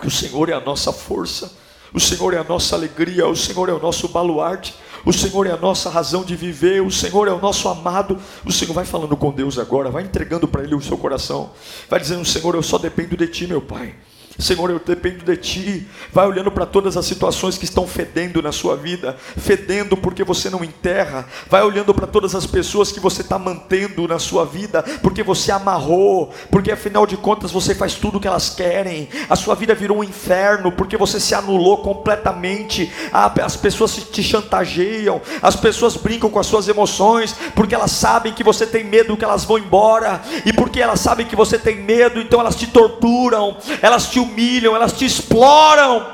que 0.00 0.08
o 0.08 0.10
Senhor 0.10 0.48
é 0.48 0.52
a 0.52 0.60
nossa 0.60 0.92
força, 0.92 1.52
o 1.94 2.00
Senhor 2.00 2.34
é 2.34 2.38
a 2.38 2.42
nossa 2.42 2.74
alegria, 2.74 3.28
o 3.28 3.36
Senhor 3.36 3.68
é 3.68 3.72
o 3.72 3.78
nosso 3.78 4.08
baluarte, 4.08 4.74
o 5.04 5.12
Senhor 5.12 5.46
é 5.46 5.52
a 5.52 5.56
nossa 5.56 5.88
razão 5.88 6.24
de 6.24 6.34
viver, 6.34 6.82
o 6.82 6.90
Senhor 6.90 7.28
é 7.28 7.32
o 7.32 7.40
nosso 7.40 7.68
amado. 7.68 8.18
O 8.44 8.50
Senhor 8.50 8.72
vai 8.72 8.84
falando 8.84 9.16
com 9.16 9.30
Deus 9.30 9.56
agora, 9.56 9.88
vai 9.88 10.02
entregando 10.02 10.48
para 10.48 10.64
Ele 10.64 10.74
o 10.74 10.80
seu 10.80 10.98
coração, 10.98 11.52
vai 11.88 12.00
dizendo: 12.00 12.24
Senhor, 12.24 12.56
eu 12.56 12.62
só 12.62 12.76
dependo 12.76 13.16
de 13.16 13.28
Ti, 13.28 13.46
meu 13.46 13.62
Pai. 13.62 13.94
Senhor, 14.38 14.70
eu 14.70 14.80
dependo 14.84 15.24
de 15.24 15.36
Ti. 15.36 15.86
Vai 16.12 16.26
olhando 16.26 16.50
para 16.50 16.66
todas 16.66 16.96
as 16.96 17.06
situações 17.06 17.56
que 17.58 17.64
estão 17.64 17.86
fedendo 17.86 18.42
na 18.42 18.52
sua 18.52 18.76
vida, 18.76 19.16
fedendo 19.36 19.96
porque 19.96 20.24
você 20.24 20.50
não 20.50 20.64
enterra. 20.64 21.26
Vai 21.48 21.62
olhando 21.62 21.94
para 21.94 22.06
todas 22.06 22.34
as 22.34 22.46
pessoas 22.46 22.90
que 22.90 23.00
você 23.00 23.22
está 23.22 23.38
mantendo 23.38 24.06
na 24.08 24.18
sua 24.18 24.44
vida, 24.44 24.82
porque 25.02 25.22
você 25.22 25.52
amarrou, 25.52 26.32
porque 26.50 26.72
afinal 26.72 27.06
de 27.06 27.16
contas 27.16 27.50
você 27.50 27.74
faz 27.74 27.94
tudo 27.94 28.18
o 28.18 28.20
que 28.20 28.26
elas 28.26 28.50
querem. 28.50 29.08
A 29.28 29.36
sua 29.36 29.54
vida 29.54 29.74
virou 29.74 29.98
um 29.98 30.04
inferno 30.04 30.72
porque 30.72 30.96
você 30.96 31.20
se 31.20 31.34
anulou 31.34 31.78
completamente. 31.78 32.92
As 33.12 33.56
pessoas 33.56 33.94
te 33.94 34.22
chantageiam, 34.22 35.20
as 35.40 35.56
pessoas 35.56 35.96
brincam 35.96 36.30
com 36.30 36.38
as 36.38 36.46
suas 36.46 36.68
emoções, 36.68 37.34
porque 37.54 37.74
elas 37.74 37.92
sabem 37.92 38.32
que 38.32 38.44
você 38.44 38.66
tem 38.66 38.84
medo 38.84 39.16
que 39.16 39.24
elas 39.24 39.44
vão 39.44 39.58
embora, 39.58 40.20
e 40.44 40.52
porque 40.52 40.80
elas 40.80 41.00
sabem 41.00 41.26
que 41.26 41.36
você 41.36 41.58
tem 41.58 41.76
medo, 41.76 42.20
então 42.20 42.40
elas 42.40 42.56
te 42.56 42.66
torturam, 42.66 43.56
elas 43.80 44.08
te 44.08 44.21
humilham, 44.22 44.74
elas 44.74 44.92
te 44.92 45.04
exploram, 45.04 46.06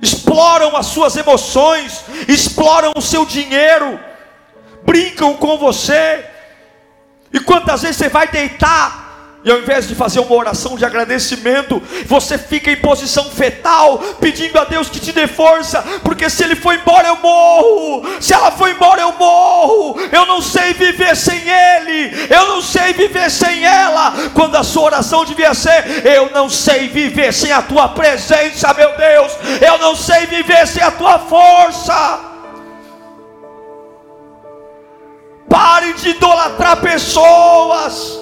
exploram 0.00 0.76
as 0.76 0.86
suas 0.86 1.16
emoções, 1.16 2.04
exploram 2.28 2.92
o 2.96 3.00
seu 3.00 3.24
dinheiro, 3.24 3.98
brincam 4.84 5.34
com 5.34 5.56
você. 5.56 6.24
E 7.32 7.40
quantas 7.40 7.82
vezes 7.82 7.96
você 7.96 8.08
vai 8.08 8.28
deitar 8.28 9.01
e 9.44 9.50
ao 9.50 9.58
invés 9.58 9.88
de 9.88 9.94
fazer 9.94 10.20
uma 10.20 10.36
oração 10.36 10.76
de 10.76 10.84
agradecimento, 10.84 11.82
você 12.06 12.38
fica 12.38 12.70
em 12.70 12.76
posição 12.76 13.24
fetal, 13.24 13.98
pedindo 14.20 14.56
a 14.56 14.64
Deus 14.64 14.88
que 14.88 15.00
te 15.00 15.10
dê 15.10 15.26
força, 15.26 15.82
porque 16.04 16.30
se 16.30 16.44
ele 16.44 16.54
foi 16.54 16.76
embora 16.76 17.08
eu 17.08 17.16
morro, 17.16 18.04
se 18.20 18.32
ela 18.32 18.52
foi 18.52 18.70
embora 18.70 19.00
eu 19.00 19.12
morro, 19.14 19.98
eu 20.12 20.26
não 20.26 20.40
sei 20.40 20.72
viver 20.74 21.16
sem 21.16 21.40
ele, 21.48 22.28
eu 22.30 22.46
não 22.48 22.62
sei 22.62 22.92
viver 22.92 23.28
sem 23.30 23.64
ela. 23.64 24.12
Quando 24.32 24.54
a 24.54 24.62
sua 24.62 24.84
oração 24.84 25.24
devia 25.24 25.54
ser: 25.54 26.06
Eu 26.06 26.30
não 26.30 26.48
sei 26.48 26.88
viver 26.88 27.32
sem 27.32 27.50
a 27.50 27.62
tua 27.62 27.88
presença, 27.88 28.72
meu 28.74 28.96
Deus, 28.96 29.32
eu 29.60 29.78
não 29.78 29.96
sei 29.96 30.26
viver 30.26 30.66
sem 30.68 30.82
a 30.82 30.90
tua 30.92 31.18
força. 31.18 32.20
Pare 35.48 35.92
de 35.94 36.10
idolatrar 36.10 36.76
pessoas. 36.80 38.21